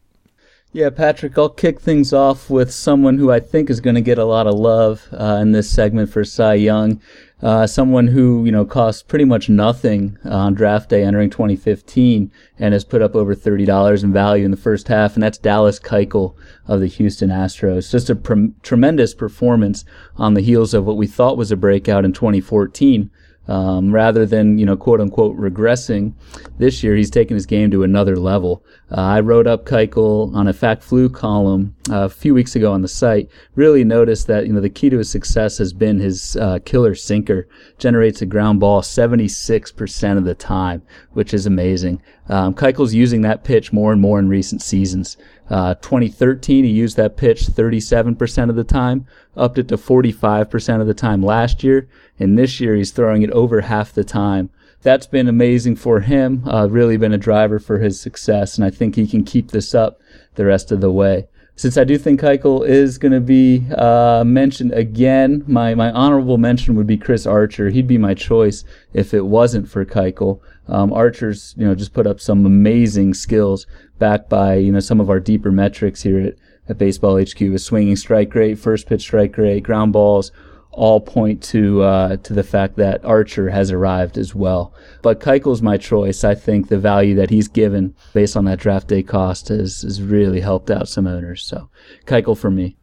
Yeah, 0.72 0.90
Patrick, 0.90 1.36
I'll 1.36 1.48
kick 1.48 1.80
things 1.80 2.12
off 2.12 2.48
with 2.48 2.72
someone 2.72 3.18
who 3.18 3.32
I 3.32 3.40
think 3.40 3.70
is 3.70 3.80
going 3.80 3.96
to 3.96 4.00
get 4.00 4.18
a 4.18 4.24
lot 4.24 4.46
of 4.46 4.54
love 4.54 5.08
uh, 5.12 5.40
in 5.42 5.50
this 5.50 5.68
segment 5.68 6.10
for 6.10 6.24
Cy 6.24 6.54
Young. 6.54 7.00
Uh, 7.42 7.66
someone 7.66 8.06
who, 8.06 8.44
you 8.44 8.52
know, 8.52 8.64
cost 8.64 9.08
pretty 9.08 9.24
much 9.24 9.48
nothing 9.48 10.16
on 10.24 10.54
draft 10.54 10.88
day 10.88 11.02
entering 11.02 11.28
2015 11.28 12.30
and 12.56 12.72
has 12.72 12.84
put 12.84 13.02
up 13.02 13.16
over 13.16 13.34
$30 13.34 14.04
in 14.04 14.12
value 14.12 14.44
in 14.44 14.52
the 14.52 14.56
first 14.56 14.86
half, 14.86 15.14
and 15.14 15.24
that's 15.24 15.38
Dallas 15.38 15.80
Keuchel 15.80 16.36
of 16.68 16.78
the 16.78 16.86
Houston 16.86 17.30
Astros. 17.30 17.90
Just 17.90 18.08
a 18.08 18.52
tremendous 18.62 19.12
performance 19.12 19.84
on 20.18 20.34
the 20.34 20.40
heels 20.40 20.72
of 20.72 20.84
what 20.84 20.96
we 20.96 21.08
thought 21.08 21.36
was 21.36 21.50
a 21.50 21.56
breakout 21.56 22.04
in 22.04 22.12
2014. 22.12 23.10
Um, 23.50 23.92
rather 23.92 24.26
than 24.26 24.58
you 24.58 24.64
know 24.64 24.76
quote 24.76 25.00
unquote 25.00 25.36
regressing 25.36 26.12
this 26.58 26.84
year 26.84 26.94
he's 26.94 27.10
taken 27.10 27.34
his 27.34 27.46
game 27.46 27.68
to 27.72 27.82
another 27.82 28.14
level. 28.14 28.64
Uh, 28.92 29.00
i 29.00 29.18
wrote 29.18 29.48
up 29.48 29.66
keuchel 29.66 30.32
on 30.36 30.46
a 30.46 30.52
fact 30.52 30.84
flu 30.84 31.08
column 31.08 31.74
uh, 31.90 32.04
a 32.04 32.08
few 32.08 32.32
weeks 32.32 32.54
ago 32.54 32.72
on 32.72 32.82
the 32.82 32.86
site 32.86 33.28
really 33.56 33.82
noticed 33.82 34.28
that 34.28 34.46
you 34.46 34.52
know 34.52 34.60
the 34.60 34.70
key 34.70 34.88
to 34.88 34.98
his 34.98 35.10
success 35.10 35.58
has 35.58 35.72
been 35.72 35.98
his 35.98 36.36
uh, 36.36 36.60
killer 36.64 36.94
sinker. 36.94 37.48
Generates 37.76 38.22
a 38.22 38.26
ground 38.26 38.60
ball 38.60 38.82
76% 38.82 40.16
of 40.16 40.24
the 40.24 40.34
time 40.36 40.82
which 41.14 41.34
is 41.34 41.44
amazing 41.44 42.00
um, 42.30 42.54
keuchel's 42.54 42.94
using 42.94 43.20
that 43.22 43.44
pitch 43.44 43.72
more 43.72 43.92
and 43.92 44.00
more 44.00 44.18
in 44.18 44.28
recent 44.28 44.62
seasons 44.62 45.16
uh, 45.50 45.74
2013, 45.74 46.64
he 46.64 46.70
used 46.70 46.96
that 46.96 47.16
pitch 47.16 47.42
37% 47.46 48.50
of 48.50 48.56
the 48.56 48.62
time, 48.62 49.04
upped 49.36 49.58
it 49.58 49.66
to 49.68 49.76
45% 49.76 50.80
of 50.80 50.86
the 50.86 50.94
time 50.94 51.22
last 51.22 51.64
year, 51.64 51.88
and 52.20 52.38
this 52.38 52.60
year 52.60 52.76
he's 52.76 52.92
throwing 52.92 53.22
it 53.22 53.30
over 53.32 53.62
half 53.62 53.92
the 53.92 54.04
time. 54.04 54.50
That's 54.82 55.08
been 55.08 55.26
amazing 55.26 55.76
for 55.76 56.00
him, 56.00 56.48
uh, 56.48 56.68
really 56.68 56.96
been 56.96 57.12
a 57.12 57.18
driver 57.18 57.58
for 57.58 57.78
his 57.78 58.00
success, 58.00 58.56
and 58.56 58.64
I 58.64 58.70
think 58.70 58.94
he 58.94 59.08
can 59.08 59.24
keep 59.24 59.50
this 59.50 59.74
up 59.74 60.00
the 60.36 60.46
rest 60.46 60.70
of 60.70 60.80
the 60.80 60.92
way. 60.92 61.26
Since 61.60 61.76
I 61.76 61.84
do 61.84 61.98
think 61.98 62.22
Keuchel 62.22 62.66
is 62.66 62.96
going 62.96 63.12
to 63.12 63.20
be 63.20 63.66
uh, 63.76 64.24
mentioned 64.24 64.72
again, 64.72 65.44
my, 65.46 65.74
my 65.74 65.90
honorable 65.90 66.38
mention 66.38 66.74
would 66.76 66.86
be 66.86 66.96
Chris 66.96 67.26
Archer. 67.26 67.68
He'd 67.68 67.86
be 67.86 67.98
my 67.98 68.14
choice 68.14 68.64
if 68.94 69.12
it 69.12 69.26
wasn't 69.26 69.68
for 69.68 69.84
Keuchel. 69.84 70.40
Um, 70.68 70.90
Archer's, 70.90 71.54
you 71.58 71.66
know, 71.66 71.74
just 71.74 71.92
put 71.92 72.06
up 72.06 72.18
some 72.18 72.46
amazing 72.46 73.12
skills 73.12 73.66
backed 73.98 74.30
by, 74.30 74.54
you 74.54 74.72
know, 74.72 74.80
some 74.80 75.00
of 75.00 75.10
our 75.10 75.20
deeper 75.20 75.52
metrics 75.52 76.00
here 76.00 76.18
at, 76.18 76.36
at 76.66 76.78
Baseball 76.78 77.20
HQ 77.20 77.38
with 77.38 77.60
swinging 77.60 77.96
strike 77.96 78.34
rate, 78.34 78.58
first 78.58 78.86
pitch 78.86 79.02
strike 79.02 79.36
rate, 79.36 79.62
ground 79.62 79.92
balls, 79.92 80.32
all 80.72 81.00
point 81.00 81.42
to 81.42 81.82
uh, 81.82 82.16
to 82.16 82.32
the 82.32 82.42
fact 82.42 82.76
that 82.76 83.04
Archer 83.04 83.50
has 83.50 83.70
arrived 83.70 84.16
as 84.16 84.34
well. 84.34 84.72
But 85.02 85.20
Keuchel's 85.20 85.62
my 85.62 85.76
choice. 85.76 86.24
I 86.24 86.34
think 86.34 86.68
the 86.68 86.78
value 86.78 87.14
that 87.16 87.30
he's 87.30 87.48
given 87.48 87.94
based 88.12 88.36
on 88.36 88.44
that 88.44 88.60
draft 88.60 88.88
day 88.88 89.02
cost 89.02 89.48
has, 89.48 89.82
has 89.82 90.02
really 90.02 90.40
helped 90.40 90.70
out 90.70 90.88
some 90.88 91.06
owners. 91.06 91.42
So 91.42 91.68
Keuchel 92.06 92.36
for 92.36 92.50
me. 92.50 92.76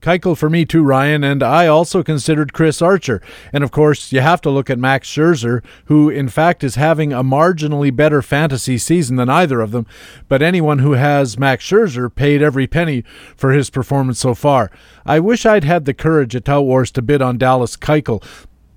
Keuchel 0.00 0.36
for 0.36 0.48
me 0.48 0.64
too, 0.64 0.82
Ryan, 0.82 1.22
and 1.22 1.42
I 1.42 1.66
also 1.66 2.02
considered 2.02 2.52
Chris 2.52 2.80
Archer. 2.80 3.20
And 3.52 3.62
of 3.62 3.70
course, 3.70 4.12
you 4.12 4.20
have 4.20 4.40
to 4.42 4.50
look 4.50 4.70
at 4.70 4.78
Max 4.78 5.08
Scherzer, 5.08 5.62
who 5.86 6.08
in 6.08 6.28
fact 6.28 6.64
is 6.64 6.76
having 6.76 7.12
a 7.12 7.22
marginally 7.22 7.94
better 7.94 8.22
fantasy 8.22 8.78
season 8.78 9.16
than 9.16 9.28
either 9.28 9.60
of 9.60 9.72
them. 9.72 9.86
But 10.28 10.40
anyone 10.40 10.78
who 10.78 10.92
has 10.92 11.38
Max 11.38 11.64
Scherzer 11.64 12.14
paid 12.14 12.42
every 12.42 12.66
penny 12.66 13.02
for 13.36 13.52
his 13.52 13.68
performance 13.68 14.18
so 14.18 14.34
far. 14.34 14.70
I 15.04 15.20
wish 15.20 15.44
I'd 15.44 15.64
had 15.64 15.84
the 15.84 15.94
courage 15.94 16.34
at 16.34 16.46
Tout 16.46 16.64
Wars 16.64 16.90
to 16.92 17.02
bid 17.02 17.20
on 17.20 17.36
Dallas 17.36 17.76
Keuchel, 17.76 18.24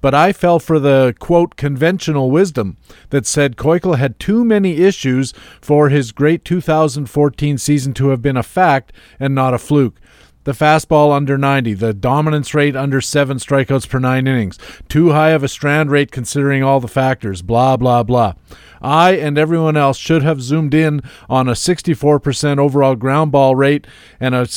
but 0.02 0.14
I 0.14 0.34
fell 0.34 0.60
for 0.60 0.80
the 0.80 1.16
quote 1.20 1.56
conventional 1.56 2.30
wisdom 2.30 2.76
that 3.12 3.26
said 3.26 3.56
Keuchel 3.56 3.98
had 3.98 4.20
too 4.20 4.44
many 4.44 4.82
issues 4.82 5.34
for 5.62 5.88
his 5.88 6.12
great 6.12 6.44
2014 6.44 7.58
season 7.58 7.94
to 7.94 8.10
have 8.10 8.22
been 8.22 8.36
a 8.36 8.44
fact 8.44 8.92
and 9.18 9.34
not 9.34 9.54
a 9.54 9.58
fluke 9.58 10.02
the 10.44 10.52
fastball 10.52 11.14
under 11.14 11.38
90, 11.38 11.74
the 11.76 11.94
dominance 11.94 12.54
rate 12.54 12.76
under 12.76 13.02
seven 13.02 13.38
strikeouts 13.38 13.88
per 13.88 14.00
nine 14.00 14.28
innings, 14.28 14.58
too 14.90 15.12
high 15.12 15.30
of 15.30 15.44
a 15.44 15.48
strand 15.48 15.92
rate 15.92 16.12
considering 16.12 16.64
all 16.64 16.80
the 16.80 16.88
factors, 16.88 17.42
blah, 17.42 17.78
blah, 17.78 18.04
blah. 18.04 18.34
I 18.82 19.12
and 19.12 19.38
everyone 19.38 19.78
else 19.78 19.98
should 19.98 20.24
have 20.24 20.42
zoomed 20.42 20.74
in 20.74 21.02
on 21.30 21.48
a 21.48 21.54
64% 21.54 22.58
overall 22.58 22.96
ground 22.96 23.32
ball 23.32 23.56
rate 23.56 23.88
and 24.20 24.36
a, 24.36 24.48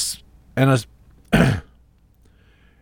and 0.57 0.71
a, 0.71 0.81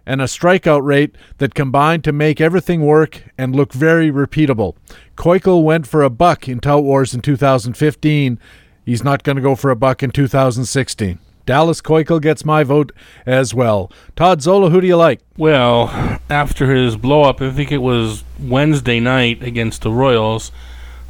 and 0.07 0.21
a 0.23 0.25
strikeout 0.25 0.83
rate 0.83 1.14
that 1.38 1.55
combined 1.55 2.05
to 2.05 2.12
make 2.12 2.40
everything 2.40 2.83
work 2.83 3.25
and 3.37 3.55
look 3.55 3.73
very 3.75 4.11
repeatable. 4.11 4.75
Keuchel 5.17 5.62
went 5.62 5.87
for 5.87 6.03
a 6.03 6.11
buck 6.11 6.49
in 6.49 6.61
Tout 6.61 6.83
Wars 6.83 7.12
in 7.12 7.21
2015. 7.21 8.38
He's 8.87 9.05
not 9.05 9.23
going 9.23 9.37
to 9.37 9.43
go 9.43 9.55
for 9.55 9.71
a 9.71 9.77
buck 9.77 10.03
in 10.03 10.11
2016. 10.11 11.19
Dallas 11.46 11.80
Keuchel 11.80 12.20
gets 12.20 12.44
my 12.44 12.64
vote 12.64 12.92
as 13.26 13.54
well. 13.54 13.90
Todd 14.16 14.42
Zola, 14.42 14.70
who 14.70 14.80
do 14.80 14.87
you 14.87 14.96
like? 14.96 15.20
Well, 15.37 16.18
after 16.30 16.74
his 16.74 16.96
blow 16.96 17.22
up, 17.22 17.42
I 17.42 17.50
think 17.50 17.70
it 17.70 17.78
was 17.78 18.24
Wednesday 18.40 19.00
night 19.00 19.42
against 19.42 19.83
the 19.83 19.90
Royals, 19.90 20.50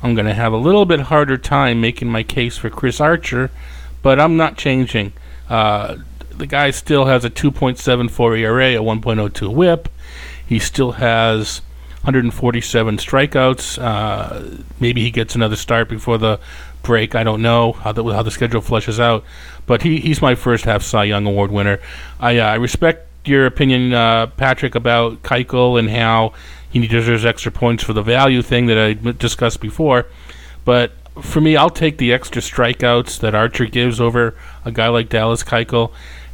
I'm 0.05 0.15
going 0.15 0.27
to 0.27 0.35
have 0.35 0.53
a 0.53 0.59
little 0.59 0.85
bit 0.85 1.01
harder 1.01 1.39
time 1.39 1.81
making 1.81 2.09
my 2.09 2.23
case 2.23 2.59
for 2.59 2.69
Chris 2.69 3.01
Archer, 3.01 3.51
but 4.03 4.21
I'm 4.21 4.37
not 4.37 4.59
changing. 4.59 5.15
Uh, 5.49 5.97
the 6.29 6.47
guy 6.47 6.73
still 6.73 7.07
has 7.07 7.25
a 7.25 7.31
2.74 7.31 8.39
ERA, 8.39 8.75
a 8.75 8.85
1.02 8.85 9.55
whip. 9.55 9.89
He 10.47 10.59
still 10.59 10.93
has 10.93 11.63
147 12.03 12.99
strikeouts. 12.99 13.83
Uh, 13.83 14.63
maybe 14.79 15.01
he 15.01 15.11
gets 15.11 15.35
another 15.35 15.57
start 15.57 15.89
before 15.89 16.19
the 16.19 16.39
break. 16.83 17.15
I 17.15 17.25
don't 17.25 17.41
know 17.41 17.73
how 17.73 17.93
the, 17.93 18.05
how 18.05 18.23
the 18.23 18.31
schedule 18.31 18.61
flushes 18.61 19.01
out. 19.01 19.25
But 19.67 19.83
he, 19.83 20.01
he's 20.01 20.21
my 20.21 20.35
first 20.35 20.65
half 20.65 20.83
Cy 20.83 21.05
Young 21.05 21.27
Award 21.27 21.51
winner. 21.51 21.81
I, 22.21 22.39
uh, 22.39 22.47
I 22.47 22.55
respect 22.57 23.09
your 23.27 23.47
opinion, 23.47 23.95
uh, 23.95 24.27
Patrick, 24.27 24.75
about 24.75 25.23
Keuchel 25.23 25.79
and 25.79 25.91
how 25.91 26.35
he 26.71 26.87
deserves 26.87 27.25
extra 27.25 27.51
points 27.51 27.83
for 27.83 27.93
the 27.93 28.03
value 28.03 28.43
thing 28.43 28.67
that 28.67 28.79
I 28.79 28.95
discussed 29.13 29.61
before. 29.61 30.07
But 30.65 30.93
for 31.21 31.41
me, 31.41 31.57
I'll 31.57 31.71
take 31.71 31.99
the 31.99 32.13
extra 32.13 32.43
strikeouts 32.43 33.21
that 33.21 33.35
Archer 33.35 33.67
gives 33.67 34.01
over 34.01 34.35
a 34.65 34.73
guy 34.73 34.89
like 34.89 35.09
Dallas 35.09 35.43
Keuchel. 35.43 35.93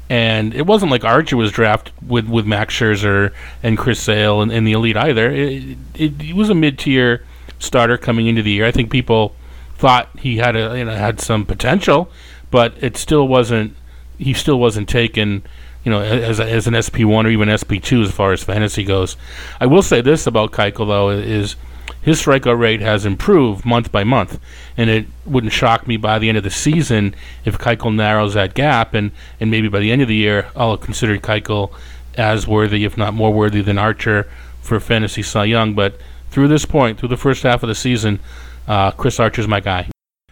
And 0.09 0.55
it 0.55 0.67
wasn't 0.67 0.91
like 0.91 1.05
Archer 1.05 1.37
was 1.37 1.53
drafted 1.53 1.95
with, 2.05 2.29
with 2.29 2.45
Max 2.45 2.75
Scherzer 2.75 3.33
and 3.63 3.79
Chris 3.79 4.01
Sale 4.01 4.41
and, 4.41 4.51
and 4.51 4.67
the 4.67 4.73
elite 4.73 4.97
either. 4.97 5.31
It, 5.31 5.77
it, 5.95 6.21
it 6.21 6.35
was 6.35 6.51
a 6.51 6.55
mid 6.55 6.81
tier 6.81 7.25
starter 7.61 7.97
coming 7.97 8.27
into 8.27 8.43
the 8.43 8.51
year. 8.51 8.67
I 8.67 8.73
think 8.73 8.91
people 8.91 9.37
thought 9.77 10.09
he 10.19 10.39
had 10.39 10.57
a 10.57 10.77
you 10.77 10.85
know 10.85 10.95
had 10.95 11.21
some 11.21 11.47
potential, 11.47 12.11
but 12.51 12.75
it 12.83 12.97
still 12.97 13.27
wasn't. 13.27 13.77
He 14.19 14.35
still 14.35 14.59
wasn't 14.59 14.89
taken, 14.89 15.43
you 15.83 15.91
know, 15.91 16.01
as, 16.03 16.41
as 16.41 16.67
an 16.67 16.81
SP 16.81 17.09
one 17.09 17.27
or 17.27 17.31
even 17.31 17.57
SP 17.57 17.81
two 17.83 18.03
as 18.03 18.11
far 18.11 18.33
as 18.33 18.43
fantasy 18.43 18.85
goes. 18.85 19.17
I 19.61 19.67
will 19.67 19.83
say 19.83 20.01
this 20.01 20.27
about 20.27 20.53
Keuchel 20.53 20.87
though 20.87 21.11
is 21.11 21.57
his 22.03 22.21
strikeout 22.23 22.59
rate 22.59 22.81
has 22.81 23.05
improved 23.05 23.65
month 23.65 23.93
by 23.93 24.05
month, 24.05 24.41
and 24.77 24.89
it 24.89 25.07
wouldn't 25.27 25.53
shock 25.53 25.87
me 25.87 25.97
by 25.97 26.19
the 26.19 26.29
end 26.29 26.39
of 26.39 26.45
the 26.45 26.51
season 26.51 27.15
if 27.45 27.59
Keuchel 27.59 27.95
narrows 27.95 28.35
that 28.35 28.55
gap, 28.55 28.95
and, 28.95 29.11
and 29.39 29.51
maybe 29.51 29.69
by 29.69 29.81
the 29.81 29.93
end 29.93 30.03
of 30.03 30.09
the 30.09 30.15
year 30.15 30.49
I'll 30.57 30.77
consider 30.77 31.19
Keuchel 31.19 31.73
as 32.15 32.47
worthy, 32.47 32.85
if 32.85 32.97
not 32.97 33.15
more 33.15 33.33
worthy, 33.33 33.61
than 33.63 33.79
Archer 33.79 34.29
for 34.63 34.81
fantasy 34.81 35.23
Cy 35.23 35.45
Young. 35.45 35.75
But 35.75 36.01
through 36.31 36.49
this 36.49 36.65
point, 36.65 36.99
through 36.99 37.11
the 37.11 37.17
first 37.17 37.43
half 37.43 37.63
of 37.63 37.69
the 37.69 37.75
season, 37.75 38.21
uh, 38.67 38.93
Chris 38.93 39.21
Archer's 39.21 39.49
my 39.49 39.61
guy. 39.61 39.89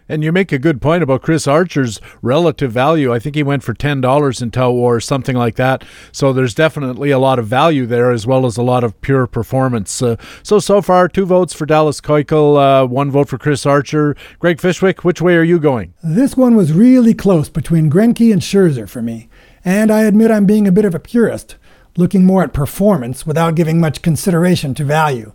And 0.08 0.24
you 0.24 0.32
make 0.32 0.52
a 0.52 0.58
good 0.58 0.80
point 0.80 1.02
about 1.02 1.22
Chris 1.22 1.46
Archer's 1.46 2.00
relative 2.22 2.72
value. 2.72 3.12
I 3.12 3.18
think 3.18 3.36
he 3.36 3.42
went 3.42 3.62
for 3.62 3.74
ten 3.74 4.00
dollars 4.00 4.40
in 4.40 4.50
Tout 4.50 4.72
or 4.72 5.00
something 5.00 5.36
like 5.36 5.56
that. 5.56 5.84
So 6.12 6.32
there's 6.32 6.54
definitely 6.54 7.10
a 7.10 7.18
lot 7.18 7.38
of 7.38 7.46
value 7.46 7.84
there, 7.84 8.10
as 8.10 8.26
well 8.26 8.46
as 8.46 8.56
a 8.56 8.62
lot 8.62 8.84
of 8.84 8.98
pure 9.00 9.26
performance. 9.26 10.00
Uh, 10.00 10.16
so 10.42 10.58
so 10.58 10.80
far, 10.80 11.08
two 11.08 11.26
votes 11.26 11.52
for 11.52 11.66
Dallas 11.66 12.00
Keuchel, 12.00 12.56
uh, 12.56 12.86
one 12.86 13.10
vote 13.10 13.28
for 13.28 13.38
Chris 13.38 13.66
Archer. 13.66 14.16
Greg 14.38 14.60
Fishwick, 14.60 15.04
which 15.04 15.20
way 15.20 15.36
are 15.36 15.42
you 15.42 15.58
going? 15.58 15.92
This 16.02 16.36
one 16.36 16.56
was 16.56 16.72
really 16.72 17.14
close 17.14 17.48
between 17.48 17.90
Greinke 17.90 18.32
and 18.32 18.40
Scherzer 18.40 18.88
for 18.88 19.02
me, 19.02 19.28
and 19.64 19.90
I 19.90 20.04
admit 20.04 20.30
I'm 20.30 20.46
being 20.46 20.66
a 20.66 20.72
bit 20.72 20.84
of 20.84 20.94
a 20.94 21.00
purist, 21.00 21.56
looking 21.96 22.24
more 22.24 22.42
at 22.42 22.52
performance 22.52 23.26
without 23.26 23.54
giving 23.56 23.78
much 23.80 24.02
consideration 24.02 24.72
to 24.74 24.84
value, 24.84 25.32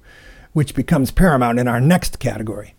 which 0.53 0.73
becomes 0.73 1.11
paramount 1.11 1.59
in 1.59 1.67
our 1.67 1.79
next 1.79 2.17
category. 2.19 2.73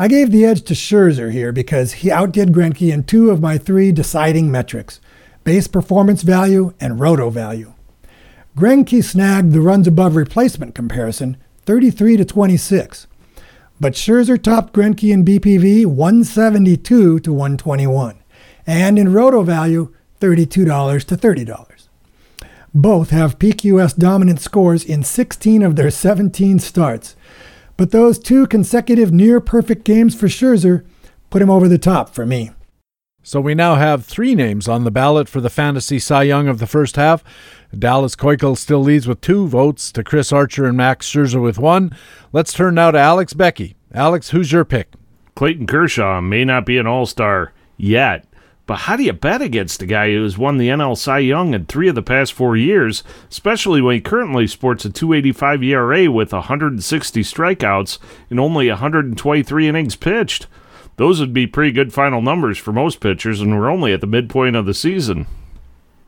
I 0.00 0.08
gave 0.08 0.30
the 0.30 0.46
edge 0.46 0.62
to 0.62 0.72
Scherzer 0.72 1.30
here 1.30 1.52
because 1.52 1.92
he 1.92 2.10
outdid 2.10 2.54
Greinke 2.54 2.90
in 2.90 3.04
two 3.04 3.28
of 3.28 3.42
my 3.42 3.58
three 3.58 3.92
deciding 3.92 4.50
metrics 4.50 4.98
base 5.44 5.68
performance 5.68 6.22
value 6.22 6.72
and 6.80 6.98
roto 6.98 7.28
value. 7.28 7.74
Greinke 8.56 9.04
snagged 9.04 9.52
the 9.52 9.60
runs 9.60 9.86
above 9.86 10.16
replacement 10.16 10.74
comparison 10.74 11.36
33 11.66 12.16
to 12.16 12.24
26, 12.24 13.08
but 13.78 13.92
Scherzer 13.92 14.42
topped 14.42 14.72
Greinke 14.72 15.12
in 15.12 15.22
BPV 15.22 15.84
172 15.84 17.20
to 17.20 17.30
121, 17.30 18.22
and 18.66 18.98
in 18.98 19.12
roto 19.12 19.42
value 19.42 19.94
$32 20.18 21.04
to 21.04 21.14
$30. 21.14 21.66
Both 22.72 23.10
have 23.10 23.38
PQS 23.38 23.98
dominant 23.98 24.40
scores 24.40 24.82
in 24.82 25.02
16 25.02 25.62
of 25.62 25.76
their 25.76 25.90
17 25.90 26.58
starts, 26.58 27.16
but 27.80 27.92
those 27.92 28.18
two 28.18 28.46
consecutive 28.46 29.10
near 29.10 29.40
perfect 29.40 29.84
games 29.84 30.14
for 30.14 30.26
Scherzer 30.26 30.84
put 31.30 31.40
him 31.40 31.48
over 31.48 31.66
the 31.66 31.78
top 31.78 32.10
for 32.10 32.26
me. 32.26 32.50
So 33.22 33.40
we 33.40 33.54
now 33.54 33.76
have 33.76 34.04
three 34.04 34.34
names 34.34 34.68
on 34.68 34.84
the 34.84 34.90
ballot 34.90 35.30
for 35.30 35.40
the 35.40 35.48
fantasy 35.48 35.98
Cy 35.98 36.24
Young 36.24 36.46
of 36.46 36.58
the 36.58 36.66
first 36.66 36.96
half. 36.96 37.24
Dallas 37.74 38.14
Keuchel 38.16 38.58
still 38.58 38.80
leads 38.80 39.08
with 39.08 39.22
two 39.22 39.48
votes 39.48 39.92
to 39.92 40.04
Chris 40.04 40.30
Archer 40.30 40.66
and 40.66 40.76
Max 40.76 41.10
Scherzer 41.10 41.42
with 41.42 41.58
one. 41.58 41.96
Let's 42.34 42.52
turn 42.52 42.74
now 42.74 42.90
to 42.90 42.98
Alex 42.98 43.32
Beckey. 43.32 43.76
Alex, 43.94 44.28
who's 44.28 44.52
your 44.52 44.66
pick? 44.66 44.92
Clayton 45.34 45.66
Kershaw 45.66 46.20
may 46.20 46.44
not 46.44 46.66
be 46.66 46.76
an 46.76 46.86
all 46.86 47.06
star 47.06 47.54
yet, 47.78 48.26
but 48.70 48.82
how 48.82 48.94
do 48.94 49.02
you 49.02 49.12
bet 49.12 49.42
against 49.42 49.82
a 49.82 49.86
guy 49.86 50.12
who 50.12 50.22
has 50.22 50.38
won 50.38 50.56
the 50.56 50.68
NL 50.68 50.96
Cy 50.96 51.18
Young 51.18 51.54
in 51.54 51.64
three 51.64 51.88
of 51.88 51.96
the 51.96 52.04
past 52.04 52.32
four 52.32 52.56
years, 52.56 53.02
especially 53.28 53.82
when 53.82 53.96
he 53.96 54.00
currently 54.00 54.46
sports 54.46 54.84
a 54.84 54.90
285 54.90 55.64
ERA 55.64 56.08
with 56.08 56.32
160 56.32 57.20
strikeouts 57.20 57.98
and 58.30 58.38
only 58.38 58.68
123 58.68 59.66
innings 59.66 59.96
pitched? 59.96 60.46
Those 60.98 61.18
would 61.18 61.32
be 61.32 61.48
pretty 61.48 61.72
good 61.72 61.92
final 61.92 62.22
numbers 62.22 62.58
for 62.58 62.72
most 62.72 63.00
pitchers, 63.00 63.40
and 63.40 63.58
we're 63.58 63.68
only 63.68 63.92
at 63.92 64.00
the 64.00 64.06
midpoint 64.06 64.54
of 64.54 64.66
the 64.66 64.74
season. 64.74 65.26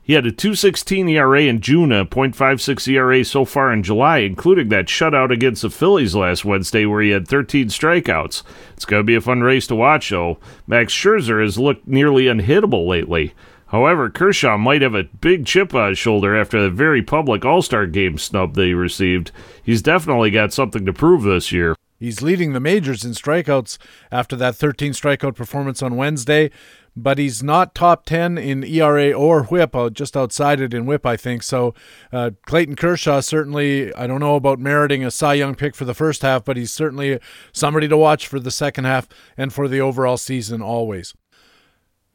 He 0.05 0.15
had 0.15 0.27
a 0.27 0.33
2.16 0.33 1.09
ERA 1.13 1.43
in 1.43 1.61
June, 1.61 1.93
a 1.93 2.05
.56 2.05 2.89
ERA 2.89 3.25
so 3.25 3.45
far 3.45 3.73
in 3.73 3.85
July, 3.85 4.19
including 4.19 4.69
that 4.71 4.87
shutout 4.87 5.33
against 5.33 5.63
the 5.63 5.71
Phillies 5.71 6.17
last 6.17 6.45
Wednesday 6.45 6.85
where 6.87 7.03
he 7.03 7.11
had 7.11 7.29
13 7.29 7.69
strikeouts. 7.69 8.43
It's 8.75 8.85
going 8.85 9.01
to 9.01 9.05
be 9.05 9.15
a 9.15 9.21
fun 9.21 9.43
race 9.43 9.69
to 9.69 9.77
watch, 9.77 10.11
though. 10.11 10.39
Max 10.67 10.93
Scherzer 10.93 11.41
has 11.41 11.57
looked 11.57 11.87
nearly 11.87 12.25
unhittable 12.25 12.89
lately. 12.89 13.33
However, 13.69 14.11
Kershaw 14.11 14.59
might 14.59 14.83
have 14.83 14.97
a 14.97 15.05
big 15.05 15.47
chip 15.47 15.73
on 15.73 15.91
his 15.91 15.99
shoulder 15.99 16.37
after 16.37 16.61
the 16.61 16.69
very 16.69 17.01
public 17.01 17.45
All 17.45 17.63
Star 17.63 17.87
game 17.87 18.19
snub 18.19 18.55
that 18.55 18.65
he 18.65 18.75
received. 18.75 19.31
He's 19.63 19.83
definitely 19.83 20.33
got 20.33 20.53
something 20.53 20.85
to 20.85 20.93
prove 20.93 21.23
this 21.23 21.53
year. 21.53 21.77
He's 22.03 22.21
leading 22.21 22.53
the 22.53 22.59
majors 22.59 23.05
in 23.05 23.13
strikeouts 23.13 23.79
after 24.11 24.35
that 24.35 24.57
13 24.57 24.91
strikeout 24.91 25.37
performance 25.37 25.81
on 25.83 25.95
Wednesday 25.95 26.51
but 26.97 27.19
he's 27.19 27.43
not 27.43 27.75
top 27.75 28.05
10 28.05 28.37
in 28.37 28.65
ERA 28.65 29.13
or 29.13 29.45
whip, 29.45 29.75
uh, 29.75 29.91
just 29.91 30.17
outside 30.17 30.61
it 30.61 30.75
in 30.75 30.87
whip, 30.87 31.07
I 31.07 31.17
think. 31.17 31.43
So 31.43 31.75
uh, 32.13 32.33
Clayton 32.47 32.77
Kershaw 32.77 33.21
certainly, 33.21 33.95
I 33.95 34.07
don't 34.07 34.21
know 34.21 34.37
about 34.37 34.59
meriting 34.59 35.05
a 35.05 35.11
Cy 35.11 35.35
Young 35.35 35.55
pick 35.55 35.75
for 35.75 35.85
the 35.85 35.95
first 35.95 36.23
half, 36.23 36.45
but 36.45 36.57
he's 36.57 36.71
certainly 36.71 37.19
somebody 37.53 37.89
to 37.89 37.97
watch 37.97 38.27
for 38.27 38.39
the 38.39 38.51
second 38.51 38.85
half 38.85 39.09
and 39.37 39.53
for 39.53 39.69
the 39.69 39.81
overall 39.81 40.17
season 40.17 40.61
always. 40.61 41.15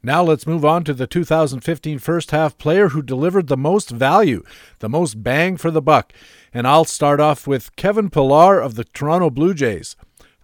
Now 0.00 0.22
let's 0.22 0.46
move 0.46 0.64
on 0.64 0.84
to 0.84 0.94
the 0.94 1.08
2015 1.08 1.98
first 1.98 2.30
half 2.30 2.56
player 2.56 2.90
who 2.90 3.02
delivered 3.02 3.48
the 3.48 3.56
most 3.56 3.90
value, 3.90 4.44
the 4.78 4.88
most 4.88 5.24
bang 5.24 5.56
for 5.56 5.72
the 5.72 5.82
buck. 5.82 6.12
And 6.54 6.68
I'll 6.68 6.84
start 6.84 7.18
off 7.18 7.48
with 7.48 7.74
Kevin 7.74 8.08
Pillar 8.08 8.60
of 8.60 8.76
the 8.76 8.84
Toronto 8.84 9.28
Blue 9.28 9.54
Jays. 9.54 9.96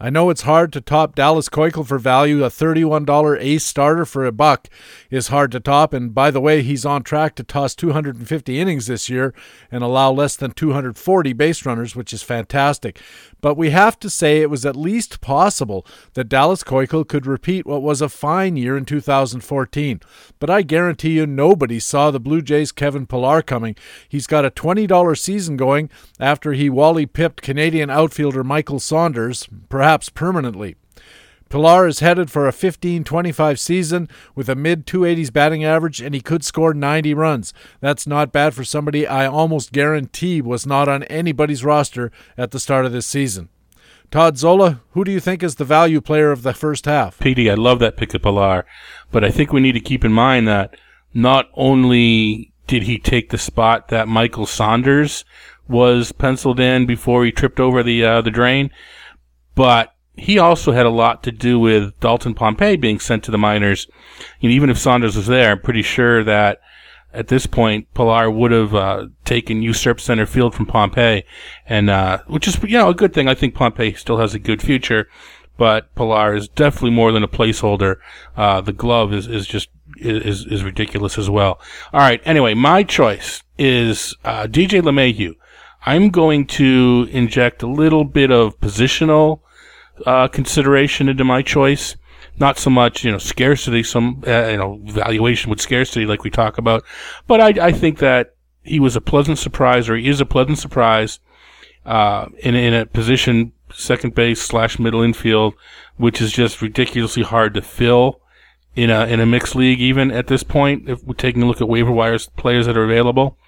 I 0.04 0.10
know 0.10 0.28
it's 0.28 0.42
hard 0.42 0.70
to 0.74 0.82
top 0.82 1.14
Dallas 1.14 1.48
Keuchel 1.48 1.86
for 1.86 1.98
value. 1.98 2.44
A 2.44 2.50
$31 2.50 3.38
ace 3.40 3.64
starter 3.64 4.04
for 4.04 4.26
a 4.26 4.32
buck 4.32 4.68
is 5.08 5.28
hard 5.28 5.50
to 5.52 5.60
top. 5.60 5.94
And 5.94 6.14
by 6.14 6.30
the 6.30 6.42
way, 6.42 6.60
he's 6.60 6.84
on 6.84 7.04
track 7.04 7.34
to 7.36 7.42
toss 7.42 7.74
250 7.74 8.60
innings 8.60 8.86
this 8.86 9.08
year 9.08 9.32
and 9.72 9.82
allow 9.82 10.12
less 10.12 10.36
than 10.36 10.50
240 10.50 11.32
base 11.32 11.64
runners, 11.64 11.96
which 11.96 12.12
is 12.12 12.22
fantastic. 12.22 13.00
But 13.44 13.58
we 13.58 13.68
have 13.72 14.00
to 14.00 14.08
say 14.08 14.40
it 14.40 14.48
was 14.48 14.64
at 14.64 14.74
least 14.74 15.20
possible 15.20 15.86
that 16.14 16.30
Dallas 16.30 16.64
Keuchel 16.64 17.06
could 17.06 17.26
repeat 17.26 17.66
what 17.66 17.82
was 17.82 18.00
a 18.00 18.08
fine 18.08 18.56
year 18.56 18.74
in 18.74 18.86
2014. 18.86 20.00
But 20.38 20.48
I 20.48 20.62
guarantee 20.62 21.10
you 21.10 21.26
nobody 21.26 21.78
saw 21.78 22.10
the 22.10 22.18
Blue 22.18 22.40
Jays' 22.40 22.72
Kevin 22.72 23.06
Pillar 23.06 23.42
coming. 23.42 23.76
He's 24.08 24.26
got 24.26 24.46
a 24.46 24.50
$20 24.50 25.18
season 25.18 25.58
going 25.58 25.90
after 26.18 26.54
he 26.54 26.70
Wally 26.70 27.04
pipped 27.04 27.42
Canadian 27.42 27.90
outfielder 27.90 28.42
Michael 28.42 28.80
Saunders, 28.80 29.46
perhaps 29.68 29.94
perhaps 29.94 30.08
permanently. 30.08 30.76
Pillar 31.48 31.86
is 31.86 32.00
headed 32.00 32.30
for 32.30 32.48
a 32.48 32.52
15 32.52 33.04
25 33.04 33.60
season 33.60 34.08
with 34.34 34.48
a 34.48 34.54
mid 34.54 34.86
280s 34.86 35.32
batting 35.32 35.64
average, 35.64 36.00
and 36.00 36.14
he 36.14 36.20
could 36.20 36.44
score 36.44 36.74
90 36.74 37.14
runs. 37.14 37.54
That's 37.80 38.06
not 38.06 38.32
bad 38.32 38.54
for 38.54 38.64
somebody 38.64 39.06
I 39.06 39.26
almost 39.26 39.72
guarantee 39.72 40.40
was 40.40 40.66
not 40.66 40.88
on 40.88 41.04
anybody's 41.04 41.64
roster 41.64 42.10
at 42.36 42.50
the 42.50 42.60
start 42.60 42.86
of 42.86 42.92
this 42.92 43.06
season. 43.06 43.48
Todd 44.10 44.38
Zola, 44.38 44.80
who 44.92 45.04
do 45.04 45.10
you 45.10 45.20
think 45.20 45.42
is 45.42 45.56
the 45.56 45.64
value 45.64 46.00
player 46.00 46.30
of 46.30 46.42
the 46.42 46.54
first 46.54 46.84
half? 46.86 47.18
PD, 47.18 47.50
I 47.50 47.54
love 47.54 47.78
that 47.80 47.96
pick 47.96 48.14
of 48.14 48.22
Pillar, 48.22 48.64
but 49.10 49.24
I 49.24 49.30
think 49.30 49.52
we 49.52 49.60
need 49.60 49.72
to 49.72 49.80
keep 49.80 50.04
in 50.04 50.12
mind 50.12 50.46
that 50.46 50.76
not 51.12 51.48
only 51.54 52.52
did 52.66 52.84
he 52.84 52.98
take 52.98 53.30
the 53.30 53.38
spot 53.38 53.88
that 53.88 54.08
Michael 54.08 54.46
Saunders 54.46 55.24
was 55.68 56.12
penciled 56.12 56.60
in 56.60 56.86
before 56.86 57.24
he 57.24 57.32
tripped 57.32 57.60
over 57.60 57.82
the 57.82 58.04
uh, 58.04 58.20
the 58.20 58.30
drain, 58.30 58.70
but 59.54 59.93
he 60.16 60.38
also 60.38 60.72
had 60.72 60.86
a 60.86 60.90
lot 60.90 61.22
to 61.24 61.32
do 61.32 61.58
with 61.58 61.98
Dalton 62.00 62.34
Pompey 62.34 62.76
being 62.76 63.00
sent 63.00 63.24
to 63.24 63.30
the 63.30 63.38
minors. 63.38 63.88
And 64.42 64.52
even 64.52 64.70
if 64.70 64.78
Saunders 64.78 65.16
was 65.16 65.26
there, 65.26 65.50
I'm 65.50 65.60
pretty 65.60 65.82
sure 65.82 66.22
that 66.24 66.60
at 67.14 67.28
this 67.28 67.46
point, 67.46 67.92
Pillar 67.94 68.28
would 68.28 68.50
have 68.50 68.74
uh, 68.74 69.06
taken 69.24 69.62
usurped 69.62 70.00
center 70.00 70.26
field 70.26 70.54
from 70.54 70.66
Pompey, 70.66 71.22
and 71.64 71.88
uh, 71.88 72.18
which 72.26 72.48
is 72.48 72.60
you 72.62 72.76
know 72.76 72.88
a 72.88 72.94
good 72.94 73.14
thing. 73.14 73.28
I 73.28 73.34
think 73.34 73.54
Pompey 73.54 73.94
still 73.94 74.18
has 74.18 74.34
a 74.34 74.38
good 74.40 74.60
future, 74.60 75.08
but 75.56 75.94
Pillar 75.94 76.34
is 76.34 76.48
definitely 76.48 76.90
more 76.90 77.12
than 77.12 77.22
a 77.22 77.28
placeholder. 77.28 77.96
Uh, 78.36 78.60
the 78.60 78.72
glove 78.72 79.12
is, 79.12 79.28
is 79.28 79.46
just 79.46 79.68
is 79.96 80.44
is 80.46 80.64
ridiculous 80.64 81.16
as 81.16 81.30
well. 81.30 81.60
All 81.92 82.00
right. 82.00 82.20
Anyway, 82.24 82.54
my 82.54 82.82
choice 82.82 83.44
is 83.58 84.16
uh, 84.24 84.48
DJ 84.48 84.82
LeMahieu. 84.82 85.34
I'm 85.86 86.08
going 86.10 86.46
to 86.46 87.08
inject 87.12 87.62
a 87.62 87.68
little 87.68 88.04
bit 88.04 88.32
of 88.32 88.58
positional 88.58 89.40
uh, 90.06 90.28
consideration 90.28 91.08
into 91.08 91.24
my 91.24 91.42
choice. 91.42 91.96
Not 92.38 92.58
so 92.58 92.68
much, 92.68 93.04
you 93.04 93.12
know, 93.12 93.18
scarcity, 93.18 93.82
some, 93.84 94.24
uh, 94.26 94.48
you 94.48 94.56
know, 94.56 94.80
valuation 94.84 95.50
with 95.50 95.60
scarcity 95.60 96.04
like 96.04 96.24
we 96.24 96.30
talk 96.30 96.58
about. 96.58 96.84
But 97.26 97.40
I, 97.40 97.66
I 97.66 97.72
think 97.72 97.98
that 97.98 98.34
he 98.62 98.80
was 98.80 98.96
a 98.96 99.00
pleasant 99.00 99.38
surprise, 99.38 99.88
or 99.88 99.96
he 99.96 100.08
is 100.08 100.20
a 100.20 100.26
pleasant 100.26 100.58
surprise, 100.58 101.20
uh, 101.86 102.26
in, 102.40 102.56
in 102.56 102.74
a 102.74 102.86
position, 102.86 103.52
second 103.72 104.14
base 104.14 104.42
slash 104.42 104.78
middle 104.80 105.02
infield, 105.02 105.54
which 105.96 106.20
is 106.20 106.32
just 106.32 106.60
ridiculously 106.60 107.22
hard 107.22 107.54
to 107.54 107.62
fill 107.62 108.20
in 108.74 108.90
a, 108.90 109.06
in 109.06 109.20
a 109.20 109.26
mixed 109.26 109.54
league, 109.54 109.80
even 109.80 110.10
at 110.10 110.26
this 110.26 110.42
point, 110.42 110.88
if 110.88 111.04
we're 111.04 111.14
taking 111.14 111.42
a 111.42 111.46
look 111.46 111.60
at 111.60 111.68
waiver 111.68 111.92
wires 111.92 112.28
players 112.36 112.66
that 112.66 112.76
are 112.76 112.84
available 112.84 113.38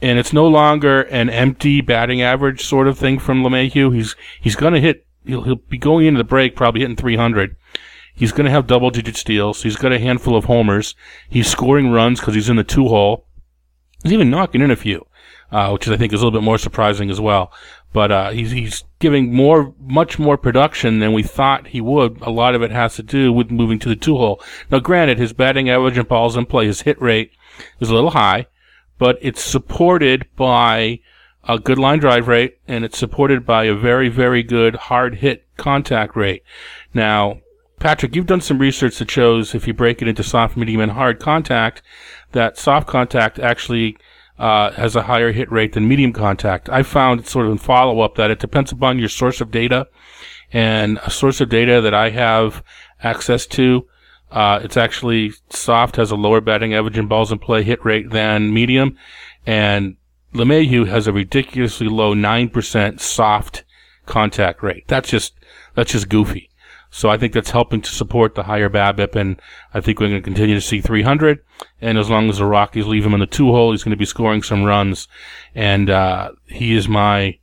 and 0.00 0.18
it's 0.18 0.32
no 0.32 0.46
longer 0.46 1.02
an 1.02 1.28
empty 1.30 1.80
batting 1.80 2.22
average 2.22 2.64
sort 2.64 2.88
of 2.88 2.98
thing 2.98 3.18
from 3.18 3.42
LeMahieu. 3.42 3.94
He's 3.94 4.14
he's 4.40 4.56
going 4.56 4.74
to 4.74 4.80
hit 4.80 5.06
he'll, 5.24 5.42
he'll 5.42 5.56
be 5.56 5.78
going 5.78 6.06
into 6.06 6.18
the 6.18 6.24
break 6.24 6.56
probably 6.56 6.80
hitting 6.80 6.96
300. 6.96 7.56
He's 8.14 8.32
going 8.32 8.46
to 8.46 8.50
have 8.50 8.66
double 8.66 8.90
digit 8.90 9.16
steals. 9.16 9.62
He's 9.62 9.76
got 9.76 9.92
a 9.92 9.98
handful 9.98 10.36
of 10.36 10.46
homers. 10.46 10.96
He's 11.28 11.46
scoring 11.46 11.90
runs 11.90 12.18
because 12.18 12.34
he's 12.34 12.48
in 12.48 12.56
the 12.56 12.64
two 12.64 12.88
hole. 12.88 13.26
He's 14.02 14.12
even 14.12 14.30
knocking 14.30 14.60
in 14.60 14.72
a 14.72 14.76
few, 14.76 15.06
uh, 15.52 15.70
which 15.70 15.88
I 15.88 15.96
think 15.96 16.12
is 16.12 16.20
a 16.20 16.24
little 16.24 16.40
bit 16.40 16.44
more 16.44 16.58
surprising 16.58 17.10
as 17.10 17.20
well. 17.20 17.52
But 17.92 18.12
uh, 18.12 18.30
he's 18.30 18.50
he's 18.50 18.84
giving 18.98 19.32
more, 19.32 19.72
much 19.80 20.18
more 20.18 20.36
production 20.36 20.98
than 20.98 21.12
we 21.12 21.22
thought 21.22 21.68
he 21.68 21.80
would. 21.80 22.20
A 22.20 22.30
lot 22.30 22.54
of 22.54 22.62
it 22.62 22.70
has 22.70 22.96
to 22.96 23.02
do 23.02 23.32
with 23.32 23.50
moving 23.50 23.78
to 23.78 23.88
the 23.88 23.96
two 23.96 24.16
hole. 24.16 24.42
Now, 24.70 24.80
granted, 24.80 25.18
his 25.18 25.32
batting 25.32 25.70
average 25.70 25.96
and 25.96 26.08
balls 26.08 26.36
in 26.36 26.46
play, 26.46 26.66
his 26.66 26.82
hit 26.82 27.00
rate 27.00 27.30
is 27.80 27.88
a 27.88 27.94
little 27.94 28.10
high, 28.10 28.46
but 28.98 29.16
it's 29.22 29.42
supported 29.42 30.26
by 30.36 31.00
a 31.48 31.58
good 31.58 31.78
line 31.78 31.98
drive 31.98 32.28
rate, 32.28 32.58
and 32.68 32.84
it's 32.84 32.98
supported 32.98 33.46
by 33.46 33.64
a 33.64 33.74
very, 33.74 34.10
very 34.10 34.42
good 34.42 34.76
hard 34.76 35.16
hit 35.16 35.46
contact 35.56 36.14
rate. 36.14 36.42
Now, 36.92 37.40
Patrick, 37.78 38.14
you've 38.14 38.26
done 38.26 38.40
some 38.40 38.58
research 38.58 38.98
that 38.98 39.10
shows 39.10 39.54
if 39.54 39.66
you 39.66 39.72
break 39.72 40.02
it 40.02 40.08
into 40.08 40.22
soft, 40.22 40.56
medium, 40.56 40.80
and 40.80 40.92
hard 40.92 41.20
contact, 41.20 41.80
that 42.32 42.58
soft 42.58 42.86
contact 42.86 43.38
actually 43.38 43.96
uh, 44.38 44.72
has 44.72 44.94
a 44.94 45.04
higher 45.04 45.32
hit 45.32 45.50
rate 45.50 45.72
than 45.72 45.88
medium 45.88 46.12
contact. 46.12 46.68
I 46.68 46.82
found 46.82 47.26
sort 47.26 47.46
of 47.46 47.52
in 47.52 47.58
follow 47.58 48.00
up 48.00 48.16
that 48.16 48.30
it 48.30 48.40
depends 48.40 48.70
upon 48.70 48.98
your 48.98 49.08
source 49.08 49.40
of 49.40 49.50
data, 49.50 49.88
and 50.52 50.98
a 51.04 51.10
source 51.10 51.40
of 51.40 51.48
data 51.48 51.80
that 51.80 51.94
I 51.94 52.10
have 52.10 52.62
access 53.02 53.46
to, 53.46 53.86
uh, 54.30 54.60
it's 54.62 54.76
actually 54.76 55.32
soft 55.48 55.96
has 55.96 56.10
a 56.10 56.16
lower 56.16 56.40
batting 56.40 56.74
average 56.74 56.98
in 56.98 57.06
balls 57.06 57.32
in 57.32 57.38
play 57.38 57.62
hit 57.62 57.82
rate 57.84 58.10
than 58.10 58.52
medium, 58.52 58.96
and 59.46 59.96
LeMahieu 60.34 60.86
has 60.88 61.06
a 61.06 61.12
ridiculously 61.12 61.88
low 61.88 62.14
nine 62.14 62.48
percent 62.48 63.00
soft 63.00 63.64
contact 64.06 64.62
rate. 64.62 64.84
That's 64.86 65.10
just 65.10 65.34
that's 65.74 65.92
just 65.92 66.08
goofy. 66.08 66.50
So 66.90 67.10
I 67.10 67.18
think 67.18 67.34
that's 67.34 67.50
helping 67.50 67.82
to 67.82 67.90
support 67.90 68.34
the 68.34 68.44
higher 68.44 68.70
BABIP, 68.70 69.14
and 69.14 69.40
I 69.74 69.80
think 69.80 70.00
we're 70.00 70.08
going 70.08 70.22
to 70.22 70.24
continue 70.24 70.54
to 70.54 70.60
see 70.60 70.80
300. 70.80 71.40
And 71.82 71.98
as 71.98 72.08
long 72.08 72.30
as 72.30 72.38
the 72.38 72.46
Rockies 72.46 72.86
leave 72.86 73.04
him 73.04 73.12
in 73.12 73.20
the 73.20 73.26
two 73.26 73.52
hole, 73.52 73.72
he's 73.72 73.84
going 73.84 73.90
to 73.90 73.96
be 73.96 74.06
scoring 74.06 74.42
some 74.42 74.64
runs, 74.64 75.06
and 75.54 75.90
uh, 75.90 76.32
he 76.46 76.74
is 76.74 76.88
my 76.88 77.38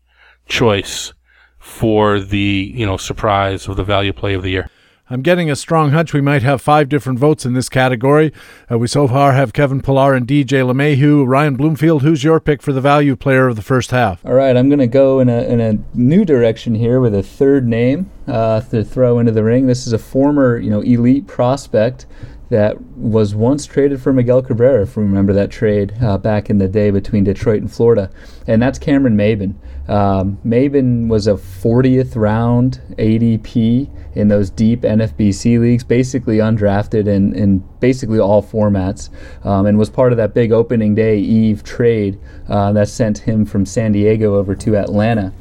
choice 0.47 1.13
for 1.59 2.19
the 2.19 2.71
you 2.75 2.85
know 2.85 2.97
surprise 2.97 3.67
of 3.67 3.75
the 3.75 3.83
value 3.83 4.13
play 4.13 4.33
of 4.33 4.43
the 4.43 4.51
year. 4.51 4.69
I'm 5.07 5.21
getting 5.21 5.51
a 5.51 5.55
strong 5.55 5.91
hunch 5.91 6.13
we 6.13 6.21
might 6.21 6.41
have 6.41 6.63
five 6.63 6.89
different 6.89 7.19
votes 7.19 7.45
in 7.45 7.53
this 7.53 7.69
category. 7.69 8.33
Uh, 8.71 8.79
we 8.79 8.87
so 8.87 9.07
far 9.07 9.33
have 9.33 9.53
Kevin 9.53 9.79
Pillar 9.79 10.15
and 10.15 10.27
DJ 10.27 10.65
LeMahieu. 10.65 11.27
Ryan 11.27 11.55
Bloomfield, 11.55 12.01
who's 12.01 12.23
your 12.23 12.39
pick 12.39 12.59
for 12.59 12.73
the 12.73 12.81
value 12.81 13.15
player 13.15 13.47
of 13.47 13.55
the 13.55 13.61
first 13.61 13.91
half? 13.91 14.25
All 14.25 14.33
right, 14.33 14.57
I'm 14.57 14.67
going 14.67 14.79
to 14.79 14.87
go 14.87 15.19
in 15.19 15.29
a, 15.29 15.43
in 15.43 15.61
a 15.61 15.77
new 15.93 16.25
direction 16.25 16.73
here 16.73 16.99
with 16.99 17.13
a 17.13 17.21
third 17.21 17.67
name 17.67 18.09
uh, 18.27 18.61
to 18.61 18.83
throw 18.83 19.19
into 19.19 19.31
the 19.31 19.43
ring. 19.43 19.67
This 19.67 19.85
is 19.85 19.93
a 19.93 19.99
former, 19.99 20.57
you 20.57 20.71
know, 20.71 20.81
elite 20.81 21.27
prospect 21.27 22.07
that 22.49 22.79
was 22.95 23.33
once 23.33 23.65
traded 23.65 24.01
for 24.01 24.13
Miguel 24.13 24.41
Cabrera, 24.41 24.83
if 24.83 24.95
you 24.95 25.01
remember 25.01 25.33
that 25.33 25.49
trade 25.49 25.93
uh, 26.01 26.17
back 26.17 26.49
in 26.49 26.57
the 26.57 26.67
day 26.67 26.91
between 26.91 27.23
Detroit 27.23 27.61
and 27.61 27.71
Florida. 27.71 28.09
And 28.47 28.61
that's 28.61 28.77
Cameron 28.77 29.17
Maybin. 29.17 29.55
Um, 29.89 30.37
Maybin 30.45 31.07
was 31.07 31.27
a 31.27 31.33
40th 31.33 32.15
round 32.15 32.81
ADP 32.97 33.89
in 34.15 34.27
those 34.27 34.49
deep 34.49 34.81
NFBC 34.81 35.59
leagues, 35.59 35.83
basically 35.83 36.37
undrafted 36.37 37.07
in, 37.07 37.35
in 37.35 37.59
basically 37.79 38.19
all 38.19 38.41
formats, 38.41 39.09
um, 39.45 39.65
and 39.65 39.77
was 39.77 39.89
part 39.89 40.11
of 40.11 40.17
that 40.17 40.33
big 40.33 40.51
opening 40.51 40.95
day 40.95 41.19
eve 41.19 41.63
trade 41.63 42.19
uh, 42.47 42.71
that 42.71 42.87
sent 42.87 43.19
him 43.19 43.45
from 43.45 43.65
San 43.65 43.91
Diego 43.91 44.35
over 44.35 44.55
to 44.55 44.77
Atlanta 44.77 45.33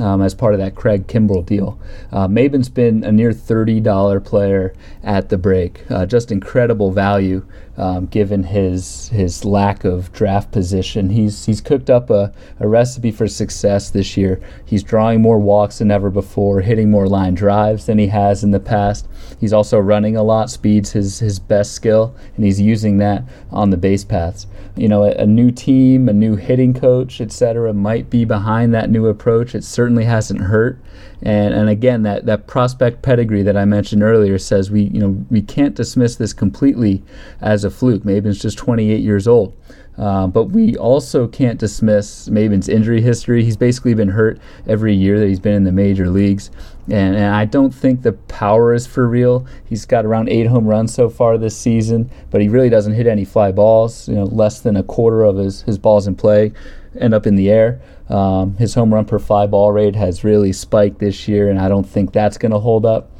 um, 0.00 0.22
as 0.22 0.34
part 0.34 0.54
of 0.54 0.60
that 0.60 0.74
Craig 0.74 1.06
Kimbrel 1.06 1.44
deal. 1.44 1.78
Uh, 2.12 2.26
Maybin's 2.26 2.68
been 2.68 3.04
a 3.04 3.12
near 3.12 3.30
$30 3.30 4.24
player 4.24 4.74
at 5.02 5.28
the 5.28 5.38
break. 5.38 5.88
Uh, 5.90 6.06
just 6.06 6.32
incredible 6.32 6.90
value 6.90 7.46
um, 7.80 8.04
given 8.06 8.44
his 8.44 9.08
his 9.08 9.42
lack 9.42 9.84
of 9.84 10.12
draft 10.12 10.52
position. 10.52 11.08
He's 11.08 11.46
he's 11.46 11.62
cooked 11.62 11.88
up 11.88 12.10
a, 12.10 12.30
a 12.58 12.68
recipe 12.68 13.10
for 13.10 13.26
success 13.26 13.88
this 13.88 14.18
year. 14.18 14.38
He's 14.66 14.82
drawing 14.82 15.22
more 15.22 15.38
walks 15.38 15.78
than 15.78 15.90
ever 15.90 16.10
before, 16.10 16.60
hitting 16.60 16.90
more 16.90 17.08
line 17.08 17.34
drives 17.34 17.86
than 17.86 17.98
he 17.98 18.08
has 18.08 18.44
in 18.44 18.50
the 18.50 18.60
past. 18.60 19.08
He's 19.40 19.54
also 19.54 19.78
running 19.78 20.14
a 20.14 20.22
lot. 20.22 20.50
Speed's 20.50 20.92
his 20.92 21.20
his 21.20 21.38
best 21.38 21.72
skill, 21.72 22.14
and 22.36 22.44
he's 22.44 22.60
using 22.60 22.98
that 22.98 23.24
on 23.50 23.70
the 23.70 23.78
base 23.78 24.04
paths. 24.04 24.46
You 24.76 24.88
know, 24.88 25.04
a, 25.04 25.12
a 25.12 25.26
new 25.26 25.50
team, 25.50 26.10
a 26.10 26.12
new 26.12 26.36
hitting 26.36 26.74
coach, 26.74 27.18
etc., 27.18 27.72
might 27.72 28.10
be 28.10 28.26
behind 28.26 28.74
that 28.74 28.90
new 28.90 29.06
approach. 29.06 29.54
It 29.54 29.64
certainly 29.64 30.04
hasn't 30.04 30.42
hurt. 30.42 30.78
And 31.22 31.52
and 31.52 31.68
again, 31.68 32.02
that, 32.02 32.26
that 32.26 32.46
prospect 32.46 33.02
pedigree 33.02 33.42
that 33.42 33.56
I 33.56 33.64
mentioned 33.64 34.02
earlier 34.02 34.38
says 34.38 34.70
we 34.70 34.82
you 34.84 35.00
know 35.00 35.24
we 35.30 35.42
can't 35.42 35.74
dismiss 35.74 36.16
this 36.16 36.32
completely 36.32 37.02
as 37.40 37.64
a 37.64 37.69
fluke. 37.70 38.02
Maybin's 38.02 38.40
just 38.40 38.58
28 38.58 39.00
years 39.00 39.26
old. 39.28 39.56
Uh, 39.98 40.26
but 40.26 40.44
we 40.44 40.76
also 40.76 41.28
can't 41.28 41.58
dismiss 41.58 42.28
Maybin's 42.30 42.68
injury 42.68 43.02
history. 43.02 43.44
He's 43.44 43.56
basically 43.56 43.92
been 43.92 44.08
hurt 44.08 44.40
every 44.66 44.94
year 44.94 45.20
that 45.20 45.26
he's 45.26 45.40
been 45.40 45.52
in 45.52 45.64
the 45.64 45.72
major 45.72 46.08
leagues. 46.08 46.50
And, 46.86 47.14
and, 47.14 47.34
I 47.34 47.44
don't 47.44 47.74
think 47.74 48.00
the 48.00 48.12
power 48.12 48.72
is 48.72 48.86
for 48.86 49.06
real. 49.06 49.46
He's 49.66 49.84
got 49.84 50.06
around 50.06 50.30
eight 50.30 50.46
home 50.46 50.66
runs 50.66 50.94
so 50.94 51.10
far 51.10 51.36
this 51.36 51.56
season, 51.56 52.10
but 52.30 52.40
he 52.40 52.48
really 52.48 52.70
doesn't 52.70 52.94
hit 52.94 53.06
any 53.06 53.26
fly 53.26 53.52
balls. 53.52 54.08
You 54.08 54.14
know, 54.14 54.24
less 54.24 54.60
than 54.60 54.76
a 54.76 54.82
quarter 54.82 55.22
of 55.22 55.36
his, 55.36 55.62
his 55.62 55.76
balls 55.76 56.06
in 56.06 56.14
play 56.14 56.52
end 56.98 57.14
up 57.14 57.26
in 57.26 57.36
the 57.36 57.50
air. 57.50 57.80
Um, 58.08 58.56
his 58.56 58.74
home 58.74 58.92
run 58.92 59.04
per 59.04 59.18
fly 59.18 59.46
ball 59.46 59.70
rate 59.70 59.94
has 59.94 60.24
really 60.24 60.52
spiked 60.52 60.98
this 60.98 61.28
year, 61.28 61.48
and 61.50 61.60
I 61.60 61.68
don't 61.68 61.84
think 61.84 62.12
that's 62.12 62.38
going 62.38 62.52
to 62.52 62.58
hold 62.58 62.84
up. 62.84 63.10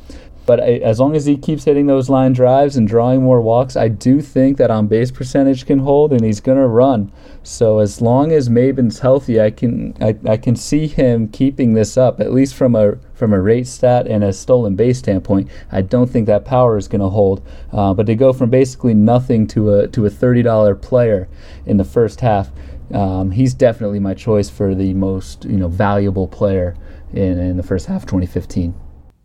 But 0.47 0.61
I, 0.61 0.73
as 0.79 0.99
long 0.99 1.15
as 1.15 1.27
he 1.27 1.37
keeps 1.37 1.65
hitting 1.65 1.87
those 1.87 2.09
line 2.09 2.33
drives 2.33 2.77
and 2.77 2.89
drawing 2.89 3.23
more 3.23 3.41
walks, 3.41 3.77
I 3.77 3.89
do 3.89 4.21
think 4.21 4.57
that 4.57 4.71
on 4.71 4.87
base 4.87 5.11
percentage 5.11 5.67
can 5.67 5.81
hold, 5.81 6.13
and 6.13 6.25
he's 6.25 6.41
going 6.41 6.59
to 6.59 6.67
run. 6.67 7.13
So 7.43 7.79
as 7.79 8.01
long 8.01 8.33
as 8.33 8.49
Maybin's 8.49 9.01
healthy, 9.01 9.41
I 9.41 9.51
can 9.51 9.95
I, 10.01 10.17
I 10.29 10.37
can 10.37 10.57
see 10.57 10.87
him 10.87 11.29
keeping 11.29 11.75
this 11.75 11.97
up 11.97 12.21
at 12.21 12.33
least 12.33 12.55
from 12.55 12.75
a 12.75 12.97
from 13.15 13.33
a 13.33 13.41
rate 13.41 13.67
stat 13.67 14.07
and 14.07 14.25
a 14.25 14.33
stolen 14.33 14.77
base 14.77 14.99
standpoint. 14.99 15.49
I 15.71 15.83
don't 15.83 16.11
think 16.11 16.27
that 16.27 16.45
power 16.45 16.77
is 16.77 16.89
going 16.89 17.01
to 17.01 17.09
hold. 17.09 17.47
Uh, 17.73 17.95
but 17.95 18.07
to 18.07 18.15
go 18.15 18.33
from 18.33 18.51
basically 18.51 18.95
nothing 18.95 19.47
to 19.49 19.75
a 19.75 19.89
to 19.89 20.07
a 20.07 20.11
thirty 20.11 20.43
dollar 20.43 20.75
player 20.75 21.29
in 21.67 21.77
the 21.77 21.85
first 21.85 22.21
half 22.21 22.51
um, 22.93 23.31
he's 23.31 23.55
definitely 23.55 24.01
my 24.01 24.15
choice 24.15 24.51
for 24.51 24.75
the 24.75 24.95
most 24.95 25.45
you 25.45 25.57
know 25.57 25.69
valuable 25.69 26.27
player 26.27 26.77
in, 27.13 27.39
in 27.39 27.57
the 27.57 27.63
first 27.63 27.87
half 27.87 28.03
of 28.03 28.09
2015. 28.09 28.75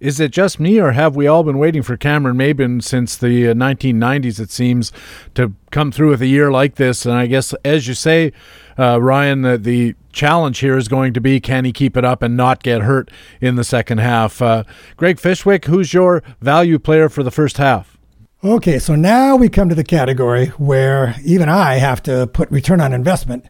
Is 0.02 0.20
it 0.20 0.32
just 0.32 0.60
me, 0.60 0.80
or 0.80 0.92
have 0.92 1.16
we 1.16 1.26
all 1.26 1.44
been 1.44 1.58
waiting 1.58 1.82
for 1.82 1.96
Cameron 1.96 2.36
Maybin 2.36 2.84
since 2.84 3.16
the 3.16 3.46
1990s? 3.46 4.40
Uh, 4.40 4.44
it 4.44 4.52
seems 4.52 4.92
to 5.36 5.54
come 5.72 5.90
through 5.90 6.10
with 6.10 6.22
a 6.22 6.28
year 6.28 6.52
like 6.52 6.76
this, 6.76 7.06
and 7.06 7.16
I 7.16 7.28
guess, 7.28 7.54
as 7.64 7.88
you 7.88 7.94
say, 7.94 8.34
uh, 8.78 9.02
Ryan, 9.02 9.44
the, 9.44 9.58
the 9.58 9.96
challenge 10.12 10.60
here 10.60 10.78
is 10.78 10.90
going 10.90 11.14
to 11.14 11.22
be 11.22 11.40
can 11.40 11.64
he 11.64 11.72
keep 11.72 11.96
it 11.96 12.04
up 12.04 12.22
and 12.22 12.36
not 12.36 12.62
get 12.62 12.82
hurt 12.82 13.10
in 13.40 13.56
the 13.56 13.64
second 13.64 14.00
half? 14.00 14.42
Uh, 14.42 14.66
Greg 14.98 15.18
Fishwick, 15.18 15.66
who's 15.66 15.94
your 15.94 16.24
value 16.42 16.78
player 16.78 17.08
for 17.08 17.24
the 17.24 17.32
first 17.32 17.58
half? 17.58 17.98
Okay, 18.44 18.80
so 18.80 18.96
now 18.96 19.36
we 19.36 19.48
come 19.48 19.70
to 19.70 19.76
the 19.76 19.84
category 19.84 20.48
where 20.58 21.16
even 21.24 21.48
I 21.48 21.76
have 21.76 22.04
to 22.04 22.28
put 22.28 22.52
return 22.52 22.82
on 22.82 22.94
investment 22.94 23.46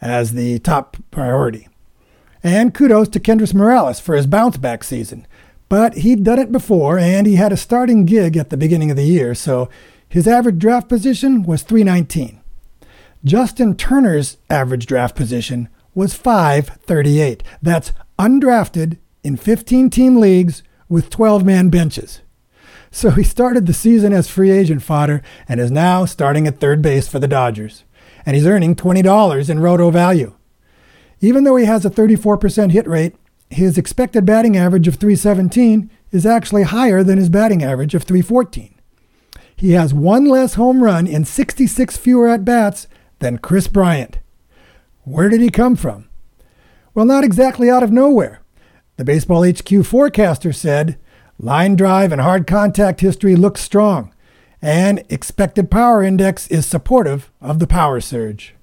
as 0.00 0.32
the 0.32 0.58
top 0.60 0.96
priority. 1.10 1.68
And 2.42 2.72
kudos 2.72 3.08
to 3.08 3.20
Kendrys 3.20 3.52
Morales 3.52 4.00
for 4.00 4.16
his 4.16 4.26
bounce 4.26 4.56
back 4.56 4.82
season. 4.82 5.26
But 5.70 5.98
he'd 5.98 6.24
done 6.24 6.40
it 6.40 6.52
before 6.52 6.98
and 6.98 7.26
he 7.26 7.36
had 7.36 7.52
a 7.52 7.56
starting 7.56 8.04
gig 8.04 8.36
at 8.36 8.50
the 8.50 8.58
beginning 8.58 8.90
of 8.90 8.98
the 8.98 9.04
year, 9.04 9.34
so 9.34 9.70
his 10.08 10.26
average 10.26 10.58
draft 10.58 10.88
position 10.88 11.44
was 11.44 11.62
319. 11.62 12.40
Justin 13.24 13.76
Turner's 13.76 14.38
average 14.50 14.84
draft 14.84 15.14
position 15.14 15.68
was 15.94 16.14
538. 16.14 17.44
That's 17.62 17.92
undrafted 18.18 18.98
in 19.22 19.36
15 19.36 19.90
team 19.90 20.16
leagues 20.16 20.64
with 20.88 21.08
12 21.08 21.44
man 21.44 21.68
benches. 21.68 22.20
So 22.90 23.10
he 23.10 23.22
started 23.22 23.66
the 23.66 23.72
season 23.72 24.12
as 24.12 24.28
free 24.28 24.50
agent 24.50 24.82
fodder 24.82 25.22
and 25.48 25.60
is 25.60 25.70
now 25.70 26.04
starting 26.04 26.48
at 26.48 26.58
third 26.58 26.82
base 26.82 27.06
for 27.06 27.20
the 27.20 27.28
Dodgers. 27.28 27.84
And 28.26 28.34
he's 28.34 28.46
earning 28.46 28.74
$20 28.74 29.48
in 29.48 29.60
roto 29.60 29.90
value. 29.90 30.34
Even 31.20 31.44
though 31.44 31.54
he 31.54 31.66
has 31.66 31.84
a 31.84 31.90
34% 31.90 32.72
hit 32.72 32.88
rate, 32.88 33.14
his 33.50 33.76
expected 33.76 34.24
batting 34.24 34.56
average 34.56 34.88
of 34.88 34.94
317 34.94 35.90
is 36.12 36.24
actually 36.24 36.62
higher 36.62 37.02
than 37.02 37.18
his 37.18 37.28
batting 37.28 37.62
average 37.62 37.94
of 37.94 38.04
314. 38.04 38.74
He 39.56 39.72
has 39.72 39.92
one 39.92 40.24
less 40.24 40.54
home 40.54 40.82
run 40.82 41.06
and 41.06 41.26
66 41.26 41.96
fewer 41.96 42.28
at 42.28 42.44
bats 42.44 42.86
than 43.18 43.38
Kris 43.38 43.68
Bryant. 43.68 44.18
Where 45.02 45.28
did 45.28 45.40
he 45.40 45.50
come 45.50 45.76
from? 45.76 46.08
Well, 46.94 47.04
not 47.04 47.24
exactly 47.24 47.68
out 47.68 47.82
of 47.82 47.92
nowhere. 47.92 48.40
The 48.96 49.04
Baseball 49.04 49.44
HQ 49.44 49.84
forecaster 49.84 50.52
said 50.52 50.98
Line 51.42 51.74
drive 51.74 52.12
and 52.12 52.20
hard 52.20 52.46
contact 52.46 53.00
history 53.00 53.34
looks 53.34 53.62
strong, 53.62 54.12
and 54.60 55.02
expected 55.08 55.70
power 55.70 56.02
index 56.02 56.46
is 56.48 56.66
supportive 56.66 57.30
of 57.40 57.60
the 57.60 57.66
power 57.66 57.98
surge. 58.00 58.54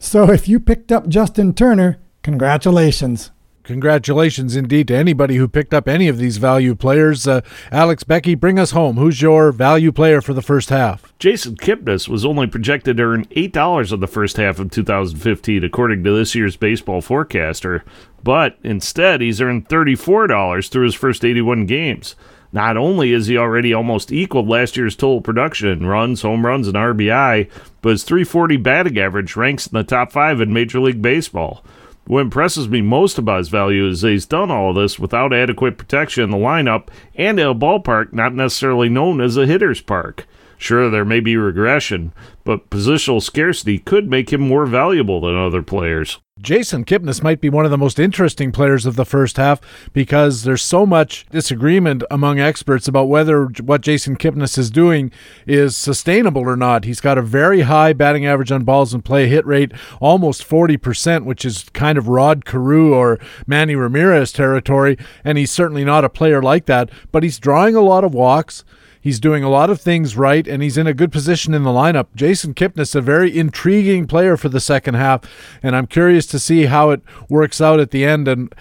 So 0.00 0.30
if 0.32 0.48
you 0.48 0.58
picked 0.58 0.90
up 0.90 1.06
Justin 1.06 1.54
Turner, 1.54 1.98
congratulations. 2.22 3.30
Congratulations 3.66 4.56
indeed 4.56 4.88
to 4.88 4.96
anybody 4.96 5.36
who 5.36 5.46
picked 5.46 5.74
up 5.74 5.86
any 5.86 6.08
of 6.08 6.18
these 6.18 6.38
value 6.38 6.74
players. 6.74 7.28
Uh, 7.28 7.42
Alex 7.70 8.02
Beckey, 8.04 8.34
bring 8.34 8.58
us 8.58 8.70
home. 8.70 8.96
Who's 8.96 9.20
your 9.20 9.52
value 9.52 9.92
player 9.92 10.20
for 10.20 10.32
the 10.32 10.42
first 10.42 10.70
half? 10.70 11.12
Jason 11.18 11.56
Kipnis 11.56 12.08
was 12.08 12.24
only 12.24 12.46
projected 12.46 12.96
to 12.96 13.02
earn 13.02 13.26
$8 13.26 13.92
in 13.92 14.00
the 14.00 14.06
first 14.06 14.38
half 14.38 14.58
of 14.58 14.70
2015, 14.70 15.64
according 15.64 16.04
to 16.04 16.12
this 16.12 16.34
year's 16.34 16.56
baseball 16.56 17.00
forecaster 17.00 17.84
but 18.26 18.58
instead 18.64 19.20
he's 19.20 19.40
earned 19.40 19.68
$34 19.68 20.68
through 20.68 20.84
his 20.84 20.96
first 20.96 21.24
81 21.24 21.64
games. 21.64 22.16
Not 22.50 22.76
only 22.76 23.12
is 23.12 23.28
he 23.28 23.38
already 23.38 23.72
almost 23.72 24.10
equaled 24.10 24.48
last 24.48 24.76
year's 24.76 24.96
total 24.96 25.20
production 25.20 25.68
in 25.68 25.86
runs, 25.86 26.22
home 26.22 26.44
runs, 26.44 26.66
and 26.66 26.76
RBI, 26.76 27.48
but 27.82 27.90
his 27.90 28.02
340 28.02 28.56
batting 28.56 28.98
average 28.98 29.36
ranks 29.36 29.68
in 29.68 29.74
the 29.74 29.84
top 29.84 30.10
five 30.10 30.40
in 30.40 30.52
Major 30.52 30.80
League 30.80 31.00
Baseball. 31.00 31.62
What 32.06 32.20
impresses 32.20 32.68
me 32.68 32.82
most 32.82 33.18
about 33.18 33.38
his 33.38 33.48
value 33.48 33.88
is 33.88 34.02
that 34.02 34.10
he's 34.10 34.26
done 34.26 34.48
all 34.48 34.70
of 34.70 34.76
this 34.76 34.96
without 34.96 35.32
adequate 35.32 35.76
protection 35.76 36.22
in 36.22 36.30
the 36.30 36.36
lineup 36.36 36.88
and 37.16 37.40
at 37.40 37.48
a 37.48 37.54
ballpark 37.54 38.12
not 38.12 38.32
necessarily 38.32 38.88
known 38.88 39.20
as 39.20 39.36
a 39.36 39.44
hitter's 39.44 39.80
park. 39.80 40.26
Sure, 40.58 40.90
there 40.90 41.04
may 41.04 41.20
be 41.20 41.36
regression, 41.36 42.12
but 42.44 42.70
positional 42.70 43.22
scarcity 43.22 43.78
could 43.78 44.08
make 44.08 44.32
him 44.32 44.40
more 44.40 44.66
valuable 44.66 45.20
than 45.20 45.36
other 45.36 45.62
players. 45.62 46.18
Jason 46.40 46.84
Kipnis 46.84 47.22
might 47.22 47.40
be 47.40 47.48
one 47.48 47.64
of 47.64 47.70
the 47.70 47.78
most 47.78 47.98
interesting 47.98 48.52
players 48.52 48.84
of 48.84 48.96
the 48.96 49.06
first 49.06 49.38
half 49.38 49.58
because 49.94 50.44
there's 50.44 50.62
so 50.62 50.84
much 50.84 51.24
disagreement 51.30 52.04
among 52.10 52.38
experts 52.38 52.86
about 52.86 53.08
whether 53.08 53.46
what 53.62 53.80
Jason 53.80 54.16
Kipnis 54.16 54.58
is 54.58 54.70
doing 54.70 55.10
is 55.46 55.74
sustainable 55.74 56.42
or 56.42 56.56
not. 56.56 56.84
He's 56.84 57.00
got 57.00 57.16
a 57.16 57.22
very 57.22 57.62
high 57.62 57.94
batting 57.94 58.26
average 58.26 58.52
on 58.52 58.64
balls 58.64 58.92
in 58.92 59.00
play, 59.00 59.28
hit 59.28 59.46
rate 59.46 59.72
almost 59.98 60.46
40%, 60.46 61.24
which 61.24 61.46
is 61.46 61.64
kind 61.72 61.96
of 61.96 62.06
Rod 62.06 62.44
Carew 62.44 62.94
or 62.94 63.18
Manny 63.46 63.74
Ramirez 63.74 64.30
territory, 64.30 64.98
and 65.24 65.38
he's 65.38 65.50
certainly 65.50 65.84
not 65.84 66.04
a 66.04 66.10
player 66.10 66.42
like 66.42 66.66
that, 66.66 66.90
but 67.12 67.22
he's 67.22 67.38
drawing 67.38 67.74
a 67.74 67.80
lot 67.80 68.04
of 68.04 68.12
walks. 68.12 68.62
He's 69.06 69.20
doing 69.20 69.44
a 69.44 69.48
lot 69.48 69.70
of 69.70 69.80
things 69.80 70.16
right, 70.16 70.48
and 70.48 70.64
he's 70.64 70.76
in 70.76 70.88
a 70.88 70.92
good 70.92 71.12
position 71.12 71.54
in 71.54 71.62
the 71.62 71.70
lineup. 71.70 72.08
Jason 72.16 72.54
Kipnis, 72.54 72.92
a 72.92 73.00
very 73.00 73.38
intriguing 73.38 74.08
player 74.08 74.36
for 74.36 74.48
the 74.48 74.58
second 74.58 74.94
half, 74.94 75.22
and 75.62 75.76
I'm 75.76 75.86
curious 75.86 76.26
to 76.26 76.40
see 76.40 76.64
how 76.64 76.90
it 76.90 77.02
works 77.28 77.60
out 77.60 77.78
at 77.78 77.92
the 77.92 78.04
end 78.04 78.26
and 78.26 78.52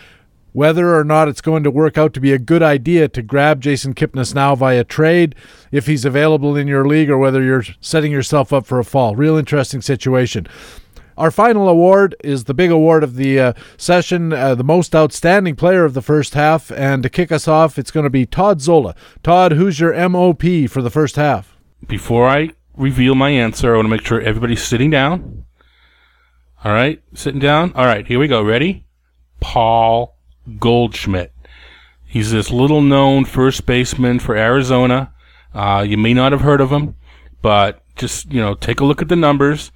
whether 0.54 0.96
or 0.96 1.04
not 1.04 1.28
it's 1.28 1.41
going 1.41 1.64
to 1.64 1.72
work 1.72 1.98
out 1.98 2.14
to 2.14 2.20
be 2.20 2.32
a 2.32 2.38
good 2.38 2.62
idea 2.62 3.08
to 3.08 3.24
grab 3.24 3.60
Jason 3.60 3.96
Kipnis 3.96 4.36
now 4.36 4.54
via 4.54 4.84
trade 4.84 5.34
if 5.72 5.88
he's 5.88 6.06
available 6.06 6.56
in 6.56 6.68
your 6.68 6.86
league 6.86 7.10
or 7.10 7.18
whether 7.18 7.41
you're 7.41 7.66
setting 7.82 8.12
yourself 8.12 8.54
up 8.54 8.68
for 8.68 8.78
a 8.78 8.86
fall. 8.86 9.16
Real 9.16 9.38
interesting 9.38 9.82
situation. 9.82 10.46
Our 11.18 11.32
final 11.32 11.70
award 11.70 12.16
is 12.24 12.43
the 12.43 12.53
big 12.53 12.72
award 12.72 13.03
of 13.03 13.16
the 13.16 13.39
uh, 13.39 13.53
session, 13.78 14.34
uh, 14.34 14.55
the 14.55 14.63
most 14.63 14.95
outstanding 14.95 15.55
player 15.55 15.86
of 15.86 15.93
the 15.93 16.01
first 16.01 16.34
half. 16.34 16.72
And 16.72 17.03
to 17.03 17.09
kick 17.09 17.32
us 17.32 17.47
off, 17.47 17.80
it's 17.80 17.91
going 17.91 18.03
to 18.03 18.09
be 18.09 18.26
Todd 18.26 18.61
Zola. 18.61 18.95
Todd, 19.24 19.53
who's 19.53 19.80
your 19.80 19.93
MOP 20.09 20.43
for 20.70 20.82
the 20.82 20.89
first 20.89 21.16
half? 21.16 21.55
Before 21.88 22.28
I 22.28 22.51
reveal 22.76 23.16
my 23.16 23.30
answer, 23.30 23.74
I 23.74 23.78
want 23.78 23.86
to 23.86 23.89
make 23.89 24.05
sure 24.05 24.20
everybody's 24.20 24.63
sitting 24.63 24.89
down. 24.89 25.45
All 26.63 26.74
right, 26.74 27.01
sitting 27.13 27.39
down. 27.39 27.72
All 27.76 27.86
right, 27.86 28.05
here 28.05 28.20
we 28.20 28.28
go. 28.28 28.41
Ready? 28.43 28.86
Paul 29.39 30.18
Goldschmidt. 30.59 31.32
He's 32.05 32.32
this 32.32 32.49
little 32.49 32.82
known 32.82 33.26
first 33.26 33.66
baseman 33.66 34.20
for 34.20 34.36
Arizona. 34.36 35.13
Uh, 35.53 35.86
you 35.88 35.97
may 35.97 36.13
not 36.13 36.32
have 36.32 36.41
heard 36.41 36.61
of 36.61 36.72
him, 36.72 36.95
but 37.41 37.84
just, 37.95 38.32
you 38.34 38.41
know, 38.41 38.55
take 38.55 38.80
a 38.80 38.86
look 38.86 39.01
at 39.01 39.09
the 39.09 39.16
numbers. 39.16 39.72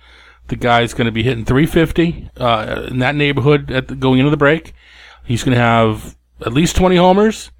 The 0.50 0.56
guy's 0.56 0.93
going 0.93 1.06
to 1.06 1.12
be 1.12 1.24
hitting 1.24 1.45
350 1.45 2.32
uh, 2.38 2.88
in 2.89 3.00
that 3.00 3.16
neighborhood 3.16 3.72
at 3.72 3.88
the, 3.88 3.95
going 3.95 4.20
into 4.20 4.32
the 4.32 4.38
break. 4.38 4.74
He's 5.26 5.43
going 5.43 5.56
to 5.56 5.62
have 5.62 6.18
at 6.41 6.54
least 6.54 6.76
20 6.76 6.95
homers. 6.95 7.52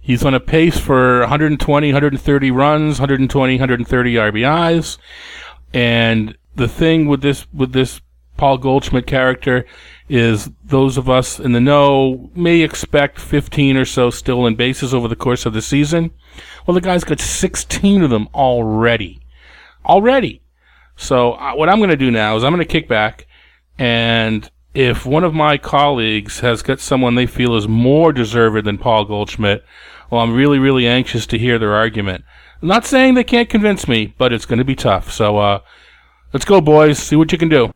He's 0.00 0.24
on 0.24 0.34
a 0.34 0.40
pace 0.40 0.78
for 0.78 1.20
120, 1.20 1.88
130 1.88 2.50
runs, 2.50 3.00
120, 3.00 3.54
130 3.54 4.14
RBIs. 4.14 4.98
And 5.74 6.36
the 6.54 6.68
thing 6.68 7.08
with 7.08 7.20
this 7.20 7.46
with 7.52 7.72
this 7.72 8.00
Paul 8.38 8.58
Goldschmidt 8.58 9.06
character 9.06 9.66
is 10.08 10.48
those 10.64 10.96
of 10.96 11.10
us 11.10 11.38
in 11.38 11.52
the 11.52 11.60
know 11.60 12.30
may 12.34 12.60
expect 12.60 13.18
15 13.18 13.76
or 13.76 13.84
so 13.84 14.10
stolen 14.10 14.54
bases 14.54 14.94
over 14.94 15.08
the 15.08 15.16
course 15.16 15.44
of 15.44 15.52
the 15.52 15.60
season. 15.60 16.12
Well, 16.66 16.74
the 16.74 16.80
guy's 16.80 17.04
got 17.04 17.20
16 17.20 18.02
of 18.02 18.10
them 18.10 18.28
already. 18.32 19.20
Already. 19.84 20.40
So 20.98 21.30
what 21.54 21.68
I'm 21.68 21.78
going 21.78 21.90
to 21.90 21.96
do 21.96 22.10
now 22.10 22.36
is 22.36 22.44
I'm 22.44 22.52
going 22.52 22.66
to 22.66 22.70
kick 22.70 22.88
back, 22.88 23.26
and 23.78 24.50
if 24.74 25.06
one 25.06 25.24
of 25.24 25.32
my 25.32 25.56
colleagues 25.56 26.40
has 26.40 26.60
got 26.60 26.80
someone 26.80 27.14
they 27.14 27.26
feel 27.26 27.54
is 27.54 27.68
more 27.68 28.12
deserved 28.12 28.66
than 28.66 28.78
Paul 28.78 29.04
Goldschmidt, 29.04 29.64
well, 30.10 30.20
I'm 30.20 30.34
really, 30.34 30.58
really 30.58 30.86
anxious 30.86 31.24
to 31.28 31.38
hear 31.38 31.58
their 31.58 31.74
argument. 31.74 32.24
I'm 32.60 32.68
not 32.68 32.84
saying 32.84 33.14
they 33.14 33.24
can't 33.24 33.48
convince 33.48 33.86
me, 33.86 34.12
but 34.18 34.32
it's 34.32 34.44
going 34.44 34.58
to 34.58 34.64
be 34.64 34.74
tough. 34.74 35.12
So 35.12 35.38
uh, 35.38 35.60
let's 36.32 36.44
go, 36.44 36.60
boys. 36.60 36.98
See 36.98 37.16
what 37.16 37.30
you 37.30 37.38
can 37.38 37.48
do. 37.48 37.72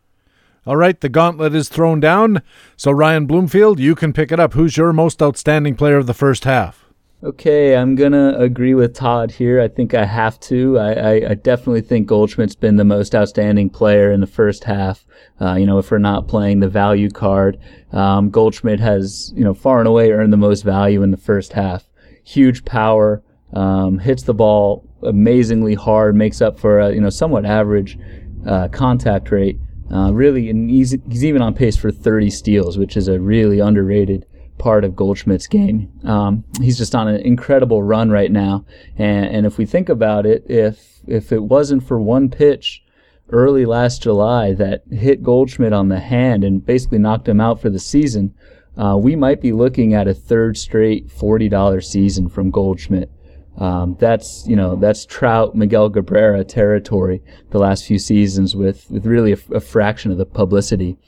All 0.66 0.76
right, 0.76 1.00
the 1.00 1.08
gauntlet 1.08 1.54
is 1.54 1.68
thrown 1.68 2.00
down. 2.00 2.42
So, 2.76 2.92
Ryan 2.92 3.26
Bloomfield, 3.26 3.80
you 3.80 3.94
can 3.94 4.12
pick 4.12 4.30
it 4.30 4.38
up. 4.38 4.54
Who's 4.54 4.76
your 4.76 4.92
most 4.92 5.20
outstanding 5.20 5.74
player 5.74 5.96
of 5.96 6.06
the 6.06 6.14
first 6.14 6.44
half? 6.44 6.81
Okay, 7.24 7.76
I'm 7.76 7.94
gonna 7.94 8.34
agree 8.36 8.74
with 8.74 8.94
Todd 8.94 9.30
here. 9.30 9.60
I 9.60 9.68
think 9.68 9.94
I 9.94 10.04
have 10.04 10.40
to. 10.40 10.76
I, 10.76 10.92
I, 10.92 11.12
I 11.30 11.34
definitely 11.34 11.82
think 11.82 12.08
Goldschmidt's 12.08 12.56
been 12.56 12.74
the 12.74 12.84
most 12.84 13.14
outstanding 13.14 13.70
player 13.70 14.10
in 14.10 14.20
the 14.20 14.26
first 14.26 14.64
half. 14.64 15.06
Uh, 15.40 15.54
you 15.54 15.64
know, 15.64 15.78
if 15.78 15.88
we're 15.92 15.98
not 15.98 16.26
playing 16.26 16.58
the 16.58 16.68
value 16.68 17.10
card, 17.10 17.60
um, 17.92 18.28
Goldschmidt 18.30 18.80
has 18.80 19.32
you 19.36 19.44
know 19.44 19.54
far 19.54 19.78
and 19.78 19.86
away 19.86 20.10
earned 20.10 20.32
the 20.32 20.36
most 20.36 20.62
value 20.62 21.04
in 21.04 21.12
the 21.12 21.16
first 21.16 21.52
half. 21.52 21.84
Huge 22.24 22.64
power, 22.64 23.22
um, 23.52 24.00
hits 24.00 24.24
the 24.24 24.34
ball 24.34 24.84
amazingly 25.04 25.74
hard, 25.74 26.16
makes 26.16 26.40
up 26.40 26.58
for 26.58 26.80
a 26.80 26.92
you 26.92 27.00
know 27.00 27.10
somewhat 27.10 27.46
average 27.46 28.00
uh, 28.48 28.66
contact 28.66 29.30
rate. 29.30 29.60
Uh, 29.92 30.10
really, 30.10 30.50
and 30.50 30.70
he's, 30.70 30.96
he's 31.08 31.24
even 31.24 31.42
on 31.42 31.54
pace 31.54 31.76
for 31.76 31.92
30 31.92 32.30
steals, 32.30 32.78
which 32.78 32.96
is 32.96 33.08
a 33.08 33.20
really 33.20 33.60
underrated 33.60 34.26
part 34.62 34.84
of 34.84 34.94
Goldschmidt's 34.94 35.48
game. 35.48 35.90
Um, 36.04 36.44
he's 36.60 36.78
just 36.78 36.94
on 36.94 37.08
an 37.08 37.20
incredible 37.22 37.82
run 37.82 38.10
right 38.10 38.30
now, 38.30 38.64
and, 38.96 39.26
and 39.26 39.44
if 39.44 39.58
we 39.58 39.66
think 39.66 39.88
about 39.88 40.24
it, 40.24 40.44
if 40.48 41.00
if 41.04 41.32
it 41.32 41.42
wasn't 41.42 41.82
for 41.82 42.00
one 42.00 42.30
pitch 42.30 42.84
early 43.30 43.66
last 43.66 44.02
July 44.02 44.52
that 44.52 44.84
hit 44.88 45.24
Goldschmidt 45.24 45.72
on 45.72 45.88
the 45.88 45.98
hand 45.98 46.44
and 46.44 46.64
basically 46.64 46.98
knocked 46.98 47.28
him 47.28 47.40
out 47.40 47.60
for 47.60 47.70
the 47.70 47.80
season, 47.80 48.34
uh, 48.76 48.96
we 48.96 49.16
might 49.16 49.40
be 49.40 49.50
looking 49.50 49.94
at 49.94 50.06
a 50.06 50.14
third 50.14 50.56
straight 50.56 51.10
forty 51.10 51.48
dollar 51.48 51.80
season 51.80 52.28
from 52.28 52.52
Goldschmidt. 52.52 53.10
Um, 53.58 53.96
that's 53.98 54.46
you 54.46 54.54
know 54.54 54.76
that's 54.76 55.04
Trout 55.04 55.56
Miguel 55.56 55.90
Cabrera 55.90 56.44
territory 56.44 57.20
the 57.50 57.58
last 57.58 57.84
few 57.84 57.98
seasons 57.98 58.54
with 58.54 58.88
with 58.88 59.06
really 59.06 59.32
a, 59.32 59.38
a 59.56 59.60
fraction 59.60 60.12
of 60.12 60.18
the 60.18 60.24
publicity 60.24 60.98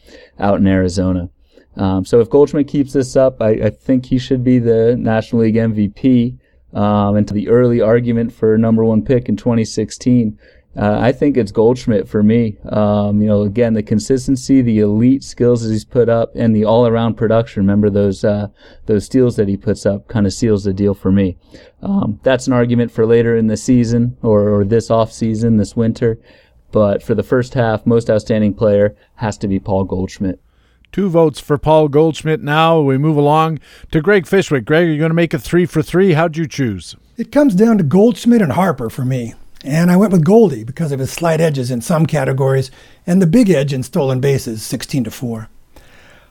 out 0.40 0.58
in 0.58 0.66
Arizona. 0.66 1.30
Um, 1.76 2.04
so 2.04 2.20
if 2.20 2.30
Goldschmidt 2.30 2.68
keeps 2.68 2.92
this 2.92 3.16
up, 3.16 3.42
I, 3.42 3.50
I, 3.50 3.70
think 3.70 4.06
he 4.06 4.18
should 4.18 4.44
be 4.44 4.58
the 4.58 4.96
National 4.96 5.42
League 5.42 5.56
MVP. 5.56 6.38
Um, 6.72 7.16
and 7.16 7.26
to 7.28 7.34
the 7.34 7.48
early 7.48 7.80
argument 7.80 8.32
for 8.32 8.56
number 8.58 8.84
one 8.84 9.04
pick 9.04 9.28
in 9.28 9.36
2016, 9.36 10.38
uh, 10.76 10.98
I 11.00 11.12
think 11.12 11.36
it's 11.36 11.52
Goldschmidt 11.52 12.08
for 12.08 12.22
me. 12.22 12.58
Um, 12.68 13.20
you 13.20 13.28
know, 13.28 13.42
again, 13.42 13.74
the 13.74 13.82
consistency, 13.82 14.60
the 14.60 14.80
elite 14.80 15.22
skills 15.22 15.62
that 15.62 15.70
he's 15.70 15.84
put 15.84 16.08
up, 16.08 16.32
and 16.34 16.54
the 16.54 16.64
all-around 16.64 17.14
production. 17.14 17.62
Remember 17.62 17.90
those 17.90 18.24
uh, 18.24 18.48
those 18.86 19.04
steals 19.04 19.36
that 19.36 19.46
he 19.46 19.56
puts 19.56 19.86
up, 19.86 20.08
kind 20.08 20.26
of 20.26 20.32
seals 20.32 20.64
the 20.64 20.72
deal 20.72 20.94
for 20.94 21.12
me. 21.12 21.36
Um, 21.82 22.18
that's 22.24 22.48
an 22.48 22.52
argument 22.52 22.90
for 22.90 23.06
later 23.06 23.36
in 23.36 23.46
the 23.46 23.56
season 23.56 24.16
or, 24.22 24.48
or 24.48 24.64
this 24.64 24.90
off 24.90 25.12
season, 25.12 25.58
this 25.58 25.76
winter. 25.76 26.18
But 26.72 27.04
for 27.04 27.14
the 27.14 27.22
first 27.22 27.54
half, 27.54 27.86
most 27.86 28.10
outstanding 28.10 28.54
player 28.54 28.96
has 29.16 29.38
to 29.38 29.48
be 29.48 29.60
Paul 29.60 29.84
Goldschmidt. 29.84 30.40
Two 30.94 31.08
votes 31.08 31.40
for 31.40 31.58
Paul 31.58 31.88
Goldschmidt 31.88 32.40
now. 32.40 32.80
We 32.80 32.98
move 32.98 33.16
along 33.16 33.58
to 33.90 34.00
Greg 34.00 34.28
Fishwick. 34.28 34.64
Greg, 34.64 34.86
are 34.86 34.92
you 34.92 34.98
going 34.98 35.10
to 35.10 35.14
make 35.14 35.34
it 35.34 35.40
three 35.40 35.66
for 35.66 35.82
three? 35.82 36.12
How'd 36.12 36.36
you 36.36 36.46
choose? 36.46 36.94
It 37.16 37.32
comes 37.32 37.56
down 37.56 37.78
to 37.78 37.82
Goldschmidt 37.82 38.40
and 38.40 38.52
Harper 38.52 38.88
for 38.88 39.04
me. 39.04 39.34
And 39.64 39.90
I 39.90 39.96
went 39.96 40.12
with 40.12 40.24
Goldie 40.24 40.62
because 40.62 40.92
of 40.92 41.00
his 41.00 41.10
slight 41.10 41.40
edges 41.40 41.72
in 41.72 41.80
some 41.80 42.06
categories 42.06 42.70
and 43.08 43.20
the 43.20 43.26
big 43.26 43.50
edge 43.50 43.72
in 43.72 43.82
stolen 43.82 44.20
bases, 44.20 44.62
16 44.62 45.02
to 45.02 45.10
4. 45.10 45.48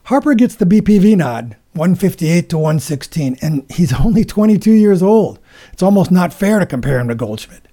Harper 0.05 0.33
gets 0.33 0.55
the 0.55 0.65
BPV 0.65 1.17
nod, 1.17 1.57
158 1.73 2.47
to 2.47 2.57
116, 2.57 3.39
and 3.41 3.69
he's 3.69 3.91
only 3.99 4.23
22 4.23 4.71
years 4.71 5.03
old. 5.03 5.39
It's 5.73 5.83
almost 5.83 6.09
not 6.09 6.31
fair 6.31 6.59
to 6.59 6.65
compare 6.65 7.01
him 7.01 7.09
to 7.09 7.15
Goldschmidt. 7.15 7.67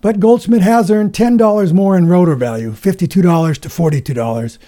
But 0.00 0.18
Goldschmidt 0.18 0.62
has 0.62 0.90
earned 0.90 1.12
$10 1.12 1.72
more 1.74 1.94
in 1.94 2.08
roto 2.08 2.34
value, 2.36 2.72
$52 2.72 3.58
to 3.58 3.68
$42. 3.68 4.58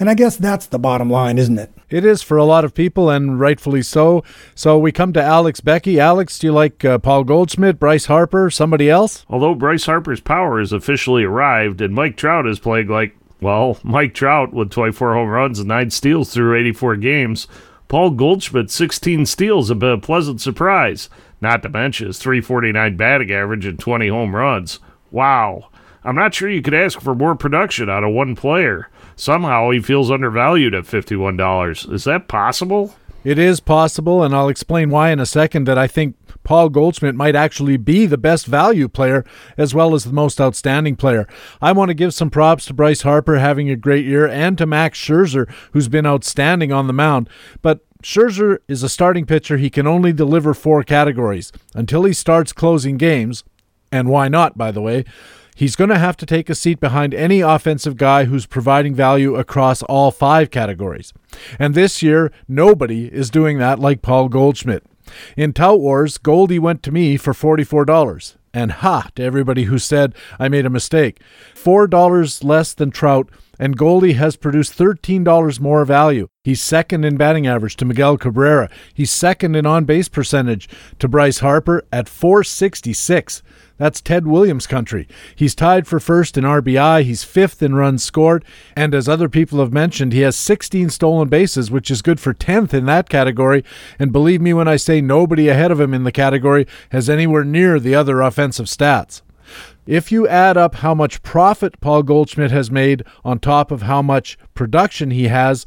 And 0.00 0.08
I 0.08 0.14
guess 0.14 0.36
that's 0.36 0.66
the 0.66 0.78
bottom 0.78 1.10
line, 1.10 1.38
isn't 1.38 1.58
it? 1.58 1.72
It 1.90 2.04
is 2.04 2.22
for 2.22 2.36
a 2.36 2.44
lot 2.44 2.64
of 2.64 2.74
people, 2.74 3.10
and 3.10 3.40
rightfully 3.40 3.82
so. 3.82 4.22
So 4.54 4.78
we 4.78 4.92
come 4.92 5.12
to 5.14 5.22
Alex 5.22 5.60
Beckey. 5.60 5.98
Alex, 5.98 6.38
do 6.38 6.46
you 6.46 6.52
like 6.52 6.84
uh, 6.84 6.98
Paul 6.98 7.24
Goldschmidt, 7.24 7.80
Bryce 7.80 8.06
Harper, 8.06 8.48
somebody 8.50 8.88
else? 8.88 9.26
Although 9.28 9.56
Bryce 9.56 9.86
Harper's 9.86 10.20
power 10.20 10.60
has 10.60 10.72
officially 10.72 11.24
arrived, 11.24 11.80
and 11.80 11.94
Mike 11.94 12.16
Trout 12.16 12.46
is 12.46 12.60
playing 12.60 12.88
like, 12.88 13.16
well, 13.40 13.78
Mike 13.82 14.14
Trout 14.14 14.52
with 14.52 14.70
24 14.70 15.14
home 15.14 15.28
runs 15.28 15.58
and 15.58 15.68
9 15.68 15.90
steals 15.90 16.32
through 16.32 16.58
84 16.58 16.96
games. 16.96 17.48
Paul 17.88 18.10
Goldschmidt, 18.10 18.70
16 18.70 19.26
steals, 19.26 19.68
have 19.68 19.78
been 19.78 19.90
a 19.90 19.98
pleasant 19.98 20.40
surprise. 20.40 21.08
Not 21.40 21.62
to 21.62 21.68
mention 21.68 22.06
his 22.08 22.18
349 22.18 22.96
batting 22.96 23.32
average 23.32 23.64
and 23.64 23.78
20 23.78 24.08
home 24.08 24.36
runs. 24.36 24.78
Wow. 25.10 25.70
I'm 26.04 26.16
not 26.16 26.34
sure 26.34 26.48
you 26.48 26.62
could 26.62 26.74
ask 26.74 27.00
for 27.00 27.14
more 27.14 27.34
production 27.34 27.88
out 27.88 28.04
of 28.04 28.12
one 28.12 28.36
player 28.36 28.88
somehow 29.18 29.70
he 29.70 29.80
feels 29.80 30.10
undervalued 30.10 30.74
at 30.74 30.84
$51. 30.84 31.92
Is 31.92 32.04
that 32.04 32.28
possible? 32.28 32.94
It 33.24 33.38
is 33.38 33.60
possible, 33.60 34.22
and 34.22 34.34
I'll 34.34 34.48
explain 34.48 34.90
why 34.90 35.10
in 35.10 35.18
a 35.18 35.26
second 35.26 35.64
that 35.66 35.76
I 35.76 35.86
think 35.86 36.16
Paul 36.44 36.68
Goldschmidt 36.68 37.14
might 37.14 37.34
actually 37.34 37.76
be 37.76 38.06
the 38.06 38.16
best 38.16 38.46
value 38.46 38.88
player 38.88 39.24
as 39.56 39.74
well 39.74 39.94
as 39.94 40.04
the 40.04 40.12
most 40.12 40.40
outstanding 40.40 40.96
player. 40.96 41.26
I 41.60 41.72
want 41.72 41.88
to 41.88 41.94
give 41.94 42.14
some 42.14 42.30
props 42.30 42.64
to 42.66 42.74
Bryce 42.74 43.02
Harper 43.02 43.38
having 43.38 43.68
a 43.68 43.76
great 43.76 44.06
year 44.06 44.26
and 44.26 44.56
to 44.56 44.66
Max 44.66 44.98
Scherzer, 44.98 45.50
who's 45.72 45.88
been 45.88 46.06
outstanding 46.06 46.72
on 46.72 46.86
the 46.86 46.92
mound. 46.92 47.28
But 47.60 47.84
Scherzer 48.02 48.58
is 48.68 48.82
a 48.82 48.88
starting 48.88 49.26
pitcher. 49.26 49.58
He 49.58 49.68
can 49.68 49.86
only 49.86 50.12
deliver 50.12 50.54
four 50.54 50.84
categories. 50.84 51.52
Until 51.74 52.04
he 52.04 52.12
starts 52.12 52.52
closing 52.52 52.96
games, 52.96 53.42
and 53.90 54.08
why 54.08 54.28
not, 54.28 54.56
by 54.56 54.70
the 54.70 54.80
way, 54.80 55.04
he's 55.58 55.74
going 55.74 55.90
to 55.90 55.98
have 55.98 56.16
to 56.16 56.24
take 56.24 56.48
a 56.48 56.54
seat 56.54 56.78
behind 56.78 57.12
any 57.12 57.40
offensive 57.40 57.96
guy 57.96 58.24
who's 58.24 58.46
providing 58.46 58.94
value 58.94 59.34
across 59.34 59.82
all 59.82 60.12
five 60.12 60.52
categories. 60.52 61.12
And 61.58 61.74
this 61.74 62.00
year, 62.00 62.30
nobody 62.46 63.06
is 63.12 63.28
doing 63.28 63.58
that 63.58 63.80
like 63.80 64.00
Paul 64.00 64.28
Goldschmidt. 64.28 64.84
In 65.36 65.52
Tout 65.52 65.80
Wars, 65.80 66.16
Goldie 66.16 66.60
went 66.60 66.84
to 66.84 66.92
me 66.92 67.16
for 67.16 67.32
$44. 67.32 68.36
And 68.54 68.72
ha 68.72 69.08
to 69.16 69.22
everybody 69.22 69.64
who 69.64 69.78
said 69.78 70.14
I 70.38 70.48
made 70.48 70.64
a 70.64 70.70
mistake. 70.70 71.20
$4 71.54 72.44
less 72.44 72.72
than 72.72 72.90
Trout, 72.90 73.28
and 73.58 73.76
Goldie 73.76 74.12
has 74.12 74.36
produced 74.36 74.78
$13 74.78 75.60
more 75.60 75.84
value. 75.84 76.28
He's 76.44 76.62
second 76.62 77.04
in 77.04 77.16
batting 77.16 77.46
average 77.46 77.76
to 77.76 77.84
Miguel 77.84 78.16
Cabrera. 78.16 78.70
He's 78.94 79.10
second 79.10 79.56
in 79.56 79.66
on 79.66 79.84
base 79.84 80.08
percentage 80.08 80.68
to 81.00 81.08
Bryce 81.08 81.40
Harper 81.40 81.82
at 81.92 82.08
466. 82.08 83.42
That's 83.78 84.00
Ted 84.00 84.26
Williams 84.26 84.66
country. 84.66 85.08
He's 85.34 85.54
tied 85.54 85.86
for 85.86 86.00
first 86.00 86.36
in 86.36 86.44
RBI, 86.44 87.04
he's 87.04 87.24
fifth 87.24 87.62
in 87.62 87.74
runs 87.74 88.04
scored, 88.04 88.44
and 88.76 88.94
as 88.94 89.08
other 89.08 89.28
people 89.28 89.60
have 89.60 89.72
mentioned, 89.72 90.12
he 90.12 90.20
has 90.20 90.36
16 90.36 90.90
stolen 90.90 91.28
bases, 91.28 91.70
which 91.70 91.90
is 91.90 92.02
good 92.02 92.20
for 92.20 92.34
10th 92.34 92.74
in 92.74 92.86
that 92.86 93.08
category. 93.08 93.64
And 93.98 94.12
believe 94.12 94.40
me 94.40 94.52
when 94.52 94.68
I 94.68 94.76
say 94.76 95.00
nobody 95.00 95.48
ahead 95.48 95.70
of 95.70 95.80
him 95.80 95.94
in 95.94 96.04
the 96.04 96.12
category 96.12 96.66
has 96.90 97.08
anywhere 97.08 97.44
near 97.44 97.78
the 97.78 97.94
other 97.94 98.20
offensive 98.20 98.66
stats. 98.66 99.22
If 99.86 100.12
you 100.12 100.28
add 100.28 100.58
up 100.58 100.76
how 100.76 100.94
much 100.94 101.22
profit 101.22 101.80
Paul 101.80 102.02
Goldschmidt 102.02 102.50
has 102.50 102.70
made 102.70 103.04
on 103.24 103.38
top 103.38 103.70
of 103.70 103.82
how 103.82 104.02
much 104.02 104.36
production 104.54 105.10
he 105.10 105.28
has, 105.28 105.64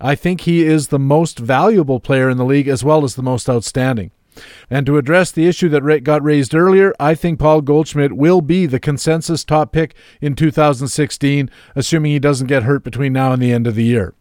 I 0.00 0.14
think 0.14 0.42
he 0.42 0.64
is 0.64 0.88
the 0.88 0.98
most 0.98 1.38
valuable 1.38 1.98
player 1.98 2.28
in 2.28 2.36
the 2.36 2.44
league 2.44 2.68
as 2.68 2.84
well 2.84 3.04
as 3.04 3.14
the 3.14 3.22
most 3.22 3.48
outstanding. 3.48 4.10
And 4.70 4.86
to 4.86 4.98
address 4.98 5.30
the 5.30 5.46
issue 5.46 5.68
that 5.70 6.04
got 6.04 6.22
raised 6.22 6.54
earlier, 6.54 6.94
I 6.98 7.14
think 7.14 7.38
Paul 7.38 7.60
Goldschmidt 7.60 8.12
will 8.12 8.40
be 8.40 8.66
the 8.66 8.80
consensus 8.80 9.44
top 9.44 9.72
pick 9.72 9.94
in 10.20 10.34
2016, 10.34 11.50
assuming 11.74 12.12
he 12.12 12.18
doesn't 12.18 12.46
get 12.46 12.64
hurt 12.64 12.84
between 12.84 13.12
now 13.12 13.32
and 13.32 13.42
the 13.42 13.52
end 13.52 13.66
of 13.66 13.74
the 13.74 13.84
year. 13.84 14.14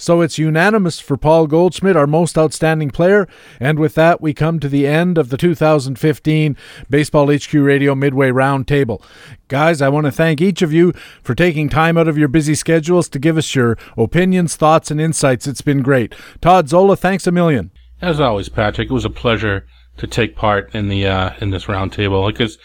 So 0.00 0.20
it's 0.20 0.38
unanimous 0.38 1.00
for 1.00 1.16
Paul 1.16 1.48
Goldschmidt, 1.48 1.96
our 1.96 2.06
most 2.06 2.38
outstanding 2.38 2.90
player. 2.90 3.26
And 3.58 3.80
with 3.80 3.96
that, 3.96 4.20
we 4.20 4.32
come 4.32 4.60
to 4.60 4.68
the 4.68 4.86
end 4.86 5.18
of 5.18 5.28
the 5.28 5.36
2015 5.36 6.56
Baseball 6.88 7.36
HQ 7.36 7.52
Radio 7.52 7.96
Midway 7.96 8.30
Roundtable. 8.30 9.02
Guys, 9.48 9.82
I 9.82 9.88
want 9.88 10.06
to 10.06 10.12
thank 10.12 10.40
each 10.40 10.62
of 10.62 10.72
you 10.72 10.92
for 11.20 11.34
taking 11.34 11.68
time 11.68 11.98
out 11.98 12.06
of 12.06 12.16
your 12.16 12.28
busy 12.28 12.54
schedules 12.54 13.08
to 13.08 13.18
give 13.18 13.36
us 13.36 13.56
your 13.56 13.76
opinions, 13.96 14.54
thoughts, 14.54 14.92
and 14.92 15.00
insights. 15.00 15.48
It's 15.48 15.62
been 15.62 15.82
great. 15.82 16.14
Todd 16.40 16.68
Zola, 16.68 16.94
thanks 16.94 17.26
a 17.26 17.32
million. 17.32 17.72
As 18.00 18.20
always, 18.20 18.48
Patrick, 18.48 18.90
it 18.90 18.94
was 18.94 19.04
a 19.04 19.10
pleasure 19.10 19.66
to 19.96 20.06
take 20.06 20.36
part 20.36 20.72
in 20.74 20.88
the 20.88 21.06
uh, 21.06 21.30
in 21.40 21.50
this 21.50 21.64
roundtable 21.64 22.30
because 22.30 22.58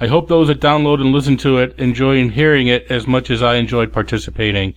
I 0.00 0.08
hope 0.08 0.28
those 0.28 0.48
that 0.48 0.60
download 0.60 1.00
and 1.00 1.12
listen 1.12 1.36
to 1.38 1.58
it 1.58 1.78
enjoy 1.78 2.28
hearing 2.28 2.66
it 2.66 2.90
as 2.90 3.06
much 3.06 3.30
as 3.30 3.42
I 3.42 3.54
enjoyed 3.56 3.92
participating. 3.92 4.74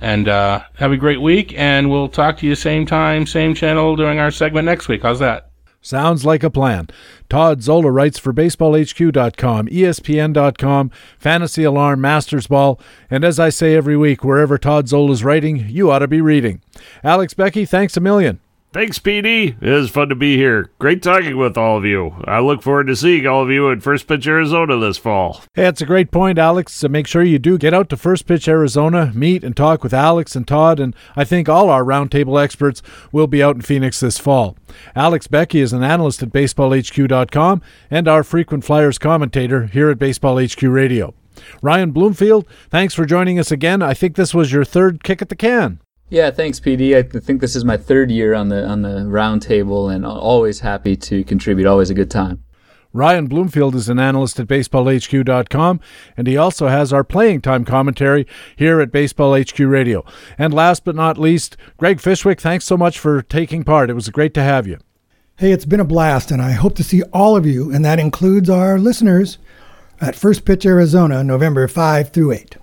And 0.00 0.28
uh, 0.28 0.64
have 0.76 0.90
a 0.90 0.96
great 0.96 1.22
week, 1.22 1.56
and 1.56 1.88
we'll 1.88 2.08
talk 2.08 2.38
to 2.38 2.46
you 2.46 2.56
same 2.56 2.84
time, 2.84 3.26
same 3.26 3.54
channel 3.54 3.94
during 3.94 4.18
our 4.18 4.32
segment 4.32 4.66
next 4.66 4.88
week. 4.88 5.02
How's 5.02 5.20
that? 5.20 5.50
Sounds 5.80 6.24
like 6.24 6.42
a 6.42 6.50
plan. 6.50 6.88
Todd 7.28 7.62
Zola 7.62 7.90
writes 7.90 8.18
for 8.18 8.32
BaseballHQ.com, 8.32 9.68
ESPN.com, 9.68 10.90
Fantasy 11.18 11.62
Alarm, 11.62 12.00
Masters 12.00 12.46
Ball, 12.46 12.80
and 13.10 13.22
as 13.22 13.38
I 13.38 13.50
say 13.50 13.76
every 13.76 13.96
week, 13.96 14.24
wherever 14.24 14.58
Todd 14.58 14.88
Zola's 14.88 15.22
writing, 15.22 15.68
you 15.68 15.90
ought 15.90 15.98
to 16.00 16.08
be 16.08 16.22
reading. 16.22 16.62
Alex 17.04 17.34
Beckey, 17.34 17.68
thanks 17.68 17.96
a 17.96 18.00
million. 18.00 18.40
Thanks, 18.74 18.98
PD. 18.98 19.54
It 19.62 19.70
was 19.70 19.88
fun 19.88 20.08
to 20.08 20.16
be 20.16 20.36
here. 20.36 20.68
Great 20.80 21.00
talking 21.00 21.36
with 21.36 21.56
all 21.56 21.78
of 21.78 21.84
you. 21.84 22.16
I 22.24 22.40
look 22.40 22.60
forward 22.60 22.88
to 22.88 22.96
seeing 22.96 23.24
all 23.24 23.44
of 23.44 23.48
you 23.48 23.70
at 23.70 23.84
First 23.84 24.08
Pitch 24.08 24.26
Arizona 24.26 24.76
this 24.78 24.98
fall. 24.98 25.42
Hey, 25.54 25.62
that's 25.62 25.80
a 25.80 25.86
great 25.86 26.10
point, 26.10 26.40
Alex. 26.40 26.74
So 26.74 26.88
make 26.88 27.06
sure 27.06 27.22
you 27.22 27.38
do 27.38 27.56
get 27.56 27.72
out 27.72 27.88
to 27.90 27.96
First 27.96 28.26
Pitch 28.26 28.48
Arizona, 28.48 29.12
meet 29.14 29.44
and 29.44 29.56
talk 29.56 29.84
with 29.84 29.94
Alex 29.94 30.34
and 30.34 30.48
Todd, 30.48 30.80
and 30.80 30.96
I 31.14 31.22
think 31.22 31.48
all 31.48 31.70
our 31.70 31.84
roundtable 31.84 32.42
experts 32.42 32.82
will 33.12 33.28
be 33.28 33.44
out 33.44 33.54
in 33.54 33.62
Phoenix 33.62 34.00
this 34.00 34.18
fall. 34.18 34.56
Alex 34.96 35.28
Beckey 35.28 35.60
is 35.60 35.72
an 35.72 35.84
analyst 35.84 36.24
at 36.24 36.30
BaseballHQ.com 36.30 37.62
and 37.92 38.08
our 38.08 38.24
frequent 38.24 38.64
Flyers 38.64 38.98
commentator 38.98 39.66
here 39.66 39.88
at 39.88 40.00
Baseball 40.00 40.44
HQ 40.44 40.60
Radio. 40.62 41.14
Ryan 41.62 41.92
Bloomfield, 41.92 42.44
thanks 42.70 42.92
for 42.92 43.06
joining 43.06 43.38
us 43.38 43.52
again. 43.52 43.82
I 43.82 43.94
think 43.94 44.16
this 44.16 44.34
was 44.34 44.52
your 44.52 44.64
third 44.64 45.04
kick 45.04 45.22
at 45.22 45.28
the 45.28 45.36
can. 45.36 45.78
Yeah, 46.14 46.30
thanks, 46.30 46.60
PD. 46.60 46.96
I 46.96 47.02
think 47.02 47.40
this 47.40 47.56
is 47.56 47.64
my 47.64 47.76
third 47.76 48.08
year 48.08 48.34
on 48.34 48.48
the 48.48 48.64
on 48.64 48.82
the 48.82 49.04
round 49.04 49.42
table, 49.42 49.88
and 49.88 50.06
always 50.06 50.60
happy 50.60 50.94
to 50.94 51.24
contribute. 51.24 51.66
Always 51.66 51.90
a 51.90 51.94
good 51.94 52.08
time. 52.08 52.44
Ryan 52.92 53.26
Bloomfield 53.26 53.74
is 53.74 53.88
an 53.88 53.98
analyst 53.98 54.38
at 54.38 54.46
BaseballHQ.com, 54.46 55.80
and 56.16 56.26
he 56.28 56.36
also 56.36 56.68
has 56.68 56.92
our 56.92 57.02
playing 57.02 57.40
time 57.40 57.64
commentary 57.64 58.28
here 58.54 58.80
at 58.80 58.92
Baseball 58.92 59.36
HQ 59.36 59.58
Radio. 59.58 60.04
And 60.38 60.54
last 60.54 60.84
but 60.84 60.94
not 60.94 61.18
least, 61.18 61.56
Greg 61.78 61.98
Fishwick, 61.98 62.40
thanks 62.40 62.64
so 62.64 62.76
much 62.76 63.00
for 63.00 63.20
taking 63.20 63.64
part. 63.64 63.90
It 63.90 63.94
was 63.94 64.08
great 64.10 64.34
to 64.34 64.42
have 64.44 64.68
you. 64.68 64.78
Hey, 65.38 65.50
it's 65.50 65.64
been 65.64 65.80
a 65.80 65.84
blast, 65.84 66.30
and 66.30 66.40
I 66.40 66.52
hope 66.52 66.76
to 66.76 66.84
see 66.84 67.02
all 67.12 67.34
of 67.34 67.44
you, 67.44 67.72
and 67.72 67.84
that 67.84 67.98
includes 67.98 68.48
our 68.48 68.78
listeners, 68.78 69.38
at 70.00 70.14
First 70.14 70.44
Pitch 70.44 70.64
Arizona, 70.64 71.24
November 71.24 71.66
5 71.66 72.10
through 72.10 72.30
8. 72.30 72.56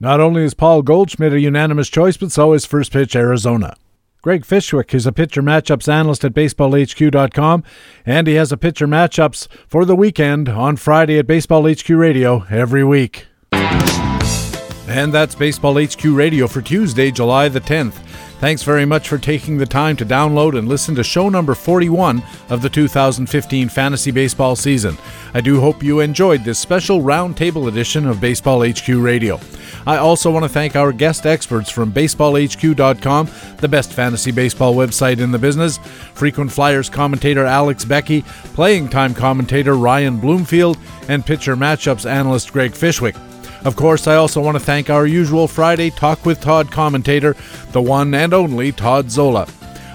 Not 0.00 0.20
only 0.20 0.44
is 0.44 0.54
Paul 0.54 0.82
Goldschmidt 0.82 1.32
a 1.32 1.40
unanimous 1.40 1.88
choice, 1.88 2.16
but 2.16 2.30
so 2.30 2.52
is 2.52 2.64
First 2.64 2.92
Pitch 2.92 3.16
Arizona. 3.16 3.74
Greg 4.22 4.44
Fishwick 4.44 4.94
is 4.94 5.06
a 5.06 5.12
pitcher 5.12 5.42
matchups 5.42 5.92
analyst 5.92 6.24
at 6.24 6.34
baseballhq.com, 6.34 7.64
and 8.06 8.26
he 8.26 8.34
has 8.34 8.52
a 8.52 8.56
pitcher 8.56 8.86
matchups 8.86 9.48
for 9.66 9.84
the 9.84 9.96
weekend 9.96 10.48
on 10.48 10.76
Friday 10.76 11.18
at 11.18 11.26
Baseball 11.26 11.68
HQ 11.68 11.88
Radio 11.88 12.44
every 12.50 12.84
week. 12.84 13.26
And 13.52 15.12
that's 15.12 15.34
Baseball 15.34 15.82
HQ 15.82 16.04
Radio 16.04 16.46
for 16.46 16.62
Tuesday, 16.62 17.10
July 17.10 17.48
the 17.48 17.60
10th. 17.60 18.07
Thanks 18.40 18.62
very 18.62 18.84
much 18.84 19.08
for 19.08 19.18
taking 19.18 19.58
the 19.58 19.66
time 19.66 19.96
to 19.96 20.06
download 20.06 20.56
and 20.56 20.68
listen 20.68 20.94
to 20.94 21.02
show 21.02 21.28
number 21.28 21.56
41 21.56 22.22
of 22.50 22.62
the 22.62 22.68
2015 22.68 23.68
fantasy 23.68 24.12
baseball 24.12 24.54
season. 24.54 24.96
I 25.34 25.40
do 25.40 25.60
hope 25.60 25.82
you 25.82 25.98
enjoyed 25.98 26.44
this 26.44 26.60
special 26.60 27.00
roundtable 27.00 27.66
edition 27.66 28.06
of 28.06 28.20
Baseball 28.20 28.64
HQ 28.64 28.86
Radio. 28.88 29.40
I 29.88 29.96
also 29.96 30.30
want 30.30 30.44
to 30.44 30.48
thank 30.48 30.76
our 30.76 30.92
guest 30.92 31.26
experts 31.26 31.68
from 31.68 31.92
BaseballHQ.com, 31.92 33.28
the 33.56 33.68
best 33.68 33.92
fantasy 33.92 34.30
baseball 34.30 34.72
website 34.72 35.18
in 35.18 35.32
the 35.32 35.38
business, 35.38 35.78
frequent 36.14 36.52
Flyers 36.52 36.88
commentator 36.88 37.44
Alex 37.44 37.84
Beckey, 37.84 38.22
playing 38.54 38.88
time 38.88 39.14
commentator 39.14 39.74
Ryan 39.74 40.20
Bloomfield, 40.20 40.78
and 41.08 41.26
pitcher 41.26 41.56
matchups 41.56 42.08
analyst 42.08 42.52
Greg 42.52 42.70
Fishwick. 42.70 43.16
Of 43.64 43.76
course, 43.76 44.06
I 44.06 44.16
also 44.16 44.40
want 44.40 44.56
to 44.56 44.64
thank 44.64 44.88
our 44.88 45.06
usual 45.06 45.48
Friday 45.48 45.90
Talk 45.90 46.24
with 46.24 46.40
Todd 46.40 46.70
commentator, 46.70 47.36
the 47.72 47.82
one 47.82 48.14
and 48.14 48.32
only 48.32 48.72
Todd 48.72 49.10
Zola. 49.10 49.48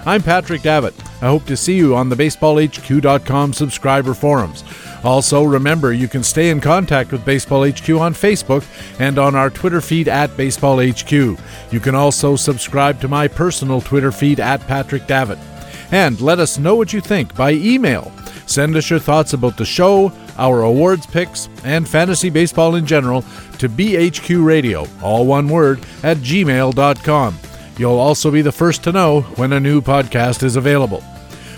I'm 0.06 0.22
Patrick 0.22 0.60
Davitt. 0.60 0.94
I 1.22 1.28
hope 1.28 1.46
to 1.46 1.56
see 1.56 1.74
you 1.74 1.96
on 1.96 2.10
the 2.10 2.16
BaseballHQ.com 2.16 3.54
subscriber 3.54 4.12
forums. 4.12 4.62
Also, 5.02 5.44
remember 5.44 5.94
you 5.94 6.08
can 6.08 6.22
stay 6.22 6.50
in 6.50 6.60
contact 6.60 7.10
with 7.10 7.24
Baseball 7.24 7.66
HQ 7.66 7.88
on 7.90 8.12
Facebook 8.12 8.64
and 9.00 9.18
on 9.18 9.34
our 9.34 9.48
Twitter 9.48 9.80
feed 9.80 10.08
at 10.08 10.36
Baseball 10.36 10.78
HQ. 10.78 11.10
You 11.10 11.80
can 11.80 11.94
also 11.94 12.36
subscribe 12.36 13.00
to 13.00 13.08
my 13.08 13.28
personal 13.28 13.80
Twitter 13.80 14.12
feed 14.12 14.40
at 14.40 14.66
Patrick 14.66 15.06
Davitt. 15.06 15.38
And 15.90 16.20
let 16.20 16.38
us 16.38 16.58
know 16.58 16.74
what 16.74 16.92
you 16.92 17.00
think 17.00 17.34
by 17.34 17.52
email. 17.52 18.12
Send 18.46 18.76
us 18.76 18.90
your 18.90 18.98
thoughts 18.98 19.32
about 19.32 19.56
the 19.56 19.64
show, 19.64 20.12
our 20.36 20.62
awards 20.62 21.06
picks, 21.06 21.48
and 21.64 21.88
fantasy 21.88 22.30
baseball 22.30 22.74
in 22.74 22.86
general 22.86 23.22
to 23.58 23.68
BHQ 23.68 24.44
Radio, 24.44 24.86
all 25.02 25.26
one 25.26 25.48
word, 25.48 25.80
at 26.02 26.18
gmail.com. 26.18 27.38
You'll 27.78 27.98
also 27.98 28.30
be 28.30 28.42
the 28.42 28.52
first 28.52 28.84
to 28.84 28.92
know 28.92 29.22
when 29.36 29.52
a 29.52 29.60
new 29.60 29.80
podcast 29.80 30.42
is 30.42 30.56
available. 30.56 31.02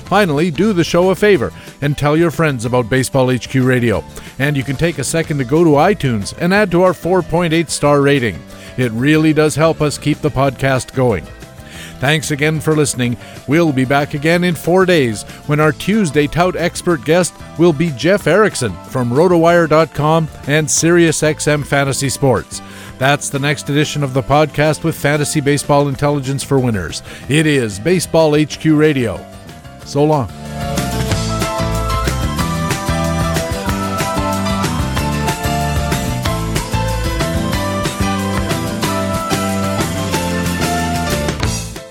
Finally, 0.07 0.53
do 0.53 0.73
the 0.73 0.85
show 0.85 1.11
a 1.11 1.15
favor 1.15 1.53
and 1.83 1.99
tell 1.99 2.17
your 2.17 2.31
friends 2.31 2.65
about 2.65 2.89
Baseball 2.89 3.35
HQ 3.35 3.55
Radio. 3.57 4.05
And 4.39 4.57
you 4.57 4.63
can 4.63 4.77
take 4.77 4.99
a 4.99 5.05
second 5.05 5.39
to 5.39 5.45
go 5.45 5.65
to 5.65 5.71
iTunes 5.71 6.33
and 6.39 6.55
add 6.55 6.71
to 6.71 6.83
our 6.83 6.93
4.8 6.93 7.69
star 7.69 8.01
rating. 8.01 8.41
It 8.77 8.93
really 8.93 9.33
does 9.33 9.57
help 9.57 9.81
us 9.81 9.99
keep 9.99 10.19
the 10.19 10.31
podcast 10.31 10.95
going. 10.95 11.27
Thanks 11.99 12.31
again 12.31 12.61
for 12.61 12.77
listening. 12.77 13.17
We'll 13.49 13.73
be 13.73 13.85
back 13.85 14.15
again 14.15 14.45
in 14.45 14.55
four 14.55 14.85
days 14.87 15.23
when 15.47 15.61
our 15.61 15.73
Tuesday 15.73 16.27
tout 16.27 16.57
expert 16.57 17.05
guest 17.05 17.35
will 17.59 17.73
be 17.73 17.91
Jeff 17.93 18.27
Erickson 18.27 18.73
from 18.85 19.11
RotoWire.com 19.11 20.29
and 20.47 20.67
SiriusXM 20.67 21.67
Fantasy 21.67 22.09
Sports. 22.09 22.61
That's 22.99 23.29
the 23.29 23.39
next 23.39 23.69
edition 23.69 24.03
of 24.03 24.15
the 24.15 24.23
podcast 24.23 24.85
with 24.85 24.97
fantasy 24.97 25.41
baseball 25.41 25.89
intelligence 25.89 26.43
for 26.43 26.59
winners. 26.59 27.03
It 27.29 27.47
is 27.47 27.79
Baseball 27.79 28.35
HQ 28.39 28.65
Radio. 28.65 29.25
So 29.85 30.05
long. 30.05 30.46